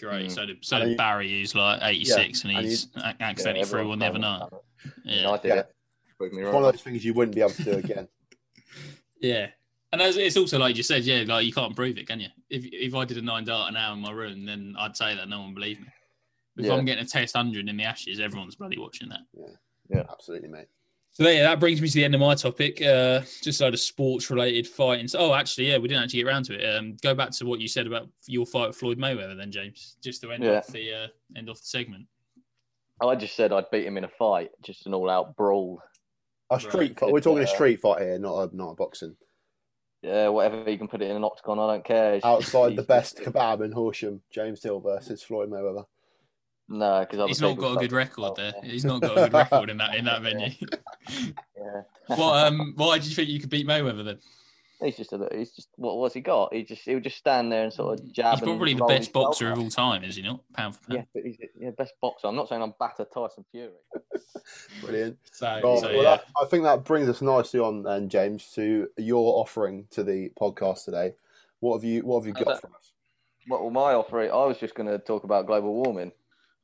Great. 0.00 0.26
Mm. 0.30 0.34
So 0.34 0.46
did, 0.46 0.64
so 0.64 0.78
did 0.78 0.90
you- 0.90 0.96
Barry, 0.96 1.28
who's 1.30 1.54
like 1.54 1.80
86, 1.82 2.44
and 2.44 2.52
and 2.56 2.64
he's 2.66 2.88
ac- 2.96 3.16
accidentally 3.20 3.60
Yeah, 3.60 3.66
threw 3.66 3.88
one 3.88 3.98
the 3.98 4.06
other 4.06 4.18
night. 4.18 4.38
done 4.50 4.60
it. 4.84 5.00
Yeah. 5.04 5.30
I 5.30 5.36
did 5.38 5.48
Yeah. 5.48 5.54
it. 5.60 5.74
Prove 6.18 6.32
me 6.32 6.44
one 6.44 6.56
of 6.64 6.72
those 6.72 6.82
things 6.82 7.04
you 7.04 7.14
wouldn't 7.14 7.34
be 7.34 7.40
able 7.42 7.50
to 7.52 7.64
do 7.64 7.72
again. 7.72 8.08
Yeah. 9.20 9.48
And 9.92 10.00
as, 10.00 10.16
it's 10.16 10.36
also 10.38 10.58
like 10.58 10.76
you 10.76 10.82
said, 10.82 11.02
yeah, 11.04 11.24
like 11.26 11.44
you 11.44 11.52
can't 11.52 11.76
prove 11.76 11.98
it, 11.98 12.06
can 12.08 12.20
you? 12.20 12.28
If 12.48 12.64
if 12.64 12.94
I 12.94 13.04
did 13.04 13.18
a 13.18 13.22
nine 13.22 13.44
dart 13.44 13.68
an 13.70 13.76
hour 13.76 13.92
in 13.92 14.00
my 14.00 14.12
room, 14.12 14.46
then 14.46 14.74
I'd 14.78 14.96
say 14.96 15.14
that 15.14 15.28
no 15.28 15.40
one 15.40 15.52
believed 15.52 15.80
me. 15.80 15.88
If 16.56 16.64
Yeah. 16.66 16.72
I'm 16.74 16.84
getting 16.86 17.04
a 17.04 17.06
test 17.06 17.36
hundred 17.36 17.68
in 17.68 17.76
the 17.76 17.84
Ashes, 17.84 18.18
everyone's 18.20 18.54
bloody 18.54 18.78
watching 18.78 19.08
that. 19.10 19.20
Yeah, 19.36 19.54
yeah, 19.90 20.04
absolutely, 20.10 20.48
mate. 20.48 20.68
So 21.12 21.28
yeah, 21.28 21.42
that 21.42 21.58
brings 21.60 21.82
me 21.82 21.88
to 21.88 21.94
the 21.94 22.04
end 22.04 22.14
of 22.14 22.20
my 22.20 22.34
topic. 22.34 22.80
Uh, 22.80 23.20
just 23.42 23.60
a 23.60 23.64
load 23.64 23.74
of 23.74 23.80
sports 23.80 24.30
related 24.30 24.66
fighting. 24.66 25.08
So, 25.08 25.18
oh, 25.18 25.34
actually, 25.34 25.68
yeah, 25.68 25.78
we 25.78 25.88
didn't 25.88 26.04
actually 26.04 26.20
get 26.20 26.28
around 26.28 26.44
to 26.46 26.54
it. 26.54 26.76
Um, 26.76 26.96
go 27.02 27.14
back 27.14 27.30
to 27.32 27.46
what 27.46 27.60
you 27.60 27.68
said 27.68 27.86
about 27.86 28.08
your 28.26 28.46
fight 28.46 28.68
with 28.68 28.76
Floyd 28.76 28.98
Mayweather, 28.98 29.36
then 29.36 29.50
James, 29.50 29.96
just 30.02 30.22
to 30.22 30.32
end 30.32 30.44
Yeah. 30.44 30.58
off 30.58 30.68
the 30.68 30.92
uh, 30.92 31.06
end 31.36 31.50
off 31.50 31.58
the 31.58 31.66
segment. 31.66 32.06
I 33.02 33.14
just 33.16 33.34
said 33.34 33.52
I'd 33.52 33.70
beat 33.70 33.86
him 33.86 33.96
in 33.96 34.04
a 34.04 34.08
fight, 34.08 34.50
just 34.62 34.86
an 34.86 34.94
all-out 34.94 35.34
brawl. 35.36 35.82
A 36.50 36.56
Right, 36.56 36.62
street 36.62 36.98
fight. 36.98 37.12
We're 37.12 37.20
talking 37.20 37.40
a 37.40 37.42
uh, 37.42 37.46
street 37.46 37.80
fight 37.80 38.02
here, 38.02 38.18
not 38.18 38.52
a 38.52 38.56
not 38.56 38.70
a 38.70 38.74
boxing. 38.74 39.16
Yeah, 40.02 40.28
whatever 40.28 40.70
you 40.70 40.78
can 40.78 40.88
put 40.88 41.02
it 41.02 41.10
in 41.10 41.16
an 41.16 41.24
octagon, 41.24 41.58
I 41.58 41.66
don't 41.66 41.84
care. 41.84 42.20
Outside 42.24 42.76
the 42.76 42.82
best 42.82 43.18
kebab 43.18 43.62
in 43.64 43.72
Horsham, 43.72 44.22
James 44.30 44.62
Hill 44.62 44.80
versus 44.80 45.22
Floyd 45.22 45.50
Mayweather. 45.50 45.84
No, 46.72 47.00
because 47.00 47.26
He's 47.28 47.40
not 47.40 47.58
got 47.58 47.74
a 47.76 47.80
good 47.80 47.92
record 47.92 48.36
there. 48.36 48.54
He's 48.62 48.84
not 48.84 49.02
got 49.02 49.18
a 49.18 49.24
good 49.24 49.32
record 49.32 49.70
in 49.70 49.76
that 49.78 49.96
in 49.96 50.04
that 50.04 50.22
venue. 50.22 50.50
Yeah. 51.58 51.82
what 52.06 52.46
um 52.46 52.72
why 52.76 52.98
do 52.98 53.08
you 53.08 53.14
think 53.14 53.28
you 53.28 53.40
could 53.40 53.50
beat 53.50 53.66
Mayweather 53.66 54.04
then? 54.04 54.18
He's 54.82 54.96
just 54.96 55.12
a, 55.12 55.28
he's 55.32 55.50
just 55.50 55.68
what 55.76 55.96
what's 55.98 56.14
he 56.14 56.20
got? 56.20 56.54
He 56.54 56.62
just 56.62 56.82
he'll 56.82 57.00
just 57.00 57.16
stand 57.16 57.50
there 57.50 57.64
and 57.64 57.72
sort 57.72 57.98
of 57.98 58.12
jab. 58.12 58.38
He's 58.38 58.44
probably 58.48 58.74
the 58.74 58.84
best 58.84 59.12
boxer 59.12 59.48
up. 59.48 59.54
of 59.58 59.64
all 59.64 59.68
time, 59.68 60.04
is 60.04 60.14
he 60.14 60.22
not? 60.22 60.40
Pound 60.54 60.76
for 60.76 60.92
Yeah, 60.92 60.98
pound. 60.98 61.08
but 61.12 61.22
he's 61.24 61.36
yeah 61.58 61.70
best 61.76 61.94
boxer. 62.00 62.28
I'm 62.28 62.36
not 62.36 62.48
saying 62.48 62.62
I'm 62.62 62.72
batter 62.78 63.04
Tyson 63.12 63.44
Fury. 63.50 63.72
Brilliant. 64.80 65.18
So, 65.32 65.46
Right, 65.46 65.62
so, 65.62 65.86
well, 65.88 66.02
yeah. 66.02 66.02
that, 66.16 66.24
I 66.40 66.44
think 66.46 66.62
that 66.64 66.84
brings 66.84 67.08
us 67.08 67.20
nicely 67.20 67.58
on 67.60 67.82
then, 67.82 68.08
James, 68.08 68.50
to 68.54 68.88
your 68.96 69.40
offering 69.40 69.86
to 69.90 70.02
the 70.04 70.30
podcast 70.40 70.84
today. 70.84 71.14
What 71.58 71.74
have 71.76 71.84
you 71.84 72.02
What 72.02 72.20
have 72.20 72.26
you 72.28 72.32
got 72.32 72.48
Okay. 72.52 72.60
from 72.60 72.74
us? 72.74 72.92
Well, 73.48 73.68
my 73.70 73.94
offer? 73.94 74.20
I 74.20 74.44
was 74.46 74.58
just 74.58 74.74
going 74.76 74.88
to 74.88 74.98
talk 74.98 75.24
about 75.24 75.46
global 75.46 75.74
warming. 75.74 76.12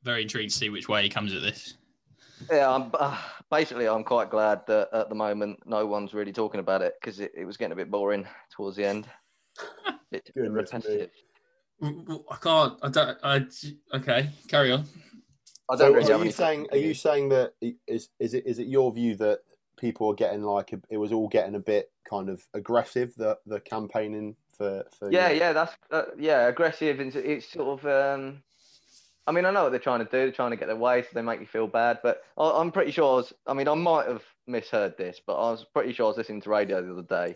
Very 0.07 0.21
intrigued 0.21 0.53
to 0.53 0.57
see 0.57 0.69
which 0.69 0.87
way 0.87 1.03
he 1.03 1.09
comes 1.09 1.33
at 1.33 1.41
this. 1.41 1.73
Yeah, 2.49 2.73
I'm, 2.73 2.89
uh, 2.97 3.17
basically, 3.51 3.89
I'm 3.89 4.05
quite 4.05 4.29
glad 4.29 4.65
that 4.67 4.87
at 4.93 5.09
the 5.09 5.15
moment 5.15 5.59
no 5.65 5.85
one's 5.85 6.13
really 6.13 6.31
talking 6.31 6.61
about 6.61 6.81
it 6.81 6.93
because 7.01 7.19
it, 7.19 7.33
it 7.35 7.43
was 7.43 7.57
getting 7.57 7.73
a 7.73 7.75
bit 7.75 7.91
boring 7.91 8.25
towards 8.49 8.77
the 8.77 8.85
end. 8.85 9.05
Bit 10.11 10.31
repetitive. 10.33 11.09
I 11.83 12.37
can't. 12.41 12.79
I 12.81 12.89
don't. 12.89 13.17
I. 13.21 13.45
Okay, 13.93 14.29
carry 14.47 14.71
on. 14.71 14.85
I 15.69 15.75
don't 15.75 15.91
So, 15.91 15.93
really 15.93 16.13
are 16.13 16.25
you 16.25 16.31
saying 16.31 16.67
Are 16.71 16.77
you 16.77 16.93
saying 16.93 17.27
that 17.27 17.55
is 17.85 18.07
is 18.21 18.33
it 18.33 18.47
is 18.47 18.59
it 18.59 18.67
your 18.67 18.93
view 18.93 19.13
that 19.17 19.39
people 19.77 20.09
are 20.09 20.15
getting 20.15 20.43
like 20.43 20.71
a, 20.71 20.79
it 20.89 20.95
was 20.95 21.11
all 21.11 21.27
getting 21.27 21.55
a 21.55 21.59
bit 21.59 21.91
kind 22.09 22.29
of 22.29 22.41
aggressive 22.53 23.13
the 23.17 23.37
the 23.45 23.59
campaigning 23.59 24.37
for 24.57 24.85
for 24.97 25.11
Yeah, 25.11 25.31
you 25.31 25.39
yeah, 25.39 25.51
that's 25.51 25.75
uh, 25.91 26.03
yeah, 26.17 26.47
aggressive. 26.47 27.01
It's, 27.01 27.17
it's 27.17 27.51
sort 27.51 27.83
of. 27.83 27.85
Um, 27.85 28.43
I 29.27 29.33
mean, 29.33 29.45
I 29.45 29.51
know 29.51 29.63
what 29.63 29.71
they're 29.71 29.79
trying 29.79 29.99
to 29.99 30.05
do. 30.05 30.11
They're 30.11 30.31
trying 30.31 30.51
to 30.51 30.57
get 30.57 30.67
their 30.67 30.77
way, 30.77 31.01
so 31.01 31.09
they 31.13 31.21
make 31.21 31.41
you 31.41 31.45
feel 31.45 31.67
bad. 31.67 31.99
But 32.01 32.23
I, 32.37 32.49
I'm 32.49 32.71
pretty 32.71 32.91
sure. 32.91 33.11
I, 33.11 33.15
was, 33.17 33.33
I 33.45 33.53
mean, 33.53 33.67
I 33.67 33.73
might 33.73 34.07
have 34.07 34.23
misheard 34.47 34.97
this, 34.97 35.19
but 35.25 35.35
I 35.35 35.51
was 35.51 35.65
pretty 35.73 35.91
sure 35.91 36.05
I 36.05 36.07
was 36.09 36.17
listening 36.17 36.41
to 36.41 36.49
radio 36.49 36.81
the 36.81 36.93
other 36.93 37.01
day, 37.01 37.35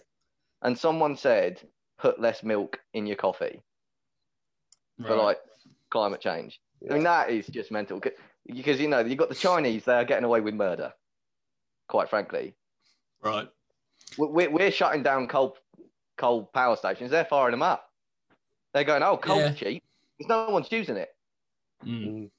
and 0.61 0.77
someone 0.79 1.17
said, 1.17 1.61
"Put 1.99 2.19
less 2.21 2.43
milk 2.43 2.79
in 2.93 3.05
your 3.05 3.17
coffee 3.17 3.61
for 5.05 5.15
like 5.17 5.39
climate 5.89 6.21
change." 6.21 6.61
Yeah. 6.81 6.91
I 6.91 6.93
mean, 6.95 7.03
that 7.03 7.29
is 7.29 7.47
just 7.47 7.71
mental. 7.71 8.01
Because 8.47 8.79
you 8.79 8.87
know, 8.87 8.99
you've 8.99 9.17
got 9.17 9.29
the 9.29 9.35
Chinese; 9.35 9.83
they 9.83 9.93
are 9.93 10.05
getting 10.05 10.23
away 10.25 10.39
with 10.39 10.53
murder. 10.53 10.93
Quite 11.89 12.09
frankly, 12.09 12.55
right. 13.21 13.49
We- 14.17 14.27
we're, 14.27 14.49
we're 14.49 14.71
shutting 14.71 15.03
down 15.03 15.27
coal 15.27 15.57
coal 16.17 16.45
power 16.53 16.77
stations. 16.77 17.11
They're 17.11 17.25
firing 17.25 17.51
them 17.51 17.63
up. 17.63 17.89
They're 18.73 18.85
going, 18.85 19.03
"Oh, 19.03 19.17
coal's 19.17 19.41
Yeah. 19.41 19.53
cheap. 19.53 19.83
There's 20.17 20.29
no 20.29 20.49
one's 20.49 20.71
using 20.71 20.95
it." 20.95 21.09
Mm. 21.85 22.07
Mm. 22.07 22.29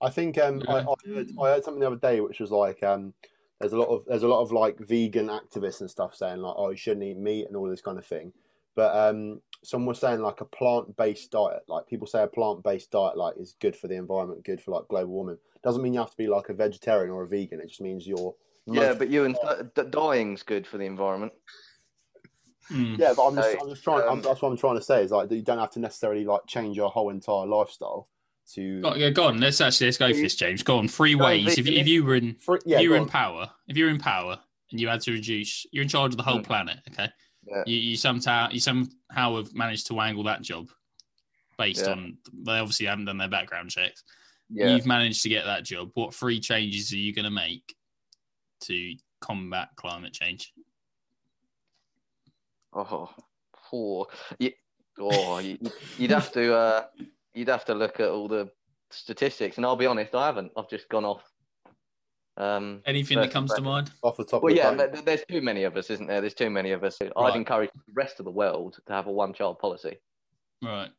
I 0.00 0.10
think 0.10 0.38
um, 0.38 0.62
I, 0.68 0.80
Yeah. 0.80 0.86
I, 0.88 1.08
heard, 1.08 1.30
I 1.40 1.46
heard 1.48 1.64
something 1.64 1.80
the 1.80 1.86
other 1.86 1.96
day 1.96 2.20
which 2.20 2.40
was 2.40 2.50
like 2.50 2.82
um, 2.82 3.14
there's 3.60 3.72
a 3.72 3.78
lot 3.78 3.88
of 3.88 4.04
there's 4.06 4.22
a 4.22 4.28
lot 4.28 4.42
of 4.42 4.52
like 4.52 4.78
vegan 4.78 5.26
activists 5.26 5.80
and 5.80 5.90
stuff 5.90 6.14
saying 6.14 6.38
like 6.38 6.54
oh 6.56 6.70
you 6.70 6.76
shouldn't 6.76 7.04
eat 7.04 7.18
meat 7.18 7.46
and 7.46 7.56
all 7.56 7.68
this 7.68 7.80
kind 7.80 7.98
of 7.98 8.06
thing, 8.06 8.32
but 8.76 8.94
um, 8.94 9.40
someone 9.64 9.88
was 9.88 9.98
saying 9.98 10.20
like 10.20 10.40
a 10.40 10.44
plant 10.44 10.96
based 10.96 11.32
diet 11.32 11.62
like 11.66 11.86
people 11.86 12.06
say 12.06 12.22
a 12.22 12.28
plant 12.28 12.62
based 12.62 12.90
diet 12.90 13.16
like 13.16 13.34
is 13.38 13.56
good 13.60 13.74
for 13.74 13.88
the 13.88 13.96
environment, 13.96 14.44
good 14.44 14.60
for 14.60 14.70
like 14.70 14.86
global 14.88 15.12
warming. 15.12 15.38
Doesn't 15.64 15.82
mean 15.82 15.94
you 15.94 16.00
have 16.00 16.10
to 16.10 16.16
be 16.16 16.28
like 16.28 16.48
a 16.48 16.54
vegetarian 16.54 17.10
or 17.10 17.24
a 17.24 17.28
vegan. 17.28 17.60
It 17.60 17.68
just 17.68 17.80
means 17.80 18.06
you're 18.06 18.34
Yeah, 18.66 18.94
but 18.94 19.08
you 19.08 19.24
and 19.24 19.36
d- 19.74 19.82
dying's 19.90 20.44
good 20.44 20.66
for 20.66 20.78
the 20.78 20.84
environment. 20.84 21.32
Mm. 22.70 22.98
yeah, 22.98 23.14
but 23.16 23.26
I'm 23.26 23.34
just, 23.34 23.52
So, 23.52 23.60
I'm 23.60 23.68
just 23.70 23.82
trying. 23.82 24.02
I'm, 24.02 24.08
um, 24.10 24.22
that's 24.22 24.42
what 24.42 24.50
I'm 24.50 24.56
trying 24.56 24.76
to 24.76 24.82
say 24.82 25.02
is 25.02 25.10
like 25.10 25.30
you 25.30 25.42
don't 25.42 25.58
have 25.58 25.70
to 25.72 25.80
necessarily 25.80 26.24
like 26.24 26.42
change 26.46 26.76
your 26.76 26.90
whole 26.90 27.10
entire 27.10 27.46
lifestyle 27.46 28.08
to. 28.54 28.80
Go, 28.80 28.94
yeah, 28.94 29.10
go 29.10 29.24
on. 29.24 29.40
Let's 29.40 29.60
actually 29.60 29.88
let's 29.88 29.98
go 29.98 30.08
for 30.08 30.14
this, 30.20 30.34
James. 30.34 30.62
Go 30.62 30.78
on. 30.78 30.88
Three 30.88 31.14
Go 31.14 31.24
on, 31.24 31.30
ways. 31.30 31.58
If 31.58 31.58
you, 31.58 31.64
vegan. 31.64 31.80
if 31.80 31.88
you 31.88 32.04
were 32.04 32.14
in 32.16 32.36
yeah, 32.64 32.80
you 32.80 32.90
were 32.90 32.96
in 32.96 33.02
on. 33.02 33.08
power, 33.08 33.50
if 33.68 33.76
you're 33.76 33.90
in 33.90 33.98
power 33.98 34.38
and 34.70 34.80
you 34.80 34.88
had 34.88 35.00
to 35.02 35.12
reduce, 35.12 35.66
you're 35.72 35.82
in 35.82 35.88
charge 35.88 36.12
of 36.12 36.16
the 36.16 36.22
whole 36.22 36.40
Mm. 36.40 36.44
planet. 36.46 36.78
Okay. 36.92 37.08
Yeah. 37.46 37.62
You, 37.66 37.76
you 37.76 37.96
somehow 37.96 38.48
you 38.50 38.60
somehow 38.60 39.36
have 39.36 39.54
managed 39.54 39.86
to 39.88 39.94
wangle 39.94 40.24
that 40.24 40.42
job 40.42 40.68
based 41.56 41.86
on 41.88 42.18
they 42.44 42.52
obviously 42.58 42.86
haven't 42.86 43.06
done 43.06 43.18
their 43.18 43.28
background 43.28 43.70
checks. 43.70 44.04
Yeah. 44.50 44.74
You've 44.74 44.86
managed 44.86 45.22
to 45.22 45.28
get 45.28 45.44
that 45.44 45.64
job. 45.64 45.90
What 45.94 46.14
three 46.14 46.40
changes 46.40 46.92
are 46.92 46.96
you 46.96 47.14
going 47.14 47.24
to 47.24 47.30
make 47.30 47.74
to 48.62 48.94
combat 49.20 49.68
climate 49.76 50.12
change? 50.12 50.52
Oh, 52.72 53.10
poor. 53.70 54.06
You, 54.38 54.52
oh, 55.00 55.38
you, 55.38 55.58
you'd 55.96 56.10
have 56.10 56.30
to. 56.32 56.54
Uh, 56.54 56.84
you'd 57.34 57.48
have 57.48 57.64
to 57.66 57.74
look 57.74 58.00
at 58.00 58.08
all 58.08 58.28
the 58.28 58.50
statistics, 58.90 59.56
and 59.56 59.66
I'll 59.66 59.76
be 59.76 59.86
honest, 59.86 60.14
I 60.14 60.26
haven't. 60.26 60.52
I've 60.56 60.68
just 60.68 60.88
gone 60.88 61.04
off. 61.04 61.22
Um, 62.36 62.82
Anything 62.86 63.16
that 63.16 63.24
First 63.24 63.32
comes 63.32 63.54
to 63.54 63.62
mind? 63.62 63.90
off 64.02 64.16
the 64.16 64.24
top 64.24 64.42
well, 64.42 64.52
of 64.52 64.56
the 64.56 64.62
yeah, 64.62 64.86
dome. 64.86 65.04
there's 65.04 65.24
too 65.28 65.40
many 65.40 65.64
of 65.64 65.76
us, 65.76 65.90
isn't 65.90 66.06
there? 66.06 66.20
There's 66.20 66.34
too 66.34 66.50
many 66.50 66.70
of 66.70 66.84
us. 66.84 66.98
Right. 67.00 67.12
I'd 67.16 67.36
encourage 67.36 67.70
the 67.74 67.92
rest 67.94 68.20
of 68.20 68.24
the 68.24 68.30
world 68.30 68.78
to 68.86 68.92
have 68.92 69.06
a 69.08 69.12
one-child 69.12 69.58
policy. 69.58 69.98
Right. 70.62 70.90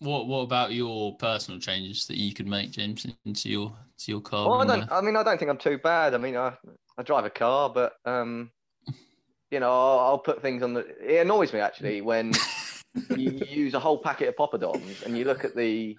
What 0.00 0.26
What 0.26 0.40
about 0.40 0.72
your 0.72 1.16
personal 1.16 1.60
changes 1.60 2.06
that 2.06 2.16
you 2.16 2.34
could 2.34 2.46
make, 2.46 2.72
James, 2.72 3.06
into 3.24 3.48
your 3.48 3.72
to 3.98 4.12
your 4.12 4.20
car? 4.20 4.48
Well, 4.48 4.60
I 4.60 4.66
don't. 4.66 4.92
I 4.92 5.00
mean, 5.00 5.16
I 5.16 5.22
don't 5.22 5.38
think 5.38 5.50
I'm 5.50 5.58
too 5.58 5.78
bad. 5.78 6.14
I 6.14 6.18
mean, 6.18 6.36
I 6.36 6.52
I 6.96 7.02
drive 7.02 7.24
a 7.24 7.30
car, 7.30 7.70
but 7.70 7.94
um, 8.04 8.50
you 9.50 9.58
know, 9.58 9.70
I'll, 9.70 9.98
I'll 10.00 10.18
put 10.18 10.40
things 10.40 10.62
on 10.62 10.74
the. 10.74 10.86
It 11.00 11.22
annoys 11.22 11.52
me 11.52 11.58
actually 11.58 12.00
when 12.00 12.32
you, 12.94 13.30
you 13.30 13.46
use 13.64 13.74
a 13.74 13.80
whole 13.80 13.98
packet 13.98 14.28
of 14.28 14.36
poppadoms 14.36 15.02
and 15.04 15.16
you 15.16 15.24
look 15.24 15.44
at 15.44 15.54
the, 15.56 15.96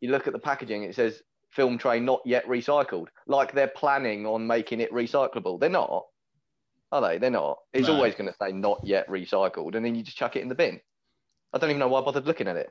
you 0.00 0.10
look 0.10 0.26
at 0.26 0.32
the 0.32 0.38
packaging. 0.38 0.82
It 0.82 0.94
says 0.94 1.22
film 1.50 1.78
tray 1.78 2.00
not 2.00 2.20
yet 2.24 2.46
recycled. 2.46 3.06
Like 3.26 3.52
they're 3.52 3.68
planning 3.68 4.26
on 4.26 4.46
making 4.46 4.80
it 4.80 4.92
recyclable. 4.92 5.58
They're 5.58 5.70
not, 5.70 6.04
are 6.92 7.00
they? 7.00 7.18
They're 7.18 7.30
not. 7.30 7.58
It's 7.72 7.88
No. 7.88 7.94
always 7.94 8.14
going 8.14 8.30
to 8.30 8.36
say 8.40 8.52
not 8.52 8.80
yet 8.84 9.08
recycled, 9.08 9.74
and 9.74 9.84
then 9.84 9.94
you 9.94 10.02
just 10.02 10.16
chuck 10.16 10.36
it 10.36 10.42
in 10.42 10.48
the 10.48 10.54
bin. 10.54 10.80
I 11.52 11.58
don't 11.58 11.70
even 11.70 11.80
know 11.80 11.88
why 11.88 12.00
I 12.00 12.04
bothered 12.04 12.26
looking 12.26 12.48
at 12.48 12.56
it. 12.56 12.70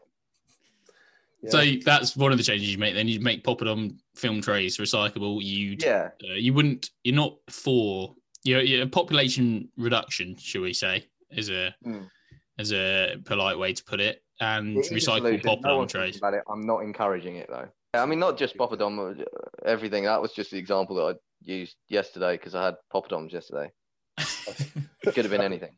Yeah. 1.41 1.49
So 1.49 1.63
that's 1.83 2.15
one 2.15 2.31
of 2.31 2.37
the 2.37 2.43
changes 2.43 2.71
you 2.71 2.77
make. 2.77 2.95
Then 2.95 3.07
you 3.07 3.19
make 3.19 3.43
poppadom 3.43 3.97
film 4.15 4.41
trays 4.41 4.77
recyclable. 4.77 5.43
You 5.43 5.77
Yeah, 5.79 6.09
uh, 6.27 6.33
you 6.33 6.53
wouldn't. 6.53 6.91
You're 7.03 7.15
not 7.15 7.37
for 7.49 8.15
your 8.43 8.61
your 8.61 8.87
population 8.87 9.69
reduction, 9.77 10.35
should 10.37 10.61
we 10.61 10.73
say, 10.73 11.07
is 11.31 11.49
a 11.49 11.75
Mm. 11.85 12.09
As 12.57 12.71
a 12.73 13.17
polite 13.25 13.57
way 13.57 13.73
to 13.73 13.83
put 13.83 13.99
it, 13.99 14.21
and 14.39 14.77
It 14.77 14.79
is 14.79 14.91
a 14.91 14.95
recycle 14.95 15.17
solution. 15.17 15.41
No 15.45 15.55
poppadom 15.55 15.77
one's 15.77 15.91
thinking 15.91 16.11
trays. 16.11 16.17
About 16.17 16.33
it. 16.35 16.43
I'm 16.49 16.65
not 16.65 16.79
encouraging 16.79 17.35
it 17.37 17.47
though. 17.49 17.67
I 17.93 18.05
mean, 18.05 18.19
not 18.19 18.37
just 18.37 18.57
poppadom, 18.57 19.19
uh, 19.21 19.23
everything. 19.65 20.03
That 20.03 20.21
was 20.21 20.33
just 20.33 20.51
the 20.51 20.57
example 20.57 20.95
that 20.97 21.15
I 21.15 21.19
used 21.43 21.75
yesterday 21.87 22.33
because 22.37 22.53
I 22.55 22.65
had 22.65 22.75
poppadoms 22.93 23.31
yesterday. 23.31 23.71
It 24.17 25.13
could 25.13 25.25
have 25.25 25.29
been 25.29 25.41
anything. 25.51 25.75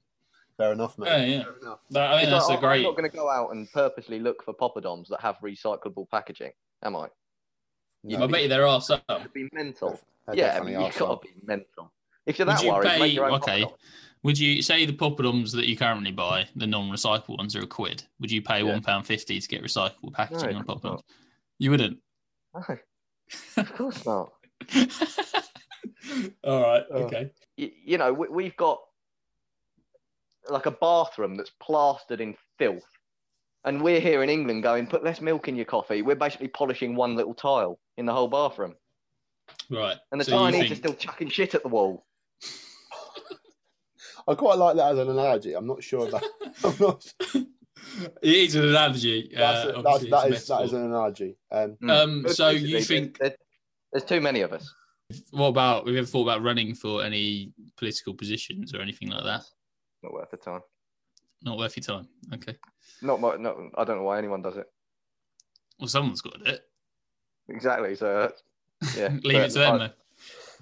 Fair 0.58 0.72
enough, 0.74 0.98
mate. 0.98 1.08
Yeah, 1.10 1.26
yeah. 1.26 1.44
Fair 1.44 1.54
enough. 1.62 1.80
That- 1.92 2.12
I 2.12 2.16
think 2.18 2.24
It's 2.24 2.32
that's 2.32 2.50
like, 2.50 2.58
a 2.58 2.62
great. 2.62 2.78
I'm 2.78 2.84
not 2.84 2.98
going 2.98 3.10
to 3.10 3.16
go 3.16 3.30
out 3.30 3.52
and 3.52 3.72
purposely 3.72 4.20
look 4.20 4.44
for 4.44 4.54
poppadoms 4.54 5.08
that 5.10 5.22
have 5.22 5.38
recyclable 5.44 6.10
packaging, 6.10 6.52
am 6.84 6.96
I? 6.96 7.08
No, 8.04 8.24
I 8.24 8.28
bet 8.28 8.44
you 8.44 8.50
there 8.50 8.66
are 8.66 8.82
some. 8.82 9.02
It'd 9.10 9.34
be 9.34 9.50
mental. 9.54 10.00
there 10.26 10.36
yeah, 10.36 10.58
I 10.60 10.64
mean, 10.64 10.76
are 10.76 10.86
you've 10.86 10.98
got 10.98 11.22
to 11.22 11.28
be 11.28 11.34
mental. 11.44 11.92
If 12.26 12.40
you're 12.40 12.46
that 12.48 12.64
you 12.64 12.72
worried, 12.72 12.88
pay? 12.90 13.00
make 13.00 13.14
your 13.14 13.26
own 13.26 13.34
Okay. 13.36 13.62
poppadom. 13.64 13.74
Would 14.24 14.38
you 14.40 14.62
say 14.62 14.86
the 14.86 14.94
poppadoms 14.94 15.52
that 15.54 15.68
you 15.68 15.78
currently 15.78 16.12
buy, 16.12 16.48
the 16.56 16.68
non-recyclable 16.68 17.38
ones, 17.38 17.56
are 17.56 17.62
a 17.62 17.68
quid? 17.68 18.04
Would 18.20 18.32
you 18.32 18.42
pay 18.42 18.60
Yeah. 18.60 18.72
one 18.74 18.82
pound 18.82 19.06
fifty 19.06 19.40
to 19.40 19.48
get 19.48 19.64
recyclable 19.64 20.12
packaging 20.14 20.52
No, 20.52 20.58
on 20.58 20.66
poppadoms? 20.66 20.84
not. 20.84 21.06
You 21.60 21.72
wouldn't. 21.72 22.00
No, 22.54 22.78
of 23.58 23.74
course 23.74 24.06
not. 24.06 24.32
All 26.44 26.62
right. 26.62 26.84
Oh. 26.92 27.04
Okay. 27.04 27.32
you, 27.58 27.72
you 27.86 27.98
know, 27.98 28.14
we, 28.14 28.28
we've 28.30 28.58
got 28.58 28.80
like 30.50 30.66
a 30.66 30.72
bathroom 30.72 31.36
that's 31.36 31.52
plastered 31.62 32.22
in 32.22 32.36
filth. 32.58 32.84
And 33.66 33.82
we're 33.82 34.00
here 34.00 34.24
in 34.24 34.30
England 34.30 34.64
going, 34.64 34.88
put 34.88 35.04
less 35.04 35.20
milk 35.20 35.48
in 35.50 35.56
your 35.58 35.66
coffee. 35.66 36.02
We're 36.02 36.16
basically 36.16 36.48
polishing 36.48 36.96
one 36.96 37.16
little 37.16 37.34
tile 37.34 37.80
in 37.98 38.06
the 38.06 38.14
whole 38.14 38.30
bathroom. 38.30 38.76
Right. 39.70 39.98
And 40.12 40.22
the 40.22 40.26
So 40.26 40.32
Chinese 40.32 40.62
think- 40.62 40.72
are 40.72 40.76
still 40.76 40.94
chucking 40.94 41.30
shit 41.30 41.54
at 41.54 41.64
the 41.64 41.70
wall. 41.70 42.06
I 44.28 44.36
quite 44.36 44.58
like 44.58 44.76
that 44.76 44.92
as 44.92 44.98
an 45.00 45.10
analogy. 45.10 45.54
I'm 45.54 45.68
not 45.68 45.82
sure 45.84 46.08
about. 46.08 46.24
I'm 46.64 46.76
not. 46.80 47.14
It 48.22 48.34
is 48.36 48.56
an 48.56 48.66
analogy. 48.68 49.32
That's, 49.34 49.66
uh, 49.66 49.70
a- 49.70 49.74
that's 49.82 49.86
obviously 49.88 50.10
that 50.10 50.28
it's 50.32 50.44
is 50.44 50.50
a 50.50 50.54
that 50.54 50.64
is 50.66 50.74
an 50.74 50.84
analogy. 50.86 51.38
Um, 51.52 51.78
Um, 51.90 52.28
so 52.28 52.50
you 52.50 52.82
think- 52.82 53.18
there's, 53.20 53.34
there's 53.94 54.04
too 54.04 54.20
many 54.22 54.42
of 54.42 54.52
us? 54.54 54.74
What 55.32 55.48
about? 55.48 55.86
We 55.86 55.92
have 55.92 55.96
you 55.96 56.00
ever 56.02 56.08
thought 56.08 56.24
about 56.24 56.44
running 56.44 56.76
for 56.76 57.02
any 57.04 57.54
political 57.78 58.14
positions 58.14 58.74
or 58.74 58.82
anything 58.82 59.10
like 59.10 59.24
that? 59.24 59.44
Not 60.04 60.12
worth 60.14 60.32
the 60.32 60.38
time. 60.38 60.60
Not 61.44 61.58
worth 61.58 61.78
your 61.78 61.84
time. 61.84 62.10
Okay. 62.34 62.56
Not, 63.02 63.22
my, 63.22 63.38
not 63.38 63.56
I 63.78 63.86
don't 63.86 63.98
know 63.98 64.04
why 64.04 64.18
anyone 64.18 64.42
does 64.42 64.58
it. 64.58 64.66
Well, 65.80 65.88
someone's 65.88 66.20
got 66.22 66.34
to 66.34 66.40
do 66.44 66.52
it. 66.52 66.62
Exactly. 67.48 67.96
So, 67.96 68.08
uh, 68.20 68.30
yeah. 68.98 69.10
Leave 69.24 69.38
it 69.44 69.52
to 69.52 69.60
them. 69.60 69.78
But 69.78 69.96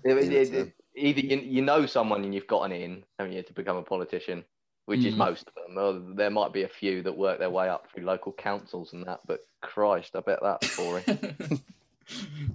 Though. 0.04 0.12
it- 0.12 0.18
it- 0.18 0.32
it 0.32 0.34
it- 0.34 0.46
to 0.46 0.52
them. 0.52 0.74
Either 0.96 1.22
you, 1.22 1.38
you 1.38 1.62
know 1.62 1.86
someone 1.86 2.24
and 2.24 2.34
you've 2.34 2.48
gotten 2.48 2.72
in, 2.72 3.04
haven't 3.20 3.34
you, 3.34 3.44
to 3.44 3.54
become 3.54 3.78
a 3.78 3.84
politician, 3.84 4.44
which 4.86 5.06
is 5.06 5.14
Mm. 5.14 5.18
most 5.18 5.48
of 5.48 5.54
them. 5.56 5.78
Uh, 5.78 6.16
There 6.16 6.30
might 6.30 6.54
be 6.54 6.64
a 6.64 6.70
few 6.70 7.02
that 7.04 7.18
work 7.18 7.40
their 7.40 7.50
way 7.50 7.70
up 7.70 7.88
through 7.92 8.04
local 8.06 8.32
councils 8.34 8.94
and 8.94 9.06
that, 9.06 9.22
but 9.28 9.46
Christ, 9.62 10.16
I 10.16 10.22
bet 10.22 10.40
that's 10.42 10.76
boring. 10.78 11.04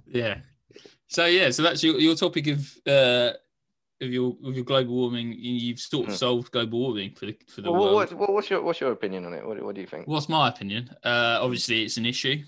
yeah. 0.07 0.37
So 1.07 1.25
yeah, 1.25 1.49
so 1.51 1.61
that's 1.63 1.83
your, 1.83 1.99
your 1.99 2.15
topic 2.15 2.47
of 2.47 2.77
uh 2.87 3.33
of 4.01 4.11
your 4.11 4.35
of 4.43 4.55
your 4.55 4.63
global 4.65 4.95
warming. 4.95 5.33
You- 5.33 5.53
You've 5.53 5.79
sort 5.79 6.07
of 6.07 6.13
Hmm. 6.13 6.17
solved 6.17 6.51
global 6.51 6.79
warming 6.79 7.13
for 7.13 7.27
the 7.27 7.37
for 7.47 7.61
the 7.61 7.71
well, 7.71 7.81
world. 7.81 7.95
what, 7.95 8.13
what, 8.13 8.33
what's 8.33 8.49
your 8.49 8.61
what's 8.61 8.79
your 8.81 8.91
opinion 8.91 9.25
on 9.25 9.33
it? 9.33 9.45
What, 9.45 9.61
what 9.63 9.75
do 9.75 9.81
you 9.81 9.87
think? 9.87 10.07
What's 10.07 10.27
my 10.29 10.49
opinion? 10.49 10.89
Uh, 11.03 11.39
obviously, 11.41 11.83
it's 11.83 11.97
an 11.97 12.05
issue. 12.05 12.41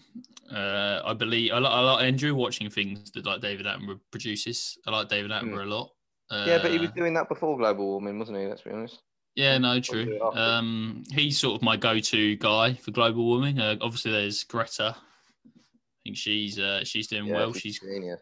Uh, 0.52 1.02
I 1.06 1.14
believe 1.14 1.52
I, 1.54 1.58
I 1.58 1.80
like 1.80 2.04
Andrew 2.06 2.36
watching 2.36 2.70
things 2.70 3.12
that 3.12 3.26
like 3.26 3.42
David 3.42 3.66
Attenborough 3.66 4.00
produces. 4.12 4.78
I 4.86 4.92
like 4.92 5.08
David 5.10 5.32
Attenborough 5.32 5.64
a 5.64 5.70
lot. 5.70 5.92
Uh, 6.30 6.44
Hmm. 6.44 6.50
yeah, 6.50 6.58
but 6.62 6.72
he 6.72 6.80
was 6.80 6.92
doing 6.92 7.14
that 7.14 7.30
before 7.30 7.58
global 7.58 7.86
warming, 7.86 8.20
wasn't 8.20 8.38
he? 8.40 8.48
Let's 8.48 8.62
be 8.62 8.72
honest. 8.72 9.00
Yeah, 9.36 9.58
no, 9.58 9.80
true. 9.80 10.20
Um, 10.34 11.04
he's 11.12 11.40
sort 11.40 11.56
of 11.56 11.64
my 11.64 11.76
go-to 11.76 12.36
guy 12.36 12.74
for 12.76 12.92
global 12.92 13.26
warming. 13.26 13.60
Uh, 13.60 13.76
obviously, 13.82 14.12
there's 14.12 14.44
Greta. 14.44 14.96
I 14.96 16.00
think 16.04 16.18
she's 16.18 16.60
uh, 16.60 16.84
she's 16.84 17.08
doing 17.08 17.26
Yeah, 17.26 17.34
well. 17.36 17.54
she's 17.54 17.76
She's 17.76 17.80
genius. 17.80 18.20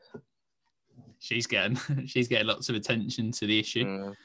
She's 1.22 1.48
getting 1.48 1.76
she's 2.08 2.28
getting 2.28 2.48
lots 2.48 2.68
of 2.68 2.76
attention 2.76 3.32
to 3.32 3.48
the 3.48 3.58
issue. 3.60 3.86
Mm. 3.86 4.16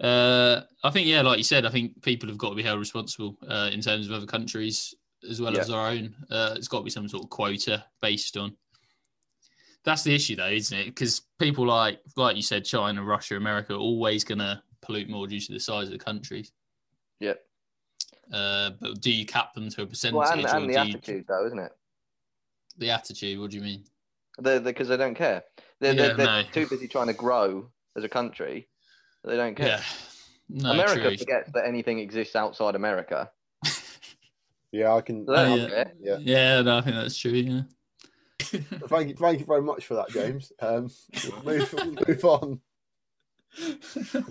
Uh, 0.00 0.62
I 0.82 0.90
think 0.90 1.06
yeah, 1.06 1.22
like 1.22 1.38
you 1.38 1.44
said, 1.44 1.64
I 1.64 1.70
think 1.70 2.02
people 2.02 2.28
have 2.28 2.36
got 2.38 2.50
to 2.50 2.54
be 2.56 2.62
held 2.62 2.80
responsible 2.80 3.38
uh, 3.48 3.70
in 3.72 3.80
terms 3.80 4.06
of 4.06 4.12
other 4.12 4.26
countries 4.26 4.94
as 5.30 5.40
well 5.40 5.54
Yeah. 5.54 5.60
as 5.60 5.70
our 5.70 5.90
own. 5.90 6.14
Uh, 6.30 6.54
it's 6.56 6.66
got 6.68 6.78
to 6.78 6.84
be 6.84 6.90
some 6.90 7.08
sort 7.08 7.22
of 7.24 7.30
quota 7.30 7.84
based 8.00 8.36
on. 8.36 8.54
That's 9.84 10.02
the 10.02 10.14
issue, 10.14 10.36
though, 10.36 10.48
isn't 10.48 10.76
it? 10.76 10.86
Because 10.86 11.22
people 11.38 11.66
like 11.66 12.00
like 12.16 12.36
you 12.36 12.42
said, 12.42 12.64
China, 12.64 13.02
Russia, 13.04 13.36
America, 13.36 13.74
are 13.74 13.78
always 13.78 14.24
going 14.24 14.38
to 14.40 14.60
pollute 14.80 15.08
more 15.08 15.26
due 15.28 15.40
to 15.40 15.52
the 15.52 15.60
size 15.60 15.86
of 15.86 15.92
the 15.92 15.98
countries. 15.98 16.52
Yep. 17.20 17.40
Uh, 18.32 18.70
but 18.80 19.00
do 19.00 19.12
you 19.12 19.24
cap 19.26 19.54
them 19.54 19.68
to 19.70 19.82
a 19.82 19.86
percentage? 19.86 20.16
Well, 20.16 20.32
and, 20.32 20.44
and 20.46 20.64
the 20.64 20.66
do 20.68 20.72
you- 20.72 20.78
attitude, 20.78 21.24
though, 21.28 21.46
isn't 21.46 21.58
it? 21.58 21.72
the 22.78 22.90
attitude. 22.90 23.38
What 23.38 23.50
do 23.50 23.58
you 23.58 23.62
mean? 23.62 23.84
Because 24.40 24.88
they 24.88 24.96
don't 24.96 25.14
care. 25.14 25.42
They're, 25.82 25.94
Yeah, 25.94 26.02
they're, 26.02 26.16
they're 26.16 26.26
no. 26.26 26.42
too 26.52 26.66
busy 26.68 26.86
trying 26.86 27.08
to 27.08 27.12
grow 27.12 27.66
as 27.96 28.04
a 28.04 28.08
country. 28.08 28.68
They 29.24 29.36
don't 29.36 29.56
care. 29.56 29.66
Yeah. 29.66 29.82
No, 30.48 30.70
America 30.70 31.08
true. 31.08 31.16
forgets 31.16 31.50
that 31.52 31.66
anything 31.66 31.98
exists 31.98 32.36
outside 32.36 32.74
America. 32.74 33.30
Yeah, 34.74 34.94
I 34.94 35.02
can. 35.02 35.26
So 35.26 35.32
they 35.32 35.42
don't 35.42 35.68
yeah. 35.68 35.84
Yeah. 36.00 36.16
Yeah, 36.18 36.62
no, 36.62 36.78
I 36.78 36.80
think 36.80 36.96
that's 36.96 37.18
true. 37.18 37.32
Yeah. 37.32 37.60
Thank 38.88 39.10
you, 39.10 39.14
thank 39.16 39.38
you 39.38 39.44
very 39.44 39.60
much 39.60 39.84
for 39.84 39.94
that, 39.96 40.08
James. 40.08 40.50
Um, 40.60 40.88
we'll 41.24 41.42
move, 41.44 41.72
we'll 41.74 41.84
move 42.08 42.24
on. 42.24 42.60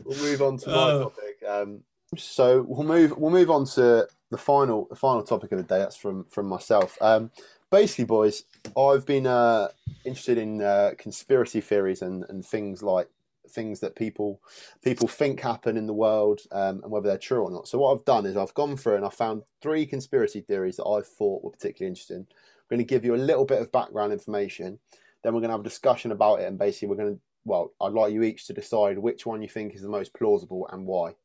We'll 0.04 0.18
move 0.18 0.42
on 0.42 0.58
to 0.58 0.70
my 0.70 0.76
Oh. 0.92 1.04
topic. 1.04 1.44
Um, 1.48 1.84
so 2.18 2.64
we'll 2.64 2.88
move 2.88 3.16
we'll 3.18 3.30
move 3.30 3.52
on 3.52 3.66
to 3.66 4.08
the 4.32 4.38
final 4.38 4.88
the 4.90 4.96
final 4.96 5.22
topic 5.22 5.52
of 5.52 5.60
the 5.60 5.64
day. 5.64 5.78
That's 5.78 5.96
from 5.96 6.26
from 6.26 6.48
myself. 6.48 6.98
Um, 7.02 7.30
basically, 7.72 8.06
boys, 8.06 8.44
I've 8.78 9.06
been 9.06 9.26
uh, 9.26 9.70
interested 10.06 10.38
in 10.38 10.62
uh, 10.62 10.92
conspiracy 10.98 11.62
theories 11.62 12.02
and, 12.02 12.26
and 12.30 12.46
things 12.46 12.84
like 12.84 13.08
things 13.50 13.80
that 13.80 13.96
people 13.96 14.40
people 14.84 15.08
think 15.08 15.40
happen 15.42 15.76
in 15.76 15.88
the 15.88 15.94
world 15.94 16.42
um, 16.52 16.82
and 16.84 16.92
whether 16.92 17.10
they're 17.10 17.18
true 17.18 17.44
or 17.44 17.52
not. 17.52 17.68
So 17.68 17.80
what 17.80 17.94
I've 17.94 18.06
done 18.06 18.26
is 18.26 18.38
I've 18.38 18.54
gone 18.54 18.78
through 18.78 18.96
and 18.96 19.06
I 19.06 19.10
found 19.10 19.44
three 19.62 19.86
conspiracy 19.86 20.42
theories 20.42 20.78
that 20.78 20.86
I 20.86 21.02
thought 21.02 21.44
were 21.44 21.52
particularly 21.52 21.90
interesting. 21.90 22.28
I'm 22.30 22.78
going 22.78 22.80
to 22.80 22.86
give 22.86 23.04
you 23.04 23.16
a 23.16 23.18
little 23.18 23.46
bit 23.46 23.62
of 23.62 23.72
background 23.72 24.14
information. 24.14 24.80
Then 25.24 25.34
we're 25.34 25.42
going 25.42 25.50
to 25.50 25.56
have 25.56 25.62
a 25.62 25.64
discussion 25.64 26.12
about 26.12 26.40
it, 26.40 26.48
and 26.48 26.58
basically 26.58 26.88
we're 26.88 26.96
going 26.96 27.16
to 27.16 27.22
well, 27.44 27.74
I'd 27.82 27.94
like 27.94 28.14
you 28.14 28.22
each 28.22 28.46
to 28.48 28.54
decide 28.54 29.00
which 29.00 29.26
one 29.26 29.42
you 29.42 29.50
think 29.50 29.74
is 29.74 29.82
the 29.82 29.90
most 29.90 30.14
plausible 30.14 30.68
and 30.72 30.86
why. 30.86 31.16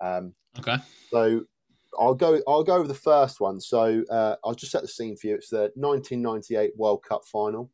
Um, 0.00 0.34
Okay. 0.58 0.76
so 1.10 1.44
I'll 1.98 2.14
go. 2.14 2.40
I'll 2.48 2.64
go 2.64 2.76
over 2.76 2.88
the 2.88 2.94
first 2.94 3.40
one. 3.40 3.60
So 3.60 4.02
uh, 4.10 4.36
I'll 4.44 4.54
just 4.54 4.72
set 4.72 4.82
the 4.82 4.88
scene 4.88 5.16
for 5.16 5.28
you. 5.28 5.34
It's 5.34 5.50
the 5.50 5.70
1998 5.74 6.72
World 6.76 7.04
Cup 7.06 7.22
final, 7.24 7.70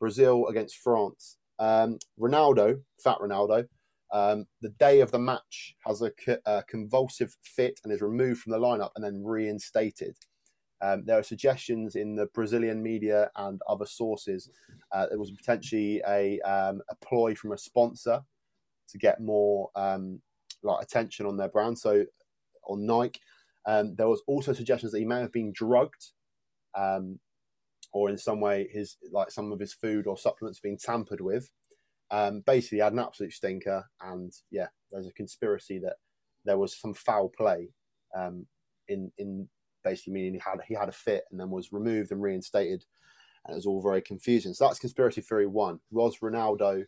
Brazil 0.00 0.46
against 0.48 0.76
France. 0.76 1.38
Um, 1.58 1.98
Ronaldo, 2.18 2.80
fat 3.02 3.18
Ronaldo, 3.18 3.66
um, 4.12 4.46
the 4.60 4.68
day 4.78 5.00
of 5.00 5.10
the 5.10 5.18
match 5.18 5.74
has 5.86 6.02
a, 6.02 6.10
co- 6.10 6.38
a 6.44 6.62
convulsive 6.68 7.34
fit 7.42 7.80
and 7.82 7.92
is 7.92 8.02
removed 8.02 8.40
from 8.40 8.52
the 8.52 8.58
lineup 8.58 8.90
and 8.94 9.04
then 9.04 9.24
reinstated. 9.24 10.14
Um, 10.82 11.04
there 11.06 11.18
are 11.18 11.22
suggestions 11.22 11.94
in 11.94 12.14
the 12.14 12.26
Brazilian 12.34 12.82
media 12.82 13.30
and 13.36 13.60
other 13.68 13.86
sources. 13.86 14.50
Uh, 14.90 15.06
there 15.06 15.18
was 15.18 15.30
potentially 15.30 16.02
a, 16.06 16.40
um, 16.40 16.82
a 16.90 16.96
ploy 16.96 17.34
from 17.34 17.52
a 17.52 17.58
sponsor 17.58 18.20
to 18.88 18.98
get 18.98 19.20
more 19.20 19.70
um, 19.76 20.20
like 20.62 20.82
attention 20.82 21.24
on 21.24 21.36
their 21.36 21.48
brand. 21.48 21.78
So 21.78 22.04
on 22.66 22.84
Nike, 22.84 23.20
um, 23.66 23.94
there 23.96 24.08
was 24.08 24.22
also 24.26 24.52
suggestions 24.52 24.92
that 24.92 24.98
he 24.98 25.04
may 25.04 25.20
have 25.20 25.32
been 25.32 25.52
drugged, 25.54 26.06
um, 26.76 27.18
or 27.92 28.08
in 28.10 28.16
some 28.18 28.40
way 28.40 28.68
his 28.72 28.96
like 29.10 29.30
some 29.30 29.52
of 29.52 29.60
his 29.60 29.72
food 29.74 30.06
or 30.06 30.16
supplements 30.16 30.60
being 30.60 30.78
tampered 30.78 31.20
with. 31.20 31.50
Um, 32.10 32.42
basically, 32.46 32.78
he 32.78 32.82
had 32.82 32.92
an 32.92 32.98
absolute 32.98 33.32
stinker, 33.32 33.84
and 34.00 34.32
yeah, 34.50 34.66
there's 34.90 35.06
a 35.06 35.12
conspiracy 35.12 35.78
that 35.78 35.96
there 36.44 36.58
was 36.58 36.78
some 36.78 36.94
foul 36.94 37.28
play 37.36 37.68
um, 38.16 38.46
in 38.88 39.10
in 39.18 39.48
basically 39.84 40.12
meaning 40.12 40.34
he 40.34 40.40
had 40.44 40.60
he 40.66 40.74
had 40.74 40.88
a 40.88 40.92
fit 40.92 41.24
and 41.30 41.40
then 41.40 41.50
was 41.50 41.72
removed 41.72 42.10
and 42.12 42.20
reinstated, 42.22 42.84
and 43.46 43.52
it 43.54 43.56
was 43.56 43.66
all 43.66 43.82
very 43.82 44.02
confusing. 44.02 44.52
So 44.54 44.66
that's 44.66 44.78
conspiracy 44.78 45.20
theory 45.20 45.46
one: 45.46 45.78
was 45.90 46.18
Ronaldo 46.18 46.84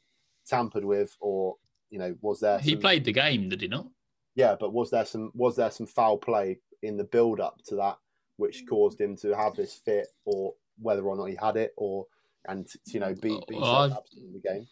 tampered 0.47 0.85
with, 0.85 1.15
or 1.21 1.57
you 1.91 1.99
know, 1.99 2.15
was 2.21 2.41
there 2.41 2.59
He 2.59 2.73
some- 2.73 2.81
played 2.81 3.05
the 3.05 3.13
game, 3.13 3.49
did 3.49 3.61
he 3.63 3.69
not? 3.69 3.87
Yeah, 4.35 4.57
but 4.59 4.73
was 4.73 4.91
there 4.91 5.05
some 5.05 5.31
was 5.35 5.57
there 5.57 5.71
some 5.71 5.87
foul 5.87 6.19
play 6.19 6.59
in 6.83 6.97
the 6.97 7.05
build 7.05 7.41
up 7.41 7.61
to 7.67 7.77
that 7.77 7.97
which 8.37 8.65
caused 8.69 9.01
him 9.01 9.17
to 9.17 9.35
have 9.37 9.55
this 9.55 9.75
fit, 9.85 10.09
or 10.25 10.55
whether 10.81 11.03
or 11.03 11.17
not 11.17 11.27
he 11.27 11.37
had 11.41 11.57
it, 11.57 11.73
or 11.77 12.07
and 12.49 12.69
you 12.87 13.01
know 13.01 13.15
be 13.15 13.41
be 13.49 13.57
Well, 13.57 13.85
in 14.17 14.33
the 14.33 14.41
game? 14.41 14.67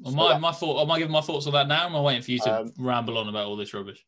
Well, 0.00 0.12
So 0.12 0.16
my, 0.16 0.28
that- 0.32 0.40
my 0.40 0.52
thought. 0.52 0.82
Am 0.82 0.90
I 0.90 0.98
giving 0.98 1.12
my 1.12 1.20
thoughts 1.20 1.46
on 1.46 1.52
that 1.54 1.68
now? 1.68 1.86
Am 1.86 1.96
I 1.96 2.00
waiting 2.00 2.22
for 2.22 2.30
you 2.32 2.38
to 2.40 2.60
Um, 2.60 2.72
ramble 2.78 3.18
on 3.18 3.28
about 3.28 3.46
all 3.46 3.56
this 3.56 3.72
rubbish? 3.74 4.04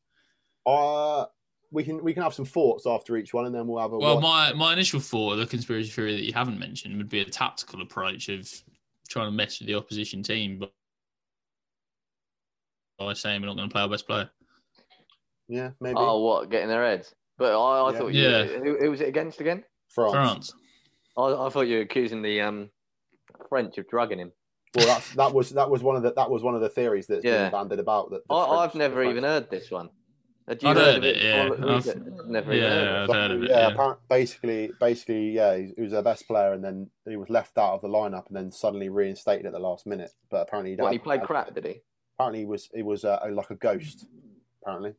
Uh 0.66 1.26
we 1.72 1.85
can 1.85 2.03
we 2.03 2.12
can 2.12 2.24
have 2.24 2.35
some 2.35 2.44
thoughts 2.44 2.85
after 2.85 3.16
each 3.16 3.33
one, 3.33 3.46
and 3.46 3.55
then 3.55 3.66
we'll 3.68 3.81
have 3.81 3.92
a 3.92 3.98
Well, 3.98 4.14
one- 4.14 4.22
my, 4.22 4.53
my 4.55 4.72
initial 4.72 4.98
thought 5.00 5.35
of 5.35 5.38
the 5.38 5.46
conspiracy 5.46 5.88
theory 5.88 6.16
that 6.16 6.24
you 6.24 6.33
haven't 6.33 6.59
mentioned 6.59 6.96
would 6.96 7.09
be 7.09 7.20
a 7.20 7.24
tactical 7.24 7.81
approach 7.81 8.29
of 8.29 8.50
trying 9.09 9.29
to 9.29 9.33
mess 9.33 9.61
with 9.61 9.68
the 9.68 9.74
opposition 9.76 10.22
team, 10.22 10.59
but 10.59 10.72
by 12.98 13.12
saying 13.12 13.40
we're 13.40 13.46
not 13.46 13.57
going 13.57 13.68
to 13.68 13.72
play 13.72 13.83
our 13.83 13.88
best 13.88 14.07
player. 14.07 14.29
Yeah 15.50 15.70
maybe 15.80 15.96
Oh, 15.98 16.20
what? 16.20 16.50
Getting 16.50 16.68
their 16.68 16.84
heads. 16.84 17.14
But 17.38 17.52
I, 17.58 17.80
I 17.88 17.92
Yeah. 17.92 17.98
thought 17.98 18.12
you. 18.14 18.22
Yeah. 18.28 18.44
Who, 18.44 18.78
who 18.78 18.90
was 18.90 19.00
it 19.00 19.08
against 19.08 19.40
again? 19.40 19.64
France. 19.88 20.12
France. 20.12 20.54
I, 21.16 21.46
I 21.46 21.48
thought 21.50 21.66
you 21.66 21.76
were 21.76 21.82
accusing 21.82 22.22
the 22.22 22.40
um, 22.40 22.70
French 23.48 23.76
of 23.78 23.88
drugging 23.88 24.18
him. 24.18 24.32
Well, 24.76 24.86
that's, 24.86 25.14
that 25.14 25.34
was 25.34 25.50
that 25.50 25.68
was 25.68 25.82
one 25.82 25.96
of 25.96 26.02
the 26.02 26.12
that 26.14 26.30
was 26.30 26.42
one 26.42 26.54
of 26.54 26.60
the 26.60 26.68
theories 26.68 27.06
that's 27.08 27.24
Yeah. 27.24 27.44
been 27.44 27.52
bandied 27.52 27.80
about. 27.80 28.10
That 28.10 28.22
the 28.28 28.34
I, 28.34 28.46
French- 28.46 28.60
I've 28.60 28.74
never 28.76 29.02
even 29.04 29.24
heard 29.24 29.50
this 29.50 29.70
one. 29.70 29.90
Had 30.48 30.64
I'd 30.64 30.76
heard 30.76 30.86
heard 30.86 30.96
of 30.98 31.04
it, 31.04 31.16
yeah. 31.22 31.48
Or 31.48 31.56
who's 31.56 31.88
I've- 31.88 32.00
Never 32.26 32.54
Yeah, 32.54 32.68
heard 32.70 33.08
of 33.10 33.14
heard 33.14 33.30
of 33.32 33.42
it. 33.42 33.50
yeah, 33.50 33.58
Yeah. 33.58 33.68
apparent, 33.68 33.98
basically, 34.08 34.70
basically, 34.80 35.30
yeah, 35.30 35.56
he, 35.56 35.72
he 35.76 35.82
was 35.82 35.92
their 35.92 36.02
best 36.02 36.26
player, 36.26 36.52
and 36.54 36.64
then 36.64 36.90
he 37.08 37.16
was 37.16 37.30
left 37.30 37.56
out 37.58 37.74
of 37.74 37.82
the 37.82 37.88
lineup, 37.88 38.26
and 38.28 38.36
then 38.36 38.50
suddenly 38.50 38.88
reinstated 38.88 39.46
at 39.46 39.52
the 39.52 39.58
last 39.60 39.86
minute. 39.86 40.10
But 40.30 40.42
apparently, 40.42 40.72
it. 40.72 40.80
What, 40.80 40.92
he 40.92 40.98
played 40.98 41.20
had- 41.20 41.26
crap, 41.26 41.54
did 41.54 41.66
he? 41.66 41.82
Apparently, 42.18 42.40
he 42.40 42.46
was 42.46 42.68
he 42.74 42.82
was 42.82 43.04
uh, 43.04 43.18
like 43.30 43.50
a 43.50 43.54
ghost. 43.54 44.06
Apparently, 44.62 44.94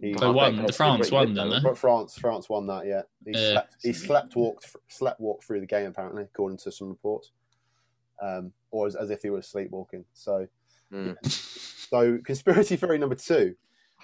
he, 0.00 0.12
They 0.14 0.26
I 0.26 0.30
won. 0.30 0.56
The 0.56 0.72
France 0.72 1.10
won, 1.10 1.26
good, 1.28 1.34
didn't 1.34 1.62
they? 1.64 1.74
France 1.74 2.18
France 2.18 2.48
won 2.48 2.66
that. 2.68 2.86
Yeah, 2.86 3.02
he 3.24 3.32
Yeah. 3.32 3.52
slept 3.52 3.76
he 3.82 3.92
slept 3.92 4.36
walked 4.36 4.76
slept 4.88 5.20
walked 5.20 5.44
through 5.44 5.60
the 5.60 5.66
game 5.66 5.86
apparently, 5.86 6.22
according 6.24 6.58
to 6.58 6.72
some 6.72 6.88
reports, 6.88 7.32
um, 8.22 8.52
or 8.70 8.86
as, 8.86 8.94
as 8.96 9.10
if 9.10 9.22
he 9.22 9.30
was 9.30 9.46
sleepwalking. 9.46 10.04
So 10.12 10.46
Mm. 10.92 11.16
so 11.26 12.18
conspiracy 12.24 12.76
theory 12.76 12.98
number 12.98 13.14
two. 13.14 13.54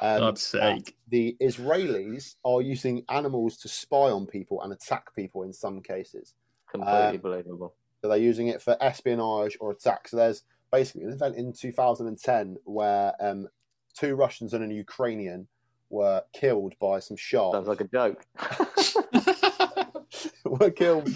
Um, 0.03 0.19
God's 0.19 0.43
sake. 0.43 0.97
the 1.09 1.37
Israelis 1.41 2.35
are 2.45 2.61
using 2.61 3.05
animals 3.09 3.57
to 3.59 3.69
spy 3.69 4.11
on 4.11 4.27
people 4.27 4.61
and 4.63 4.73
attack 4.73 5.15
people 5.15 5.45
in 5.45 5.53
some 5.53 5.81
cases. 5.81 6.35
Completely 6.71 7.17
Uh, 7.19 7.21
believable. 7.21 7.75
So 8.03 8.09
they're 8.09 8.19
using 8.19 8.49
it 8.49 8.61
for 8.61 8.77
espionage 8.83 9.57
or 9.61 9.71
attack. 9.71 10.09
So 10.09 10.17
there's 10.17 10.43
basically 10.73 11.05
an 11.05 11.13
event 11.13 11.37
in 11.37 11.53
2010 11.53 12.57
where 12.65 13.15
um, 13.21 13.49
two 13.97 14.17
Russians 14.17 14.53
and 14.53 14.65
an 14.65 14.73
Ukrainian 14.73 15.47
were 15.91 16.23
killed 16.33 16.75
by 16.81 16.99
some 17.01 17.17
sharks. 17.17 17.55
Sounds 17.55 17.69
like 17.69 17.81
a 17.81 17.85
joke. 17.85 18.25
were 20.45 20.71
killed 20.71 21.09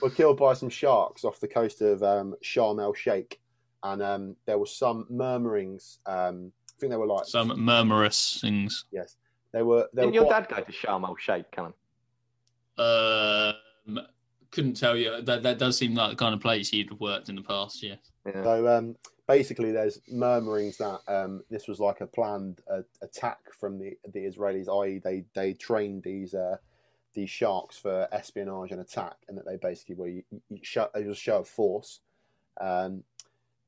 were 0.00 0.10
killed 0.10 0.36
by 0.36 0.52
some 0.54 0.68
sharks 0.68 1.24
off 1.24 1.38
the 1.40 1.48
coast 1.48 1.80
of 1.82 2.02
um, 2.02 2.34
Sharm 2.42 2.80
el 2.82 2.92
Sheikh, 2.94 3.40
and 3.82 4.02
um, 4.02 4.36
there 4.46 4.58
was 4.58 4.74
some 4.76 5.06
murmurings. 5.10 5.98
Um, 6.06 6.52
I 6.70 6.74
think 6.80 6.90
they 6.90 6.96
were 6.96 7.06
like 7.06 7.26
Some 7.26 7.48
murmurous 7.64 8.40
things. 8.40 8.84
yes, 8.90 9.16
they 9.52 9.62
were. 9.62 9.88
They 9.94 10.02
Didn't 10.02 10.14
were 10.14 10.20
your 10.22 10.24
quite- 10.26 10.48
dad 10.48 10.56
go 10.56 10.62
to 10.64 10.72
Sharm 10.72 11.04
el 11.06 11.16
Sheikh, 11.16 11.50
Callum? 11.52 11.74
Um, 12.78 14.00
couldn't 14.52 14.74
tell 14.74 14.96
you. 14.96 15.20
That 15.22 15.42
that 15.42 15.58
does 15.58 15.76
seem 15.76 15.94
like 15.94 16.10
the 16.10 16.16
kind 16.16 16.34
of 16.34 16.40
place 16.40 16.68
he'd 16.68 16.90
have 16.90 17.00
worked 17.00 17.28
in 17.28 17.34
the 17.34 17.42
past. 17.42 17.82
Yeah. 17.82 17.96
Yeah. 18.26 18.42
So 18.44 18.68
um, 18.68 18.96
basically, 19.26 19.72
there's 19.72 20.00
murmurings 20.08 20.76
that 20.76 21.00
um, 21.08 21.42
this 21.50 21.66
was 21.66 21.80
like 21.80 22.00
a 22.00 22.06
planned 22.06 22.60
uh, 22.70 22.82
attack 23.02 23.38
from 23.58 23.78
the 23.78 23.96
the 24.12 24.20
Israelis, 24.20 24.68
i.e., 24.84 25.00
they 25.02 25.24
they 25.34 25.54
trained 25.54 26.04
these 26.04 26.34
uh, 26.34 26.56
these 27.14 27.30
sharks 27.30 27.76
for 27.76 28.08
espionage 28.12 28.70
and 28.70 28.80
attack, 28.80 29.16
and 29.28 29.36
that 29.36 29.46
they 29.46 29.56
basically 29.56 29.96
were 29.96 30.08
you, 30.08 30.22
you 30.50 30.58
show, 30.62 30.88
it 30.94 31.06
was 31.06 31.16
a 31.16 31.20
show 31.20 31.38
of 31.38 31.48
force. 31.48 32.00
Um, 32.60 33.02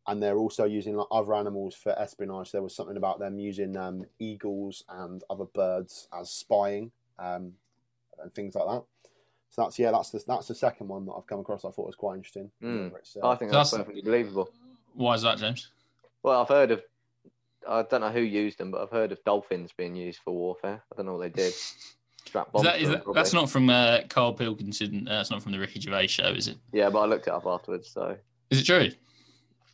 and 0.07 0.23
they're 0.23 0.37
also 0.37 0.64
using 0.64 0.97
like, 0.97 1.07
other 1.11 1.35
animals 1.35 1.75
for 1.75 1.99
espionage. 1.99 2.53
There 2.53 2.62
was 2.62 2.77
something 2.77 2.99
about 2.99 3.18
them 3.18 3.38
using 3.38 3.75
um, 3.77 4.05
eagles 4.18 4.85
and 4.88 5.25
other 5.31 5.47
birds 5.47 6.09
as 6.18 6.31
spying 6.31 6.92
um, 7.18 7.53
and 8.23 8.35
things 8.35 8.55
like 8.55 8.66
that. 8.66 8.85
So 9.54 9.62
that's 9.62 9.78
yeah, 9.78 9.92
that's 9.92 10.10
the, 10.10 10.20
that's 10.26 10.48
the 10.48 10.54
second 10.54 10.88
one 10.88 11.06
that 11.06 11.12
I've 11.12 11.28
come 11.28 11.38
across. 11.38 11.64
I 11.64 11.70
thought 11.70 11.86
was 11.86 11.94
quite 11.94 12.16
interesting. 12.16 12.50
Mm. 12.60 12.90
Uh, 13.22 13.28
I 13.28 13.36
think 13.36 13.52
that's, 13.52 13.70
That's- 13.70 13.86
perfectly 13.86 14.02
believable. 14.02 14.50
Why 14.94 15.14
is 15.14 15.22
that, 15.22 15.38
James? 15.38 15.68
Well, 16.24 16.40
I've 16.42 16.48
heard 16.48 16.72
of. 16.72 16.82
I 17.68 17.82
don't 17.82 18.00
know 18.00 18.10
who 18.10 18.20
used 18.20 18.58
them, 18.58 18.72
but 18.72 18.82
I've 18.82 18.90
heard 18.90 19.12
of 19.12 19.22
dolphins 19.24 19.70
being 19.76 19.94
used 19.94 20.18
for 20.24 20.32
warfare. 20.32 20.82
I 20.92 20.96
don't 20.96 21.06
know 21.06 21.14
what 21.14 21.22
they 21.22 21.42
did. 21.42 21.54
Strap 22.26 22.50
bombs. 22.50 22.64
that, 22.64 22.80
is 22.80 22.88
them, 22.88 23.02
that, 23.06 23.14
that's 23.14 23.32
not 23.32 23.48
from 23.48 23.70
uh, 23.70 24.00
Carl 24.08 24.32
Pilkington. 24.32 25.06
Uh, 25.06 25.18
that's 25.18 25.30
not 25.30 25.40
from 25.42 25.52
the 25.52 25.58
Ricky 25.58 25.78
Gervais 25.80 26.08
show, 26.08 26.28
is 26.30 26.48
it? 26.48 26.56
Yeah, 26.72 26.90
but 26.90 27.00
I 27.00 27.06
looked 27.06 27.28
it 27.28 27.32
up 27.32 27.46
afterwards, 27.46 27.90
so 27.90 28.16
Is 28.50 28.60
it 28.60 28.64
true? 28.64 28.90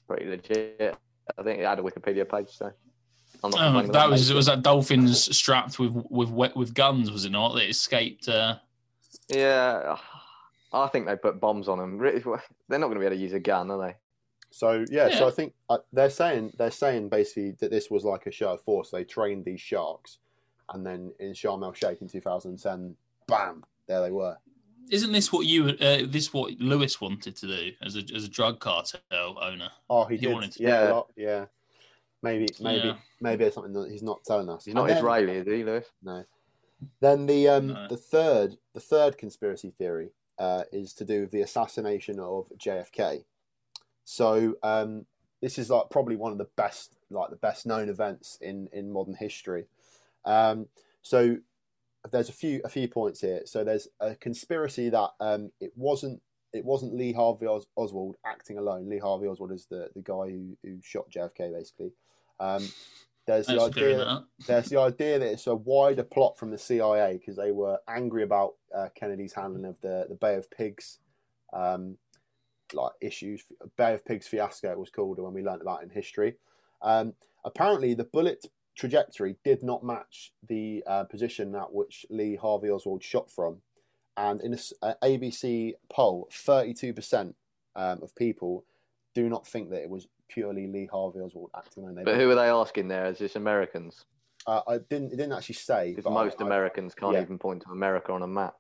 pretty 0.07 0.27
legit. 0.27 0.97
I 1.39 1.43
think 1.43 1.61
it 1.61 1.65
had 1.65 1.79
a 1.79 1.83
Wikipedia 1.83 2.29
page, 2.29 2.49
so 2.51 2.71
I'm 3.43 3.51
not 3.51 3.89
Oh, 3.89 3.93
that 3.93 4.11
was 4.11 4.31
it. 4.31 4.35
was 4.35 4.47
that 4.47 4.63
dolphins 4.63 5.35
strapped 5.37 5.79
with 5.79 5.95
with 6.11 6.29
with, 6.31 6.55
with 6.57 6.75
guns, 6.75 7.11
was 7.11 7.25
it 7.25 7.31
not? 7.31 7.55
That 7.55 7.69
escaped. 7.69 8.29
Uh, 8.29 8.57
Yeah, 9.33 9.97
I 10.73 10.87
think 10.89 11.07
they 11.07 11.17
put 11.17 11.41
bombs 11.41 11.69
on 11.69 11.79
them. 11.79 11.99
Really, 11.99 12.21
They're 12.69 12.79
not 12.79 12.87
going 12.89 12.95
to 12.95 13.01
be 13.01 13.07
able 13.07 13.17
to 13.17 13.23
use 13.23 13.33
a 13.33 13.41
gun, 13.41 13.71
are 13.71 13.79
they? 13.79 13.97
So 14.53 14.85
yeah, 14.91 15.11
so 15.17 15.29
I 15.29 15.31
think 15.31 15.53
uh, 15.69 15.79
they're 15.93 16.11
saying 16.11 16.53
they're 16.59 16.73
saying 16.73 17.09
basically 17.09 17.53
that 17.61 17.71
this 17.71 17.89
was 17.89 18.03
like 18.05 18.27
a 18.27 18.33
show 18.33 18.55
of 18.55 18.61
force. 18.63 18.91
They 18.91 19.05
trained 19.05 19.45
these 19.45 19.61
sharks, 19.61 20.19
and 20.75 20.85
then 20.85 21.13
in 21.21 21.33
Sharm 21.35 21.63
el 21.63 21.73
Sheikh 21.73 22.01
in 22.03 22.09
2010, 22.09 22.97
bam, 23.29 23.63
there 23.87 24.01
they 24.03 24.11
were. 24.11 24.37
isn't 24.91 25.13
this 25.13 25.33
what 25.33 25.47
you? 25.47 25.69
Uh, 25.69 25.99
this 26.09 26.33
what 26.33 26.59
Lewis 26.59 27.01
wanted 27.01 27.37
to 27.37 27.47
do 27.47 27.71
as 27.81 27.95
a 27.95 28.03
as 28.13 28.25
a 28.25 28.29
drug 28.29 28.59
cartel 28.59 29.01
owner? 29.41 29.71
Oh, 29.89 30.05
he 30.07 30.17
He 30.17 30.27
did. 30.27 30.33
wanted 30.35 30.51
to- 30.53 30.63
yeah, 30.65 30.69
Yeah. 30.83 30.91
a 30.91 30.95
lot, 30.95 31.11
yeah. 31.17 31.45
Maybe, 32.23 32.47
maybe, 32.61 32.89
Yeah. 32.89 32.97
maybe 33.21 33.45
it's 33.45 33.55
something 33.55 33.73
that 33.73 33.89
he's 33.91 34.03
not 34.03 34.25
telling 34.25 34.49
us. 34.51 34.65
He's 34.65 34.75
not 34.75 34.89
then- 34.89 34.97
Israeli, 34.99 35.37
is 35.37 35.47
he, 35.47 35.63
Lewis? 35.65 35.87
No. 36.03 36.25
Then 37.01 37.27
the 37.27 37.49
um 37.49 37.77
the 37.89 37.97
third 37.97 38.57
the 38.75 38.81
third 38.81 39.19
conspiracy 39.19 39.73
theory 39.77 40.11
uh, 40.39 40.65
is 40.73 40.95
to 40.95 41.05
do 41.05 41.21
with 41.23 41.31
the 41.31 41.43
assassination 41.43 42.19
of 42.19 42.51
JFK. 42.57 43.25
So 44.05 44.55
um, 44.63 45.07
this 45.43 45.59
is 45.59 45.71
like 45.71 45.91
probably 45.91 46.17
one 46.17 46.33
of 46.33 46.39
the 46.39 46.49
best 46.57 46.97
like 47.11 47.31
the 47.31 47.37
best 47.37 47.67
known 47.67 47.89
events 47.89 48.39
in 48.41 48.69
in 48.73 48.93
modern 48.93 49.15
history. 49.15 49.67
Um, 50.25 50.67
so 51.03 51.37
there's 52.11 52.31
a 52.31 52.33
few 52.33 52.61
a 52.65 52.69
few 52.69 52.89
points 52.89 53.21
here. 53.21 53.43
So 53.45 53.65
there's 53.65 53.89
a 54.01 54.15
conspiracy 54.15 54.89
that 54.89 55.11
um, 55.21 55.51
it 55.61 55.73
wasn't 55.77 56.23
it 56.53 56.65
wasn't 56.65 56.95
Lee 56.95 57.13
Harvey 57.13 57.47
Os- 57.47 57.67
Oswald 57.77 58.17
acting 58.25 58.59
alone. 58.59 58.89
Lee 58.89 58.99
Harvey 58.99 59.27
Oswald 59.27 59.53
is 59.53 59.67
the 59.67 59.91
the 59.95 60.03
guy 60.03 60.31
who 60.31 60.57
who 60.65 60.79
shot 60.83 61.11
JFK 61.11 61.53
basically. 61.53 61.93
Um, 62.39 62.67
there's 63.31 63.47
the 63.47 63.57
Thanks 63.57 63.65
for 63.65 63.73
clearing 63.73 63.95
idea 63.97 64.05
that 64.05 64.25
there's 64.47 64.69
the 64.69 64.81
idea 64.81 65.19
that 65.19 65.33
it's 65.33 65.47
a 65.47 65.55
wider 65.55 66.03
plot 66.03 66.37
from 66.39 66.51
the 66.51 66.59
CIA 66.59 67.19
because 67.19 67.37
they 67.37 67.53
were 67.53 67.79
angry 67.89 68.23
about 68.23 68.55
uh, 68.77 68.89
Kennedy's 68.95 69.33
handling 69.33 69.65
of 69.65 69.81
the, 69.81 70.07
the 70.09 70.15
Bay 70.15 70.35
of 70.35 70.51
Pigs 70.51 70.99
um, 71.53 71.97
like 72.73 72.93
issues. 73.01 73.43
Bay 73.77 73.95
of 73.95 74.05
Pigs 74.05 74.27
fiasco 74.27 74.71
it 74.71 74.79
was 74.79 74.91
called 74.91 75.19
when 75.19 75.33
we 75.33 75.43
learned 75.43 75.63
about 75.63 75.83
it 75.83 75.85
in 75.85 75.91
history. 75.91 76.37
Um, 76.83 77.15
apparently, 77.45 77.95
the 77.95 78.05
bullet 78.05 78.47
trajectory 78.77 79.37
did 79.45 79.63
not 79.63 79.85
match 79.85 80.33
the 80.49 80.83
uh, 80.87 81.05
position 81.05 81.55
at 81.55 81.73
which 81.73 82.07
Lee 82.11 82.37
Harvey 82.37 82.71
Oswald 82.71 83.03
shot 83.03 83.31
from, 83.31 83.59
and 84.17 84.41
in 84.41 84.55
an 84.83 84.95
ABC 85.03 85.75
poll, 85.89 86.29
32% 86.33 87.35
um, 87.77 88.03
of 88.03 88.15
people 88.17 88.65
do 89.15 89.29
not 89.29 89.47
think 89.47 89.71
that 89.71 89.83
it 89.83 89.91
was 89.91 90.09
purely 90.33 90.67
Lee 90.67 90.89
Harvey 90.91 91.21
Oswald 91.21 91.51
acting 91.57 91.83
alone. 91.85 91.97
They 91.97 92.05
But 92.05 92.17
who 92.17 92.31
are 92.31 92.35
they 92.35 92.49
asking 92.49 92.89
there? 92.89 93.07
Is 93.07 93.19
this 93.19 93.37
Americans? 93.37 94.05
uh, 94.47 94.63
I 94.67 94.79
didn't. 94.79 95.13
It 95.13 95.17
didn't 95.17 95.33
actually 95.33 95.57
say. 95.57 95.91
Because 95.91 96.05
but 96.05 96.11
I- 96.19 96.25
most 96.25 96.41
I- 96.41 96.47
Americans 96.47 96.95
can't 96.95 97.15
yeah. 97.15 97.23
even 97.23 97.39
point 97.39 97.63
to 97.63 97.71
America 97.71 98.13
on 98.13 98.23
a 98.23 98.27
map. 98.27 98.55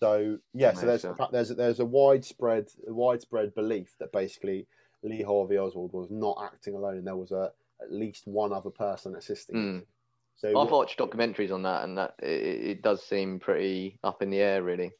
So 0.00 0.38
yeah, 0.52 0.72
so 0.74 0.86
there's 0.86 1.04
Makes 1.04 1.18
sense. 1.18 1.30
there's 1.32 1.48
there's 1.50 1.80
a 1.80 1.84
widespread 1.84 2.68
widespread 2.86 3.54
belief 3.54 3.94
that 4.00 4.12
basically 4.12 4.66
Lee 5.02 5.22
Harvey 5.22 5.56
Oswald 5.58 5.92
was 5.92 6.08
not 6.10 6.38
acting 6.42 6.74
alone, 6.74 6.98
and 6.98 7.06
there 7.06 7.16
was 7.16 7.32
a 7.32 7.52
at 7.80 7.90
least 7.92 8.26
one 8.26 8.52
other 8.52 8.70
person 8.70 9.14
assisting. 9.16 9.56
him. 9.56 9.80
Mm. 9.80 9.86
So 10.36 10.48
I've 10.48 10.54
what- 10.54 10.70
watched 10.72 10.98
documentaries 10.98 11.52
on 11.52 11.62
that, 11.62 11.84
and 11.84 11.96
that 11.98 12.14
it, 12.22 12.26
it 12.72 12.82
does 12.82 13.02
seem 13.04 13.38
pretty 13.38 13.98
up 14.04 14.20
in 14.22 14.30
the 14.30 14.38
air, 14.40 14.62
really. 14.62 14.92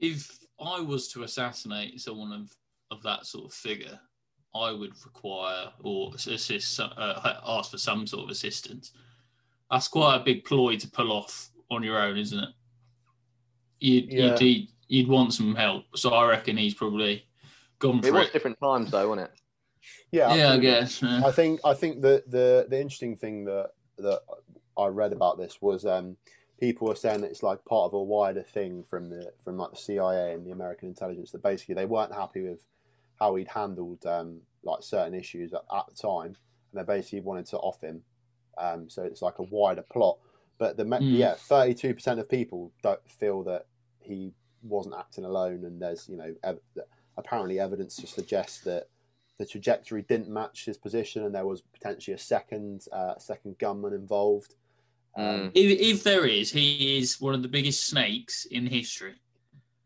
If 0.00 0.38
I 0.60 0.80
was 0.80 1.08
to 1.12 1.22
assassinate 1.24 2.00
someone 2.00 2.32
of, 2.32 2.54
of 2.90 3.02
that 3.02 3.26
sort 3.26 3.46
of 3.46 3.52
figure, 3.52 3.98
I 4.54 4.72
would 4.72 4.92
require 5.04 5.66
or 5.82 6.12
assist, 6.14 6.80
uh, 6.80 7.34
ask 7.46 7.70
for 7.70 7.78
some 7.78 8.06
sort 8.06 8.24
of 8.24 8.30
assistance. 8.30 8.92
That's 9.70 9.88
quite 9.88 10.16
a 10.16 10.20
big 10.24 10.44
ploy 10.44 10.76
to 10.76 10.90
pull 10.90 11.12
off 11.12 11.50
on 11.70 11.82
your 11.82 11.98
own, 11.98 12.16
isn't 12.16 12.38
it? 12.38 12.48
You'd, 13.80 14.12
Yeah. 14.12 14.30
you'd, 14.32 14.40
you'd, 14.40 14.68
you'd 14.88 15.08
want 15.08 15.34
some 15.34 15.54
help. 15.54 15.84
So 15.96 16.10
I 16.10 16.26
reckon 16.28 16.56
he's 16.56 16.74
probably 16.74 17.26
gone 17.78 17.98
It 17.98 18.06
for 18.06 18.12
was 18.12 18.26
it. 18.28 18.32
different 18.32 18.58
times, 18.60 18.90
though, 18.90 19.08
wasn't 19.08 19.28
it? 19.30 19.40
yeah, 20.10 20.34
Yeah, 20.34 20.34
I 20.34 20.54
absolutely. 20.54 20.66
guess. 20.66 21.02
yeah. 21.02 21.22
I 21.26 21.30
think 21.32 21.60
I 21.64 21.74
think 21.74 22.00
the 22.02 22.24
the 22.26 22.66
the 22.68 22.80
interesting 22.80 23.16
thing 23.16 23.44
that 23.44 23.70
that 23.98 24.20
I 24.76 24.86
read 24.86 25.12
about 25.12 25.38
this 25.38 25.60
was 25.60 25.84
um, 25.84 26.16
people 26.58 26.88
were 26.88 26.94
saying 26.96 27.20
that 27.20 27.30
it's 27.30 27.42
like 27.42 27.64
part 27.64 27.86
of 27.86 27.94
a 27.94 28.02
wider 28.02 28.42
thing 28.42 28.82
from 28.82 29.08
the 29.10 29.32
from 29.44 29.56
like 29.58 29.70
the 29.72 29.76
CIA 29.76 30.32
and 30.34 30.46
the 30.46 30.50
American 30.52 30.88
intelligence 30.88 31.30
that 31.32 31.42
basically 31.42 31.74
they 31.74 31.84
weren't 31.86 32.12
happy 32.14 32.40
with 32.42 32.64
how 33.18 33.34
he'd 33.34 33.48
handled 33.48 34.04
um, 34.06 34.40
like 34.62 34.82
certain 34.82 35.14
issues 35.14 35.52
at, 35.52 35.62
at 35.74 35.84
the 35.88 35.94
time, 35.94 36.36
and 36.72 36.74
they 36.74 36.82
basically 36.84 37.20
wanted 37.20 37.46
to 37.46 37.58
off 37.58 37.80
him. 37.80 38.02
Um, 38.56 38.88
so 38.88 39.02
it's 39.04 39.22
like 39.22 39.38
a 39.38 39.44
wider 39.44 39.82
plot. 39.82 40.18
But 40.58 40.76
the 40.76 40.84
Mm. 40.84 41.16
yeah, 41.16 41.34
thirty 41.34 41.74
two 41.74 41.94
percent 41.94 42.18
of 42.20 42.28
people 42.28 42.72
don't 42.82 43.00
feel 43.10 43.42
that 43.44 43.66
he 44.00 44.32
wasn't 44.62 44.96
acting 44.98 45.24
alone, 45.24 45.64
and 45.64 45.80
there's 45.80 46.08
you 46.08 46.16
know 46.16 46.34
ev- 46.42 46.60
apparently 47.16 47.60
evidence 47.60 47.94
to 47.96 48.06
suggest 48.06 48.64
that 48.64 48.88
the 49.38 49.46
trajectory 49.46 50.02
didn't 50.02 50.28
match 50.28 50.64
his 50.64 50.76
position, 50.76 51.24
and 51.24 51.32
there 51.34 51.46
was 51.46 51.60
potentially 51.60 52.14
a 52.14 52.18
second 52.18 52.86
uh, 52.92 53.16
second 53.18 53.56
gunman 53.58 53.92
involved. 53.92 54.56
Um, 55.16 55.50
If, 55.54 55.80
if 55.80 56.02
there 56.04 56.26
is, 56.26 56.50
he 56.50 56.98
is 56.98 57.20
one 57.20 57.34
of 57.34 57.42
the 57.42 57.48
biggest 57.48 57.84
snakes 57.84 58.44
in 58.46 58.66
history. 58.66 59.14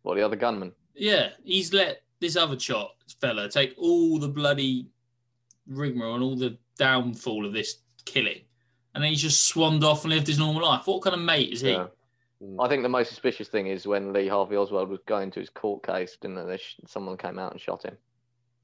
What 0.03 0.17
the 0.17 0.23
other 0.23 0.37
gunman? 0.37 0.73
Yeah, 0.95 1.31
he's 1.45 1.73
let 1.73 2.02
this 2.23 2.37
other 2.37 2.57
chot 2.57 2.95
fella 3.21 3.49
take 3.51 3.75
all 3.77 4.19
the 4.19 4.29
bloody 4.29 4.87
rigmarole 5.67 6.15
and 6.15 6.23
all 6.25 6.37
the 6.37 6.57
downfall 6.79 7.45
of 7.45 7.53
this 7.53 7.79
killing, 8.07 8.41
and 8.95 9.05
then 9.05 9.11
he's 9.11 9.21
just 9.21 9.45
swanned 9.47 9.85
off 9.85 10.05
and 10.05 10.13
lived 10.13 10.27
his 10.27 10.39
normal 10.39 10.63
life. 10.63 10.87
What 10.87 11.03
kind 11.03 11.15
of 11.15 11.21
mate 11.21 11.53
is 11.53 11.61
he? 11.61 11.73
Yeah. 11.73 11.87
mm. 12.43 12.57
I 12.65 12.69
think 12.69 12.83
the 12.83 12.89
most 12.89 13.11
suspicious 13.11 13.49
thing 13.49 13.67
is 13.67 13.87
when 13.87 14.13
Lee 14.13 14.29
Harvey 14.29 14.57
Oswald 14.57 14.89
was 14.89 15.01
going 15.07 15.31
to 15.33 15.41
his 15.41 15.51
court 15.51 15.85
case, 15.85 16.17
didn't 16.21 16.37
they? 16.37 16.53
They 16.53 16.57
sh- 16.59 16.81
Someone 16.87 17.17
came 17.17 17.39
out 17.39 17.53
and 17.53 17.61
shot 17.61 17.85
him. 17.85 17.97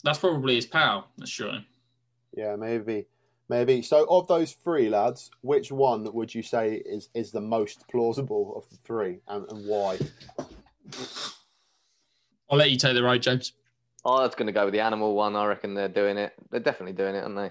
That's 0.04 0.18
probably 0.18 0.54
his 0.54 0.66
pal. 0.66 1.08
That's 1.18 1.30
shot 1.30 1.54
him. 1.54 1.66
Yeah, 2.36 2.56
maybe, 2.56 3.06
maybe. 3.48 3.82
So, 3.82 4.06
of 4.08 4.26
those 4.28 4.52
three 4.52 4.88
lads, 4.88 5.30
which 5.42 5.72
one 5.72 6.10
would 6.12 6.34
you 6.34 6.42
say 6.42 6.82
is 6.86 7.08
is 7.14 7.32
the 7.32 7.40
most 7.40 7.84
plausible 7.88 8.54
of 8.56 8.68
the 8.70 8.76
three, 8.84 9.18
and, 9.28 9.50
and 9.50 9.66
why? 9.66 9.98
I'll 12.50 12.58
let 12.58 12.70
you 12.70 12.76
take 12.78 12.94
the 12.94 13.02
road, 13.02 13.22
James. 13.22 13.52
Oh, 14.04 14.22
that's 14.22 14.34
going 14.34 14.46
to 14.46 14.52
go 14.52 14.64
with 14.64 14.72
the 14.74 14.80
animal 14.80 15.14
one. 15.14 15.36
I 15.36 15.44
reckon 15.46 15.74
they're 15.74 15.88
doing 15.88 16.16
it. 16.16 16.32
They're 16.50 16.60
definitely 16.60 16.92
doing 16.94 17.14
it, 17.14 17.22
aren't 17.24 17.36
they? 17.36 17.50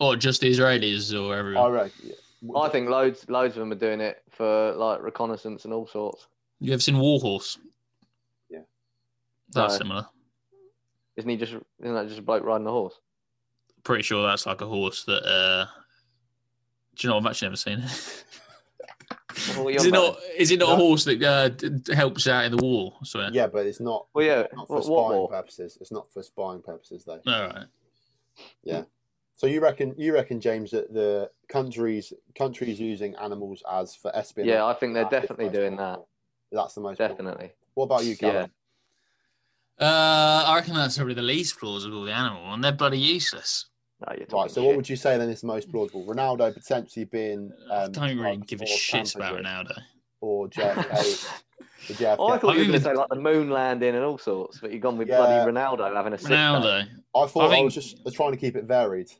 Or 0.00 0.16
just 0.16 0.40
the 0.40 0.50
Israelis 0.50 1.12
or 1.12 1.36
everyone. 1.36 1.62
I 1.62 1.66
everyone. 1.66 1.84
reckon. 1.84 2.12
I 2.56 2.68
think 2.68 2.88
loads, 2.88 3.28
loads 3.28 3.56
of 3.56 3.60
them 3.60 3.72
are 3.72 3.76
doing 3.76 4.00
it 4.00 4.22
for 4.30 4.72
like 4.74 5.02
reconnaissance 5.02 5.64
and 5.64 5.74
all 5.74 5.86
sorts. 5.88 6.28
You 6.60 6.72
ever 6.72 6.80
seen 6.80 6.98
Warhorse? 6.98 7.58
Yeah. 8.48 8.60
That's 9.52 9.74
No. 9.74 9.78
similar. 9.78 10.06
Isn't 11.16 11.28
he 11.30 11.36
just? 11.36 11.52
Isn't 11.80 11.94
that 11.94 12.06
just 12.06 12.20
a 12.20 12.22
bloke 12.22 12.44
riding 12.44 12.66
a 12.66 12.70
horse? 12.70 12.94
Pretty 13.82 14.04
sure 14.04 14.24
that's 14.26 14.46
like 14.46 14.60
a 14.60 14.66
horse 14.66 15.02
that. 15.04 15.24
uh 15.24 15.66
Do 16.94 17.06
you 17.08 17.10
know? 17.12 17.18
I've 17.18 17.26
actually 17.26 17.46
never 17.48 17.56
seen 17.56 17.80
it. 17.80 18.24
What 19.28 19.58
are 19.66 19.70
you 19.70 19.76
is 19.76 19.84
it 19.84 19.92
not? 19.92 20.18
Is 20.36 20.50
it 20.50 20.58
not 20.58 20.68
No. 20.70 20.74
a 20.74 20.76
horse 20.76 21.04
that 21.04 21.22
uh, 21.22 21.48
d- 21.50 21.68
d- 21.68 21.94
helps 21.94 22.26
out 22.26 22.44
in 22.46 22.56
the 22.56 22.62
war? 22.64 22.94
I. 23.04 23.34
Yeah, 23.34 23.46
but 23.46 23.66
it's 23.66 23.80
not. 23.80 24.06
Well, 24.14 24.24
yeah. 24.24 24.46
Not 24.54 24.66
for 24.68 24.76
What, 24.76 24.84
spying 24.84 25.20
what 25.22 25.30
purposes. 25.30 25.78
It's 25.80 25.92
not 25.92 26.10
for 26.12 26.22
spying 26.22 26.62
purposes, 26.62 27.04
though. 27.04 27.20
All 27.26 27.46
right. 27.48 27.66
Yeah. 28.64 28.82
So 29.36 29.46
you 29.46 29.60
reckon? 29.60 29.94
You 29.98 30.14
reckon, 30.14 30.40
James, 30.40 30.70
that 30.70 30.92
the 30.92 31.30
countries 31.48 32.12
countries 32.36 32.80
using 32.80 33.14
animals 33.16 33.62
as 33.70 33.94
for 33.94 34.14
espionage? 34.16 34.48
Yeah, 34.50 34.64
I 34.64 34.72
think 34.74 34.94
they're 34.94 35.04
definitely 35.04 35.46
most 35.46 35.54
doing 35.54 35.76
that. 35.76 36.00
That's 36.50 36.74
the 36.74 36.80
most 36.80 36.96
plausible. 36.96 37.16
Definitely. 37.16 37.52
What 37.74 37.84
about 37.84 38.04
you, 38.04 38.16
Callum? 38.16 38.50
Yeah. 39.80 39.86
Uh, 39.86 40.44
I 40.46 40.56
reckon 40.56 40.74
that's 40.74 40.96
probably 40.96 41.14
the 41.14 41.22
least 41.22 41.58
plausible, 41.60 42.04
the 42.04 42.12
animal 42.12 42.42
one. 42.44 42.60
They're 42.62 42.72
bloody 42.72 42.98
useless. 42.98 43.66
No, 44.00 44.12
you're 44.12 44.20
Right. 44.20 44.28
talking 44.28 44.52
So 44.54 44.62
what 44.64 44.76
would 44.76 44.88
you 44.88 44.96
say 44.96 45.18
then 45.18 45.28
is 45.28 45.40
the 45.40 45.46
most 45.48 45.70
plausible? 45.70 46.04
Ronaldo 46.06 46.52
potentially 46.54 47.04
being. 47.04 47.50
I 47.70 47.84
Um, 47.84 47.92
don't 47.92 48.02
really 48.18 48.36
drugged 48.36 48.46
give 48.48 48.62
a 48.62 48.66
shit 48.66 49.06
tampered 49.06 49.40
about 49.42 49.66
Ronaldo. 49.66 49.82
Or 50.20 50.48
JFK. 50.48 51.28
the 51.88 51.94
JFK. 51.94 52.16
Oh, 52.18 52.28
I 52.28 52.38
thought 52.38 52.50
I 52.50 52.52
you 52.54 52.58
were 52.60 52.66
going 52.66 52.78
to 52.78 52.80
say 52.80 52.94
like 52.94 53.08
the 53.08 53.16
moon 53.16 53.50
landing 53.50 53.94
and 53.96 54.04
all 54.04 54.18
sorts, 54.18 54.60
but 54.60 54.70
you've 54.72 54.82
gone 54.82 54.98
with 54.98 55.08
Yeah. 55.08 55.16
bloody 55.16 55.52
Ronaldo 55.52 55.94
having 55.94 56.12
a 56.12 56.18
sick 56.18 56.28
day. 56.28 56.34
Ronaldo, 56.34 56.86
I 57.16 57.26
thought 57.26 57.52
I, 57.52 57.58
I 57.58 57.62
was 57.62 57.74
just 57.74 57.96
trying 58.14 58.30
to 58.32 58.36
keep 58.36 58.54
it 58.56 58.64
varied. 58.64 59.10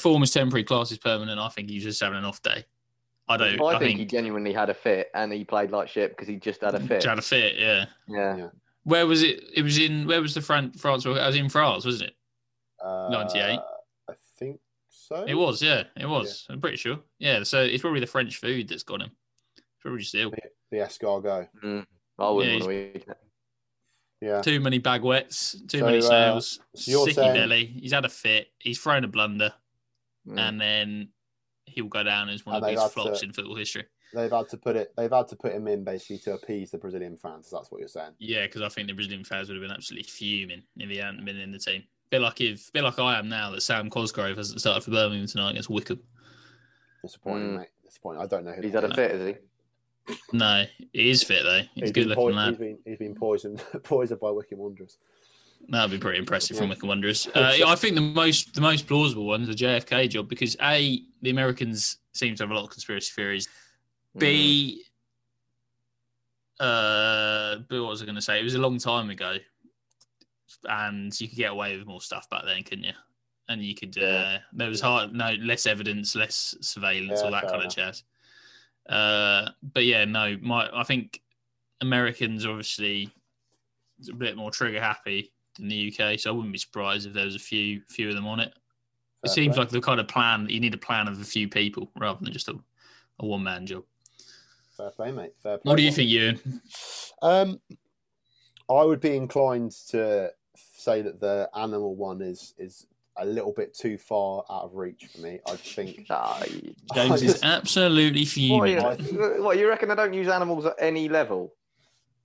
form 0.00 0.22
is 0.22 0.30
temporary, 0.30 0.64
class 0.64 0.90
is 0.92 0.98
permanent. 0.98 1.40
I 1.40 1.48
think 1.48 1.70
he's 1.70 1.84
just 1.84 2.00
having 2.02 2.18
an 2.18 2.24
off 2.26 2.42
day. 2.42 2.64
I 3.30 3.36
don't. 3.38 3.60
I, 3.60 3.64
I, 3.64 3.70
think, 3.78 3.82
think, 3.82 3.98
he 4.00 4.04
genuinely 4.06 4.52
had 4.54 4.68
a 4.70 4.74
fit 4.74 5.08
and 5.14 5.32
he 5.32 5.44
played 5.44 5.70
like 5.70 5.88
shit 5.88 6.10
because 6.10 6.28
he 6.28 6.36
just 6.36 6.60
had 6.62 6.74
a 6.74 6.80
fit. 6.80 7.04
Had 7.04 7.18
a 7.18 7.22
fit, 7.22 7.56
yeah. 7.58 7.86
Yeah. 8.08 8.36
Yeah. 8.36 8.48
Where 8.84 9.06
was 9.06 9.22
it? 9.22 9.42
It 9.54 9.62
was 9.62 9.78
in. 9.78 10.06
Where 10.06 10.20
was 10.22 10.34
the 10.34 10.40
Fran- 10.40 10.72
France? 10.72 11.04
I 11.06 11.10
was 11.10 11.36
in 11.36 11.48
France, 11.50 11.84
wasn't 11.84 12.10
it? 12.10 12.16
Uh, 12.82 13.08
98? 13.10 13.58
I 15.12 15.16
so. 15.20 15.24
It 15.26 15.34
was, 15.34 15.62
yeah. 15.62 15.84
It 15.96 16.06
was. 16.06 16.46
I'm 16.50 16.60
pretty 16.60 16.76
sure. 16.76 16.98
Yeah. 17.18 17.42
So 17.42 17.62
it's 17.62 17.82
probably 17.82 18.00
the 18.00 18.06
French 18.06 18.36
food 18.38 18.68
that's 18.68 18.82
got 18.82 19.02
him. 19.02 19.10
It's 19.56 19.66
probably 19.80 20.00
just 20.00 20.14
ill. 20.14 20.32
The 20.70 20.78
escargot. 20.78 21.48
Mm. 21.64 21.86
I 22.18 22.30
wouldn't 22.30 22.52
Yeah, 22.54 22.60
want 22.60 22.70
to 22.70 22.96
eat 22.96 23.04
it. 23.08 23.16
Yeah. 24.20 24.42
Too 24.42 24.60
many 24.60 24.80
baguettes. 24.80 25.52
Too 25.68 25.78
So, 25.78 25.84
many 25.86 25.98
uh, 25.98 26.02
sales. 26.02 26.60
so 26.74 26.90
you're 26.90 27.06
Sicky 27.06 27.14
saying- 27.14 27.34
belly. 27.34 27.66
He's 27.66 27.92
had 27.92 28.04
a 28.04 28.08
fit. 28.08 28.48
He's 28.58 28.80
thrown 28.80 29.04
a 29.04 29.08
blunder, 29.08 29.54
Mm. 30.26 30.38
and 30.38 30.60
then 30.60 31.08
he'll 31.66 31.86
go 31.86 32.02
down 32.02 32.28
as 32.28 32.44
one 32.44 32.56
And 32.56 32.64
of 32.64 32.68
they've 32.68 32.78
these 32.78 32.92
flops 32.92 33.20
to- 33.20 33.26
in 33.26 33.32
football 33.32 33.54
history. 33.54 33.84
They've 34.12 34.30
had 34.32 34.48
to 34.48 34.56
put 34.56 34.74
it. 34.74 34.92
They've 34.96 35.10
had 35.12 35.28
to 35.28 35.36
put 35.36 35.52
him 35.52 35.68
in 35.68 35.84
basically 35.84 36.18
to 36.20 36.32
appease 36.34 36.70
the 36.70 36.78
Brazilian 36.78 37.16
fans. 37.18 37.50
That's 37.50 37.70
what 37.70 37.78
you're 37.78 37.88
saying. 37.88 38.14
Yeah, 38.18 38.46
because 38.46 38.62
I 38.62 38.68
think 38.70 38.88
the 38.88 38.94
Brazilian 38.94 39.22
fans 39.22 39.48
would 39.48 39.56
have 39.56 39.62
been 39.62 39.70
absolutely 39.74 40.08
fuming 40.08 40.62
if 40.78 40.88
he 40.90 40.96
hadn't 40.96 41.24
been 41.24 41.36
in 41.38 41.52
the 41.52 41.58
team. 41.58 41.84
Bit 42.10 42.20
like 42.22 42.40
if, 42.40 42.72
bit 42.72 42.84
like 42.84 42.98
I 42.98 43.18
am 43.18 43.28
now 43.28 43.50
that 43.50 43.60
Sam 43.62 43.90
Cosgrove 43.90 44.36
hasn't 44.36 44.60
started 44.60 44.82
for 44.82 44.90
Birmingham 44.90 45.26
tonight 45.26 45.50
against 45.50 45.68
Wycombe. 45.70 46.00
Disappointing, 47.02 47.50
Mm. 47.50 47.58
mate. 47.58 47.68
Disappointing. 47.84 48.22
I 48.22 48.26
don't 48.26 48.44
know 48.44 48.52
who. 48.52 48.62
He's 48.62 48.72
that 48.72 48.82
had 48.82 48.90
a 48.90 48.92
is. 48.92 48.96
fit, 48.96 49.10
has 49.12 49.26
he? 49.28 50.16
No, 50.32 50.64
he 50.92 51.10
is 51.10 51.22
fit 51.22 51.42
though. 51.42 51.60
He's, 51.74 51.82
a 51.82 51.86
He's 51.86 51.92
good 51.92 52.06
looking 52.06 52.24
poi- 52.24 52.32
lad. 52.32 52.48
he's 52.50 52.58
been 52.58 52.78
he's 52.86 52.98
been 52.98 53.14
poisoned 53.14 53.58
poisoned 53.82 54.20
by 54.20 54.30
Wycombe 54.30 54.58
Wanderers. 54.60 54.96
That'd 55.68 55.90
be 55.90 55.98
pretty 55.98 56.18
impressive 56.18 56.56
from 56.56 56.66
Yeah. 56.68 56.74
Wycombe 56.74 56.88
Wanderers. 56.88 57.26
Uh, 57.34 57.52
yeah, 57.58 57.66
I 57.66 57.74
think 57.76 57.94
the 57.94 58.00
most 58.00 58.54
the 58.54 58.60
most 58.62 58.86
plausible 58.86 59.26
one 59.26 59.42
is 59.42 59.48
the 59.48 59.54
JFK 59.54 60.08
job 60.08 60.28
because 60.28 60.56
a 60.62 61.02
the 61.20 61.28
Americans 61.30 61.98
seem 62.12 62.34
to 62.36 62.42
have 62.42 62.50
a 62.50 62.54
lot 62.54 62.64
of 62.64 62.70
conspiracy 62.70 63.12
theories. 63.14 63.48
Mm. 64.16 64.20
B, 64.20 64.84
uh, 66.60 67.56
but 67.68 67.80
what 67.82 67.90
was 67.90 68.02
I 68.02 68.04
going 68.06 68.14
to 68.16 68.22
say? 68.22 68.40
It 68.40 68.44
was 68.44 68.54
a 68.54 68.58
long 68.58 68.78
time 68.78 69.10
ago, 69.10 69.36
and 70.68 71.18
you 71.20 71.28
could 71.28 71.38
get 71.38 71.52
away 71.52 71.76
with 71.76 71.86
more 71.86 72.00
stuff 72.00 72.28
back 72.30 72.42
then, 72.44 72.62
couldn't 72.62 72.84
you? 72.84 72.92
And 73.48 73.62
you 73.64 73.74
could. 73.74 73.96
Uh, 73.96 74.38
there 74.52 74.68
was 74.68 74.80
hard, 74.80 75.12
no 75.12 75.32
less 75.40 75.66
evidence, 75.66 76.14
less 76.14 76.54
surveillance, 76.60 77.20
Yeah, 77.20 77.24
all 77.26 77.30
that 77.32 77.44
kind 77.44 77.62
enough. 77.62 77.66
of 77.66 77.76
jazz. 77.76 78.02
Uh, 78.88 79.50
but 79.74 79.84
yeah, 79.84 80.04
no, 80.04 80.36
my 80.40 80.68
I 80.74 80.82
think 80.84 81.20
Americans 81.80 82.44
are 82.44 82.50
obviously 82.50 83.10
a 84.10 84.14
bit 84.14 84.36
more 84.36 84.50
trigger 84.50 84.80
happy 84.80 85.32
than 85.58 85.68
the 85.68 85.92
UK, 85.92 86.18
so 86.18 86.30
I 86.30 86.34
wouldn't 86.34 86.52
be 86.52 86.58
surprised 86.58 87.06
if 87.06 87.12
there 87.14 87.24
was 87.24 87.36
a 87.36 87.38
few 87.40 87.80
few 87.88 88.08
of 88.08 88.14
them 88.14 88.26
on 88.26 88.40
it. 88.40 88.52
It 89.24 89.30
seems 89.30 89.56
play. 89.56 89.64
like 89.64 89.70
the 89.70 89.80
kind 89.80 89.98
of 90.00 90.06
plan 90.08 90.44
that 90.44 90.52
you 90.52 90.60
need 90.60 90.74
a 90.74 90.78
plan 90.78 91.08
of 91.08 91.20
a 91.20 91.24
few 91.24 91.48
people 91.48 91.90
rather 91.98 92.20
than 92.22 92.32
just 92.32 92.48
a, 92.48 92.54
a 93.18 93.26
one 93.26 93.42
man 93.42 93.66
job. 93.66 93.82
Fair 94.76 94.90
play, 94.90 95.10
mate. 95.10 95.32
Fair 95.42 95.58
play. 95.58 95.70
What 95.70 95.76
do 95.76 95.82
you 95.82 95.90
think, 95.90 96.08
Ewan? 96.08 96.40
Um, 97.20 97.60
I 98.70 98.84
would 98.84 99.00
be 99.00 99.16
inclined 99.16 99.72
to 99.88 100.30
say 100.88 101.02
that 101.02 101.20
the 101.20 101.48
animal 101.54 101.94
one 101.94 102.22
is 102.22 102.54
is 102.58 102.86
a 103.20 103.24
little 103.24 103.52
bit 103.52 103.74
too 103.74 103.98
far 103.98 104.44
out 104.48 104.62
of 104.62 104.74
reach 104.74 105.06
for 105.12 105.20
me. 105.20 105.40
I 105.46 105.56
think. 105.56 105.96
James 106.94 107.22
I 107.22 107.26
is 107.26 107.42
absolutely 107.42 108.22
what, 108.22 108.28
fuming. 108.68 109.06
you, 109.06 109.42
what, 109.42 109.58
you 109.58 109.68
reckon 109.68 109.90
I 109.90 109.94
don't 109.94 110.14
use 110.14 110.28
animals 110.28 110.64
at 110.66 110.74
any 110.78 111.08
level? 111.08 111.54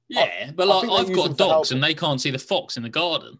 Yeah, 0.07 0.51
but 0.55 0.67
like 0.67 0.89
I've 0.89 1.13
got 1.13 1.37
dogs 1.37 1.71
and 1.71 1.83
they 1.83 1.93
can't 1.93 2.21
see 2.21 2.29
the 2.29 2.37
fox 2.37 2.77
in 2.77 2.83
the 2.83 2.89
garden. 2.89 3.39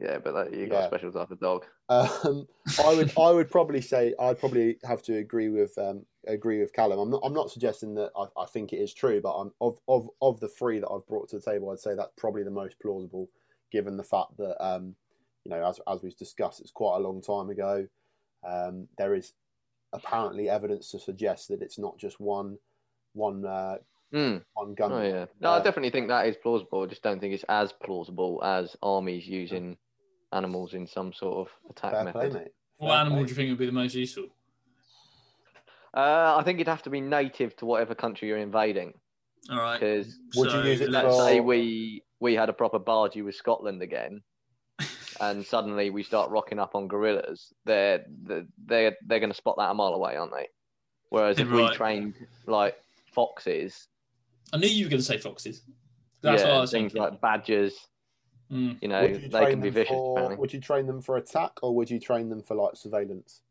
Yeah, 0.00 0.18
but 0.18 0.32
that, 0.32 0.56
you 0.56 0.66
got 0.66 0.78
Yeah. 0.78 0.84
a 0.84 0.88
special 0.88 1.12
type 1.12 1.30
of 1.30 1.40
dog. 1.40 1.64
Um, 1.88 2.46
I 2.82 2.94
would 2.94 3.12
I 3.18 3.30
would 3.32 3.50
probably 3.50 3.80
say 3.80 4.14
I'd 4.18 4.38
probably 4.38 4.78
have 4.84 5.02
to 5.02 5.16
agree 5.16 5.48
with 5.48 5.76
um, 5.76 6.06
agree 6.26 6.60
with 6.60 6.72
Callum. 6.72 6.98
I'm 6.98 7.10
not 7.10 7.20
I'm 7.24 7.34
not 7.34 7.50
suggesting 7.50 7.94
that 7.96 8.12
I, 8.16 8.26
I 8.40 8.46
think 8.46 8.72
it 8.72 8.76
is 8.76 8.94
true, 8.94 9.20
but 9.20 9.34
I'm, 9.36 9.50
of 9.60 9.78
of 9.88 10.08
of 10.22 10.40
the 10.40 10.48
three 10.48 10.78
that 10.78 10.88
I've 10.88 11.06
brought 11.06 11.28
to 11.30 11.38
the 11.38 11.50
table, 11.50 11.70
I'd 11.70 11.80
say 11.80 11.94
that's 11.94 12.12
probably 12.16 12.44
the 12.44 12.50
most 12.50 12.78
plausible, 12.80 13.28
given 13.70 13.96
the 13.96 14.04
fact 14.04 14.36
that 14.38 14.62
um, 14.64 14.94
you 15.44 15.50
know 15.50 15.64
as 15.64 15.80
as 15.88 16.02
we've 16.02 16.16
discussed, 16.16 16.60
it's 16.60 16.70
quite 16.70 16.96
a 16.96 17.00
long 17.00 17.20
time 17.22 17.50
ago. 17.50 17.86
Um, 18.46 18.88
there 18.98 19.14
is 19.14 19.32
apparently 19.92 20.48
evidence 20.48 20.90
to 20.92 20.98
suggest 20.98 21.48
that 21.48 21.62
it's 21.62 21.78
not 21.78 21.98
just 21.98 22.20
one 22.20 22.58
one 23.14 23.44
uh, 23.44 23.76
Hmm. 24.12 24.38
one 24.54 24.74
gun. 24.74 24.92
Oh 24.92 25.02
yeah. 25.02 25.26
No, 25.40 25.50
I 25.50 25.56
Uh, 25.58 25.62
definitely 25.62 25.90
think 25.90 26.08
that 26.08 26.26
is 26.26 26.36
plausible. 26.36 26.82
I 26.82 26.86
just 26.86 27.02
don't 27.02 27.20
think 27.20 27.32
it's 27.34 27.44
as 27.48 27.72
plausible 27.72 28.42
as 28.42 28.76
armies 28.82 29.26
using 29.28 29.76
animals 30.32 30.74
in 30.74 30.86
some 30.86 31.12
sort 31.12 31.46
of 31.48 31.70
attack 31.70 31.92
Fair 31.92 32.12
play, 32.12 32.22
method. 32.24 32.32
mate. 32.42 32.52
What 32.78 32.94
animal 32.98 33.18
play. 33.18 33.24
do 33.26 33.30
you 33.30 33.36
think 33.36 33.48
would 33.50 33.58
be 33.58 33.66
the 33.66 33.72
most 33.72 33.94
useful? 33.94 34.26
Uh, 35.94 36.36
I 36.38 36.42
think 36.44 36.58
it'd 36.58 36.68
have 36.68 36.82
to 36.84 36.90
be 36.90 37.00
native 37.00 37.56
to 37.56 37.66
whatever 37.66 37.94
country 37.94 38.28
you're 38.28 38.38
invading. 38.38 38.94
All 39.50 39.58
right. 39.58 39.78
Because 39.80 40.18
Would 40.36 40.52
you 40.52 40.60
use 40.62 40.80
it 40.80 40.90
let's 40.90 41.06
for- 41.16 41.24
say 41.26 41.40
we 41.40 42.02
we 42.20 42.34
had 42.34 42.48
a 42.48 42.52
proper 42.52 42.78
bargee 42.78 43.22
with 43.22 43.34
Scotland 43.34 43.82
again, 43.82 44.22
and 45.20 45.44
suddenly 45.54 45.90
we 45.90 46.02
start 46.02 46.30
rocking 46.30 46.58
up 46.58 46.74
on 46.74 46.86
gorillas. 46.88 47.52
They're 47.64 48.04
they're 48.22 48.46
they're, 48.66 48.96
they're 49.06 49.20
going 49.20 49.30
to 49.30 49.36
spot 49.36 49.56
that 49.58 49.70
a 49.70 49.74
mile 49.74 49.94
away, 49.94 50.16
aren't 50.16 50.32
they? 50.32 50.48
Whereas 51.08 51.38
if 51.38 51.48
we 51.50 51.62
Right. 51.62 51.74
trained 51.74 52.14
like 52.46 52.76
foxes, 53.12 53.88
I 54.52 54.58
knew 54.58 54.68
you 54.68 54.84
were 54.86 54.90
going 54.90 55.00
to 55.00 55.04
say 55.06 55.18
foxes. 55.18 55.62
That's 56.22 56.42
what 56.42 56.50
I 56.50 56.54
yeah, 56.54 56.60
was 56.60 56.70
things 56.70 56.92
thinking. 56.92 57.02
like 57.10 57.20
badgers, 57.20 57.74
Mm. 58.52 58.78
you 58.82 58.88
know, 58.88 59.02
Would 59.02 59.22
you 59.22 59.28
they 59.28 59.38
train 59.38 59.50
can 59.50 59.60
be 59.60 59.68
them 59.68 59.74
vicious. 59.74 59.90
for- 59.94 60.12
apparently. 60.18 60.36
would 60.40 60.52
you 60.52 60.60
train 60.60 60.86
them 60.86 61.00
for 61.00 61.16
attack 61.16 61.52
or 61.62 61.72
would 61.76 61.88
you 61.88 62.00
train 62.00 62.28
them 62.28 62.42
for 62.42 62.56
like 62.56 62.74
surveillance? 62.76 63.42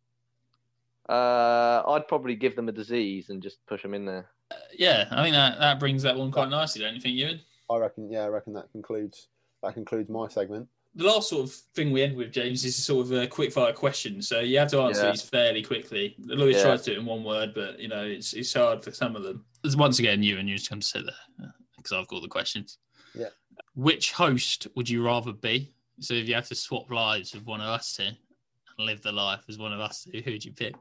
Uh, 1.08 1.82
I'd 1.88 2.08
probably 2.08 2.36
give 2.36 2.56
them 2.56 2.70
a 2.70 2.72
disease 2.72 3.30
and 3.30 3.42
just 3.42 3.66
push 3.66 3.82
them 3.82 3.94
in 3.94 4.06
there. 4.06 4.30
Yeah, 4.78 5.08
I 5.10 5.24
think 5.24 5.34
that, 5.36 5.58
that 5.60 5.80
brings 5.80 6.04
that 6.04 6.18
one 6.18 6.32
quite 6.32 6.50
nicely, 6.50 6.82
don't 6.82 6.94
you 6.96 7.02
think, 7.02 7.16
Ewan? 7.16 7.40
I 7.70 7.78
reckon. 7.78 8.12
Yeah, 8.12 8.24
I 8.26 8.28
reckon 8.28 8.54
that 8.54 8.72
concludes 8.72 9.28
that 9.64 9.74
concludes 9.74 10.10
my 10.10 10.28
segment. 10.28 10.68
The 10.96 11.04
last 11.06 11.30
sort 11.30 11.44
of 11.46 11.52
thing 11.54 11.92
we 11.92 12.02
end 12.02 12.16
with, 12.16 12.32
James, 12.32 12.66
is 12.66 12.76
sort 12.76 13.06
of 13.06 13.12
a 13.12 13.28
quick 13.28 13.54
fire 13.54 13.74
question. 13.74 14.22
So 14.22 14.40
you 14.40 14.58
have 14.58 14.72
to 14.72 14.80
answer 14.82 15.04
Yeah. 15.04 15.12
these 15.12 15.22
fairly 15.22 15.62
quickly. 15.62 16.16
Louis 16.18 16.56
Yeah. 16.56 16.64
tries 16.64 16.82
to 16.84 16.92
do 16.92 16.96
it 16.98 17.00
in 17.00 17.06
one 17.06 17.24
word, 17.24 17.54
but 17.54 17.80
you 17.80 17.88
know 17.88 18.04
it's 18.04 18.34
it's 18.34 18.54
hard 18.54 18.84
for 18.84 18.92
some 18.92 19.16
of 19.16 19.24
them. 19.24 19.46
Once 19.76 20.00
again, 20.00 20.24
you 20.24 20.38
and 20.40 20.50
you 20.50 20.56
just 20.58 20.70
come 20.70 20.80
to 20.80 20.88
sit 20.88 21.06
there 21.06 21.48
uh, 21.48 21.52
because 21.78 21.92
I've 21.92 22.08
got 22.08 22.22
the 22.22 22.28
questions. 22.28 22.80
Yeah. 23.14 23.30
Which 23.76 24.14
host 24.14 24.68
would 24.76 24.90
you 24.90 25.06
rather 25.06 25.32
be? 25.34 25.74
So 26.00 26.14
if 26.14 26.28
you 26.28 26.36
have 26.36 26.48
to 26.48 26.56
swap 26.56 26.90
lives 26.92 27.34
with 27.34 27.46
one 27.46 27.62
of 27.62 27.68
us 27.68 27.96
two 27.96 28.04
and 28.04 28.16
live 28.88 29.02
the 29.02 29.12
life 29.12 29.44
as 29.50 29.58
one 29.58 29.74
of 29.74 29.80
us 29.80 30.06
two, 30.06 30.22
who'd 30.22 30.44
you 30.44 30.54
pick? 30.54 30.74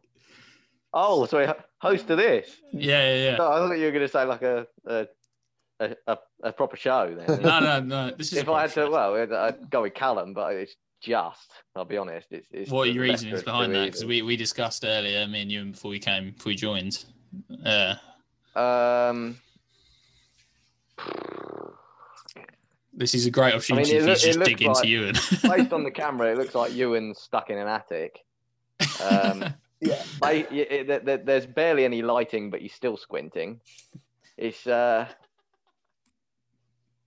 Oh, 0.94 1.26
sorry, 1.26 1.52
host 1.80 2.08
of 2.08 2.16
this. 2.16 2.56
Yeah, 2.72 3.04
yeah, 3.14 3.24
yeah. 3.32 3.36
No, 3.36 3.50
I 3.50 3.56
thought 3.58 3.72
you 3.78 3.84
were 3.84 3.90
going 3.92 4.06
to 4.06 4.08
say 4.08 4.24
like 4.24 4.42
a 4.42 4.66
a, 4.86 5.06
a, 5.80 5.96
a, 6.06 6.18
a 6.44 6.52
proper 6.52 6.76
show. 6.76 7.14
Then, 7.16 7.42
No, 7.42 7.60
no, 7.60 7.80
no. 7.80 8.10
This 8.16 8.32
is 8.32 8.38
if 8.38 8.48
I 8.48 8.62
had 8.62 8.70
to, 8.70 8.74
show. 8.86 8.90
well, 8.90 9.34
I'd 9.44 9.70
go 9.70 9.82
with 9.82 9.94
Callum, 9.94 10.34
but 10.34 10.54
it's 10.54 10.74
just. 11.00 11.50
I'll 11.76 11.84
be 11.84 11.96
honest. 11.96 12.28
It's, 12.30 12.46
it's 12.50 12.70
What 12.70 12.88
are 12.88 12.90
your 12.90 13.04
reasonings 13.04 13.42
behind 13.42 13.74
that? 13.74 13.84
Because 13.86 14.04
we, 14.04 14.22
we 14.22 14.36
discussed 14.36 14.84
earlier, 14.84 15.26
me 15.26 15.42
and 15.42 15.52
you, 15.52 15.64
before 15.66 15.90
we 15.90 15.98
came, 15.98 16.30
before 16.32 16.50
we 16.50 16.56
joined. 16.56 17.04
Uh, 17.64 17.94
Um, 18.56 19.38
this 22.92 23.14
is 23.14 23.26
a 23.26 23.30
great 23.30 23.54
opportunity 23.54 23.92
it 23.96 24.02
for 24.02 24.08
you 24.08 24.14
to 24.14 24.20
just 24.20 24.26
it 24.38 24.44
dig 24.44 24.62
into 24.62 24.72
like- 24.72 24.88
you. 24.88 25.12
based 25.48 25.72
on 25.72 25.84
the 25.84 25.90
camera, 25.90 26.32
it 26.32 26.38
looks 26.38 26.54
like 26.54 26.72
Ewan's 26.74 27.18
stuck 27.20 27.50
in 27.50 27.58
an 27.58 27.68
attic. 27.68 28.20
Um, 29.08 29.44
Yeah, 29.80 30.02
y- 30.20 30.44
it- 30.50 31.04
there- 31.04 31.18
there's 31.18 31.46
barely 31.46 31.84
any 31.84 32.02
lighting, 32.02 32.50
but 32.50 32.60
he's 32.60 32.72
still 32.74 32.96
squinting. 32.96 33.60
It's 34.36 34.66
uh, 34.66 35.06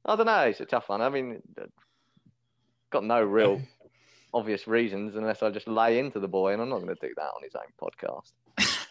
I 0.06 0.16
don't 0.16 0.26
know. 0.26 0.41
It's 0.45 0.60
a 0.62 0.66
tough 0.66 0.89
one. 0.89 1.02
I 1.02 1.10
mean, 1.10 1.41
got 2.89 3.04
no 3.04 3.22
real 3.24 3.62
obvious 4.34 4.68
reasons 4.68 5.16
unless 5.16 5.43
I 5.43 5.49
just 5.52 5.68
lay 5.68 5.99
into 5.99 6.20
the 6.20 6.28
boy, 6.28 6.54
and 6.54 6.62
I'm 6.62 6.70
not 6.70 6.78
going 6.82 6.95
to 6.95 7.08
do 7.08 7.14
that 7.18 7.24
on 7.36 7.43
his 7.43 7.54
own 7.56 7.62
podcast. 7.80 8.32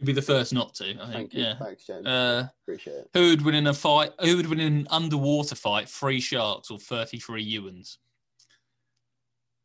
You'd 0.00 0.06
be 0.06 0.12
the 0.12 0.22
first 0.22 0.52
not 0.52 0.74
to, 0.74 0.84
I 0.84 0.86
think. 0.88 1.12
thank 1.12 1.34
you. 1.34 1.42
Yeah. 1.44 1.54
Thanks, 1.58 1.86
James. 1.86 2.04
Uh, 2.06 2.48
Appreciate 2.64 2.94
it. 2.96 3.10
who 3.14 3.30
would 3.30 3.42
win 3.44 3.54
in 3.54 3.66
a 3.68 3.74
fight? 3.74 4.10
Who 4.20 4.36
would 4.36 4.46
win 4.48 4.60
in 4.60 4.78
an 4.80 4.86
underwater 4.90 5.54
fight? 5.54 5.88
Three 5.88 6.20
sharks 6.20 6.70
or 6.70 6.78
thirty-three 6.78 7.56
Ewans? 7.58 7.98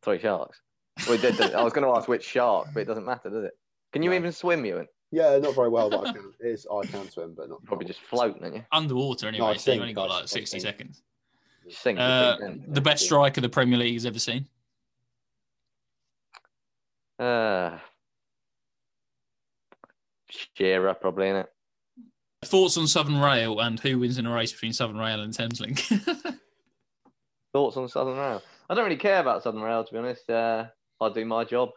Three 0.02 0.18
sharks. 0.18 0.60
Well, 1.08 1.18
did- 1.18 1.40
I 1.54 1.62
was 1.62 1.72
going 1.72 1.86
to 1.86 1.94
ask 1.96 2.08
which 2.08 2.24
shark, 2.24 2.68
but 2.72 2.80
it 2.80 2.84
doesn't 2.86 3.04
matter, 3.04 3.28
does 3.28 3.44
it? 3.44 3.52
Can 3.92 4.02
you 4.02 4.10
No. 4.10 4.16
even 4.16 4.32
swim, 4.32 4.64
Ewan? 4.64 4.86
Yeah, 5.12 5.38
not 5.38 5.54
very 5.56 5.68
well, 5.68 5.90
but 5.90 6.06
I 6.06 6.12
can. 6.12 6.32
It 6.40 6.46
is, 6.46 6.66
I 6.72 6.86
can 6.86 7.10
swim, 7.10 7.34
but 7.36 7.48
not 7.48 7.64
Probably 7.64 7.86
just 7.86 8.00
floating, 8.02 8.42
don't 8.42 8.54
you? 8.54 8.64
Underwater 8.72 9.26
anyway, 9.28 9.48
I 9.48 9.56
so 9.56 9.72
you've 9.72 9.80
only 9.82 9.92
got 9.94 10.08
like 10.08 10.22
I 10.22 10.26
sixty 10.26 10.60
think. 10.60 10.62
seconds. 10.62 11.02
Sink 11.68 11.98
the 11.98 12.02
Uh, 12.04 12.36
seat 12.38 12.74
the 12.74 12.80
best 12.80 13.04
striker 13.04 13.40
the 13.40 13.48
Premier 13.48 13.78
League 13.78 13.94
has 13.94 14.06
ever 14.06 14.18
seen. 14.18 14.46
Uh, 17.18 17.78
Shearer, 20.56 20.94
probably, 20.94 21.26
innit? 21.26 21.46
Thoughts 22.44 22.78
on 22.78 22.86
Southern 22.86 23.20
Rail 23.20 23.60
and 23.60 23.78
who 23.78 23.98
wins 23.98 24.16
in 24.16 24.26
a 24.26 24.32
race 24.34 24.52
between 24.52 24.72
Southern 24.72 24.96
Rail 24.96 25.20
and 25.20 25.32
Thameslink? 25.34 25.80
Thoughts 27.52 27.76
on 27.76 27.88
Southern 27.88 28.16
Rail? 28.16 28.42
I 28.70 28.74
don't 28.74 28.84
really 28.84 28.96
care 28.96 29.20
about 29.20 29.42
Southern 29.42 29.60
Rail, 29.60 29.84
to 29.84 29.92
be 29.92 29.98
honest. 29.98 30.30
Uh, 30.30 30.66
I 31.00 31.08
do 31.12 31.24
my 31.26 31.44
job. 31.44 31.70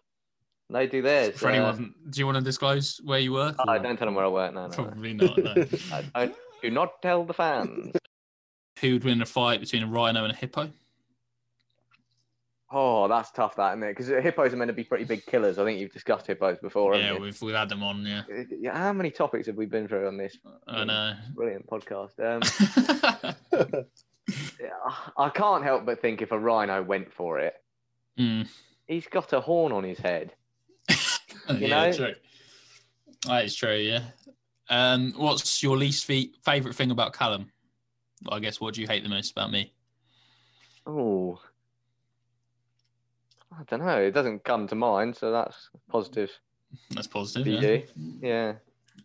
They 0.74 0.88
do 0.88 1.02
theirs. 1.04 1.38
For 1.38 1.50
uh, 1.50 1.54
anyone, 1.54 1.94
do 2.10 2.20
you 2.20 2.26
want 2.26 2.38
to 2.40 2.44
disclose 2.44 3.00
where 3.04 3.20
you 3.20 3.32
work? 3.32 3.56
I 3.68 3.78
don't 3.78 3.96
tell 3.96 4.08
them 4.08 4.16
where 4.16 4.26
I 4.26 4.30
work. 4.30 4.54
No, 4.54 4.62
no. 4.64 4.68
no. 4.68 4.74
Probably 4.76 5.14
not. 5.14 5.38
No. 5.38 5.54
I 6.16 6.26
don't, 6.26 6.36
do 6.64 6.72
not 6.72 7.00
tell 7.04 7.24
the 7.26 7.34
fans. 7.34 7.96
who 8.82 8.94
would 8.94 9.04
win 9.04 9.22
a 9.22 9.26
fight 9.26 9.60
between 9.60 9.84
a 9.84 9.88
rhino 9.88 10.24
and 10.24 10.34
a 10.34 10.36
hippo? 10.36 10.72
Oh, 12.76 13.08
that's 13.08 13.30
tough, 13.30 13.56
that 13.58 13.74
isn't 13.78 13.84
it? 13.84 13.92
Because 13.96 14.08
hippos 14.08 14.52
are 14.52 14.58
meant 14.58 14.70
to 14.70 14.74
be 14.74 14.84
pretty 14.84 15.04
big 15.04 15.24
killers. 15.28 15.60
I 15.60 15.64
think 15.64 15.80
you've 15.80 15.92
discussed 15.94 16.26
hippos 16.26 16.58
before, 16.58 16.96
Yeah, 16.96 17.20
we've 17.20 17.40
we've 17.40 17.54
had 17.54 17.70
them 17.70 17.84
on. 17.84 18.04
Yeah. 18.04 18.24
Yeah, 18.50 18.76
How 18.76 18.92
many 18.94 19.12
topics 19.12 19.46
have 19.46 19.56
we 19.58 19.68
been 19.68 19.88
through 19.88 20.08
on 20.08 20.18
this 20.18 20.36
I 20.68 20.84
know. 20.84 21.14
brilliant 21.36 21.68
podcast? 21.68 22.18
Um, 22.20 22.42
I 25.18 25.30
can't 25.30 25.64
help 25.64 25.86
but 25.86 26.02
think 26.02 26.24
if 26.24 26.32
a 26.32 26.40
rhino 26.40 26.82
went 26.82 27.14
for 27.14 27.38
it, 27.40 27.54
Mm. 28.18 28.48
he's 28.88 29.06
got 29.08 29.34
a 29.34 29.40
horn 29.42 29.72
on 29.72 29.84
his 29.84 30.00
head. 30.00 30.34
You 31.50 31.68
yeah, 31.68 31.90
know? 31.90 31.94
true. 31.94 32.14
That 33.28 33.44
is 33.46 33.54
true. 33.56 33.76
Yeah. 33.76 34.04
Um, 34.70 35.14
what's 35.18 35.62
your 35.62 35.76
least 35.78 36.06
fe- 36.06 36.32
favorite 36.46 36.74
thing 36.76 36.90
about 36.92 37.12
Callum? 37.14 37.52
I 38.30 38.40
guess 38.40 38.62
what 38.62 38.74
do 38.74 38.82
you 38.82 38.88
hate 38.88 39.04
the 39.04 39.10
most 39.10 39.32
about 39.32 39.52
me? 39.52 39.74
Oh, 40.88 41.42
I 43.52 43.64
don't 43.68 43.82
know. 43.86 44.00
It 44.02 44.12
doesn't 44.12 44.44
come 44.46 44.68
to 44.68 44.76
mind, 44.76 45.16
so 45.18 45.32
that's 45.32 45.70
positive 45.90 46.32
That's 46.92 47.08
positive. 47.08 47.46
for 47.46 47.50
Yeah. 47.66 47.72
you. 47.72 47.84
Yeah, 48.22 48.54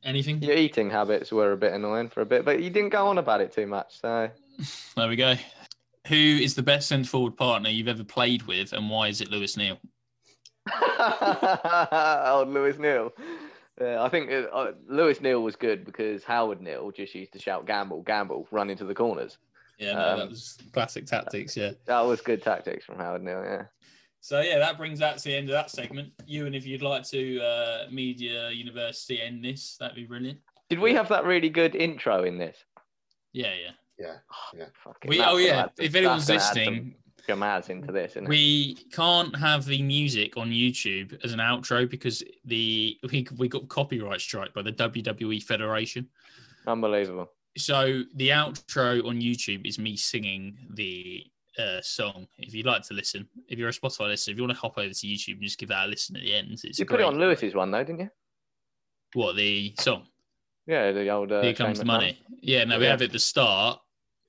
Anything? 0.05 0.41
your 0.43 0.57
eating 0.57 0.91
habits 0.91 1.33
were 1.33 1.53
a 1.53 1.57
bit 1.57 1.73
annoying 1.73 2.09
for 2.09 2.21
a 2.21 2.27
bit, 2.27 2.45
but 2.45 2.63
you 2.63 2.71
didn't 2.71 2.91
go 2.91 3.09
on 3.09 3.19
about 3.19 3.41
it 3.41 3.53
too 3.53 3.67
much. 3.67 4.01
So 4.01 4.31
There 4.97 5.09
we 5.09 5.17
go. 5.17 5.35
Who 6.07 6.15
is 6.15 6.55
the 6.55 6.63
best 6.63 6.89
centre 6.89 7.09
forward 7.09 7.37
partner 7.37 7.69
you've 7.69 7.89
ever 7.89 8.05
played 8.05 8.43
with, 8.43 8.73
and 8.73 8.89
why 8.89 9.09
is 9.09 9.21
it 9.21 9.31
Lewis 9.31 9.57
Neal? 9.57 9.79
oh, 11.01 12.45
Lewis 12.47 12.79
Neal. 12.79 13.13
Yeah, 13.81 14.03
I 14.03 14.09
think 14.09 14.31
uh, 14.31 14.47
uh, 14.53 14.73
Lewis 14.89 15.21
Neal 15.21 15.43
was 15.43 15.55
good 15.57 15.85
because 15.85 16.25
Howard 16.25 16.61
Neal 16.61 16.91
just 16.91 17.15
used 17.15 17.33
to 17.33 17.39
shout 17.39 17.67
"gamble, 17.67 18.03
gamble," 18.03 18.49
run 18.51 18.71
into 18.71 18.85
the 18.85 18.95
corners. 18.95 19.39
Yeah, 19.79 19.93
no, 19.95 20.01
Um, 20.01 20.19
that 20.19 20.29
was 20.29 20.59
classic 20.73 21.07
tactics. 21.07 21.57
Yeah. 21.57 21.73
That 21.87 22.01
was 22.01 22.21
good 22.21 22.43
tactics 22.43 22.85
from 22.85 22.99
Howard 22.99 23.23
Neal. 23.23 23.43
Yeah. 23.45 23.63
So 24.21 24.41
yeah, 24.41 24.59
that 24.59 24.77
brings 24.77 24.99
that 24.99 25.19
to 25.19 25.25
the 25.25 25.37
end 25.37 25.49
of 25.49 25.53
that 25.53 25.71
segment. 25.71 26.13
You 26.27 26.47
and 26.47 26.55
if 26.57 26.67
you'd 26.67 26.83
like 26.83 27.05
to 27.11 27.41
uh, 27.41 27.87
media 27.91 28.51
university 28.51 29.23
end 29.23 29.45
this, 29.45 29.77
that'd 29.79 29.95
be 29.95 30.05
brilliant. 30.05 30.41
Did 30.69 30.81
we 30.81 30.93
have 30.95 31.09
that 31.11 31.25
really 31.25 31.49
good 31.49 31.77
intro 31.77 32.25
in 32.25 32.37
this? 32.37 32.57
Yeah, 33.33 33.55
yeah. 33.55 33.71
Yeah. 34.55 34.67
Fucking- 34.85 35.09
We 35.09 35.21
oh 35.21 35.25
gonna 35.35 35.41
yeah. 35.41 35.67
If 35.79 35.95
anyone's 35.95 36.27
that's 36.27 36.53
gonna 36.53 36.63
add 36.63 36.67
some 36.67 36.75
listening, 36.75 36.95
Jamaz 37.29 37.69
into 37.71 37.93
this, 37.93 38.13
isn't 38.13 38.25
it? 38.25 38.29
we 38.29 38.75
can't 38.93 39.37
have 39.37 39.65
the 39.67 39.83
music 39.83 40.37
on 40.37 40.51
YouTube 40.51 41.23
as 41.25 41.33
an 41.33 41.39
outro 41.41 41.89
because 41.89 42.23
the 42.45 42.99
we 43.13 43.27
we 43.37 43.49
got 43.49 43.69
copyright 43.69 44.21
strike 44.21 44.55
by 44.55 44.63
the 44.63 44.73
WWE 44.73 45.43
Federation. 45.43 46.09
Unbelievable. 46.67 47.31
So 47.57 48.03
the 48.15 48.29
outro 48.31 49.05
on 49.07 49.21
YouTube 49.21 49.67
is 49.67 49.79
me 49.79 49.97
singing 49.97 50.57
the 50.75 51.25
uh, 51.59 51.81
song. 51.83 52.29
If 52.39 52.55
you'd 52.55 52.67
like 52.67 52.83
to 52.85 52.95
listen, 52.95 53.29
if 53.49 53.59
you're 53.59 53.69
a 53.69 53.73
Spotify 53.73 54.09
listener, 54.09 54.33
if 54.33 54.39
you 54.39 54.45
want 54.45 54.55
to 54.55 54.61
hop 54.61 54.79
over 54.79 54.93
to 54.93 55.07
YouTube 55.07 55.35
and 55.35 55.43
just 55.43 55.59
give 55.59 55.69
that 55.71 55.87
a 55.87 55.89
listen 55.89 56.17
at 56.17 56.23
the 56.23 56.35
end, 56.35 56.61
it's 56.65 56.79
You 56.79 56.87
put 56.87 57.01
it 57.01 57.07
on 57.07 57.19
Lewis's 57.19 57.55
one 57.55 57.71
though, 57.71 57.85
didn't 57.85 58.01
you? 58.01 58.11
What 59.15 59.37
the 59.37 59.75
song? 59.81 60.07
Yeah, 60.67 60.93
the 60.93 61.09
old. 61.09 61.33
Uh, 61.33 61.43
Here 61.43 61.55
comes 61.55 61.79
the 61.79 61.85
money. 61.85 62.19
Yeah, 62.43 62.65
no, 62.65 62.79
we 62.79 62.85
Yeah. 62.85 62.91
have 62.91 63.03
it 63.03 63.07
at 63.07 63.13
the 63.13 63.19
start 63.19 63.81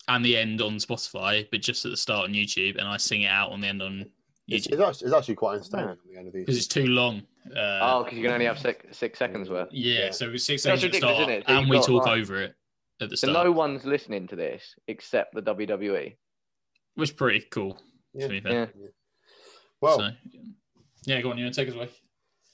and 0.10 0.26
the 0.26 0.36
end 0.38 0.62
on 0.62 0.74
Spotify, 0.76 1.48
but 1.52 1.62
just 1.62 1.86
at 1.86 1.92
the 1.92 1.98
start 1.98 2.28
on 2.28 2.34
YouTube, 2.34 2.78
and 2.78 2.88
I 2.88 2.98
sing 2.98 3.22
it 3.22 3.28
out 3.28 3.52
on 3.52 3.62
the 3.62 3.68
end 3.68 3.82
on 3.82 4.06
It's, 4.48 4.68
YouTube 4.68 4.74
it's, 4.74 4.82
actually, 4.82 5.06
it's 5.08 5.16
actually 5.16 5.36
quite 5.36 5.56
entertaining 5.58 5.90
at 5.90 5.98
the 6.12 6.18
end 6.18 6.28
of 6.28 6.34
these. 6.34 6.42
because 6.46 6.58
it's 6.58 6.68
too 6.68 6.88
long. 6.88 7.22
Oh, 7.56 7.60
Uh, 7.60 8.04
because 8.04 8.18
you 8.18 8.24
can 8.24 8.34
only 8.34 8.46
have 8.46 8.60
six 8.60 8.98
six 8.98 9.18
seconds 9.20 9.50
worth. 9.50 9.70
yeah, 9.72 10.06
Yeah. 10.06 10.12
so 10.12 10.30
it's 10.32 10.44
six 10.44 10.64
That's 10.64 10.82
seconds 10.82 10.96
at 10.96 11.00
start, 11.00 11.22
isn't 11.22 11.30
it? 11.34 11.44
So 11.48 11.54
and 11.54 11.70
we 11.70 11.78
got, 11.78 11.86
talk 11.86 12.06
like- 12.06 12.20
over 12.20 12.42
it 12.42 12.56
at 13.02 13.10
the 13.10 13.18
start. 13.18 13.34
So 13.36 13.44
no 13.44 13.52
one's 13.52 13.86
listening 13.86 14.28
to 14.28 14.36
this 14.36 14.76
except 14.88 15.34
the. 15.36 15.42
WWE. 15.42 16.16
which 16.96 17.10
is 17.10 17.16
pretty 17.16 17.42
cool. 17.52 17.80
Yeah. 18.14 18.24
To 18.28 18.30
be 18.30 18.40
fair. 18.42 18.72
Yeah. 18.76 18.88
well, 19.82 20.00
So, 20.00 20.10
yeah, 21.06 21.22
go 21.22 21.32
on, 21.32 21.38
you 21.38 21.46
want 21.46 21.54
to 21.56 21.62
take 21.62 21.70
us 21.70 21.76
away. 21.76 21.90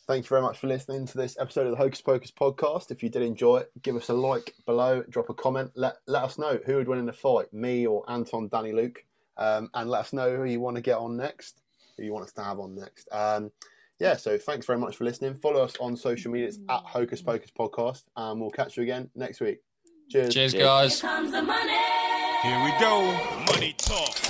Thank 0.08 0.26
you 0.26 0.30
very 0.30 0.44
much 0.44 0.60
for 0.60 0.68
listening 0.68 1.08
to 1.08 1.18
this 1.18 1.36
episode 1.40 1.66
of 1.66 1.72
the 1.72 1.78
Hocus 1.78 2.00
Pocus 2.00 2.30
podcast. 2.30 2.92
If 2.92 3.02
you 3.02 3.10
did 3.10 3.24
enjoy 3.24 3.58
it, 3.58 3.72
give 3.82 3.96
us 3.96 4.10
a 4.10 4.14
like 4.14 4.54
below, 4.68 5.04
drop 5.10 5.32
a 5.32 5.34
comment, 5.34 5.72
let 5.74 5.96
let 6.06 6.24
us 6.24 6.38
know 6.38 6.60
who 6.64 6.76
would 6.76 6.88
win 6.88 7.00
in 7.00 7.08
the 7.08 7.14
fight, 7.14 7.52
me 7.52 7.88
or 7.88 8.04
Anton, 8.08 8.48
Danyluk, 8.50 8.98
um, 9.38 9.72
and 9.74 9.90
let 9.90 10.02
us 10.02 10.14
know 10.14 10.36
who 10.36 10.44
you 10.44 10.60
want 10.60 10.76
to 10.76 10.82
get 10.82 10.98
on 10.98 11.18
next, 11.18 11.62
who 11.98 12.04
you 12.04 12.14
want 12.14 12.24
us 12.24 12.34
to 12.34 12.44
have 12.44 12.60
on 12.60 12.76
next. 12.76 13.08
Um, 13.12 13.52
yeah, 13.98 14.16
so 14.16 14.38
thanks 14.38 14.68
very 14.68 14.78
much 14.78 14.96
for 14.96 15.06
listening. 15.06 15.34
Follow 15.34 15.64
us 15.64 15.74
on 15.80 15.98
social 15.98 16.32
media 16.32 16.50
it's 16.50 16.60
at 16.70 16.82
Hocus 16.84 17.24
Pocus 17.24 17.50
Podcast, 17.58 18.04
and 18.16 18.40
we'll 18.40 18.52
catch 18.52 18.78
you 18.78 18.84
again 18.84 19.10
next 19.16 19.42
week. 19.42 19.58
Cheers. 20.12 20.36
Cheers, 20.36 20.52
Cheers. 20.52 20.64
guys. 20.64 21.02
Here 21.02 21.10
comes 21.10 21.32
the 21.32 21.42
money. 21.42 21.80
Here 22.44 22.64
we 22.64 22.72
go. 22.80 23.44
Money 23.52 23.74
talk. 23.80 24.25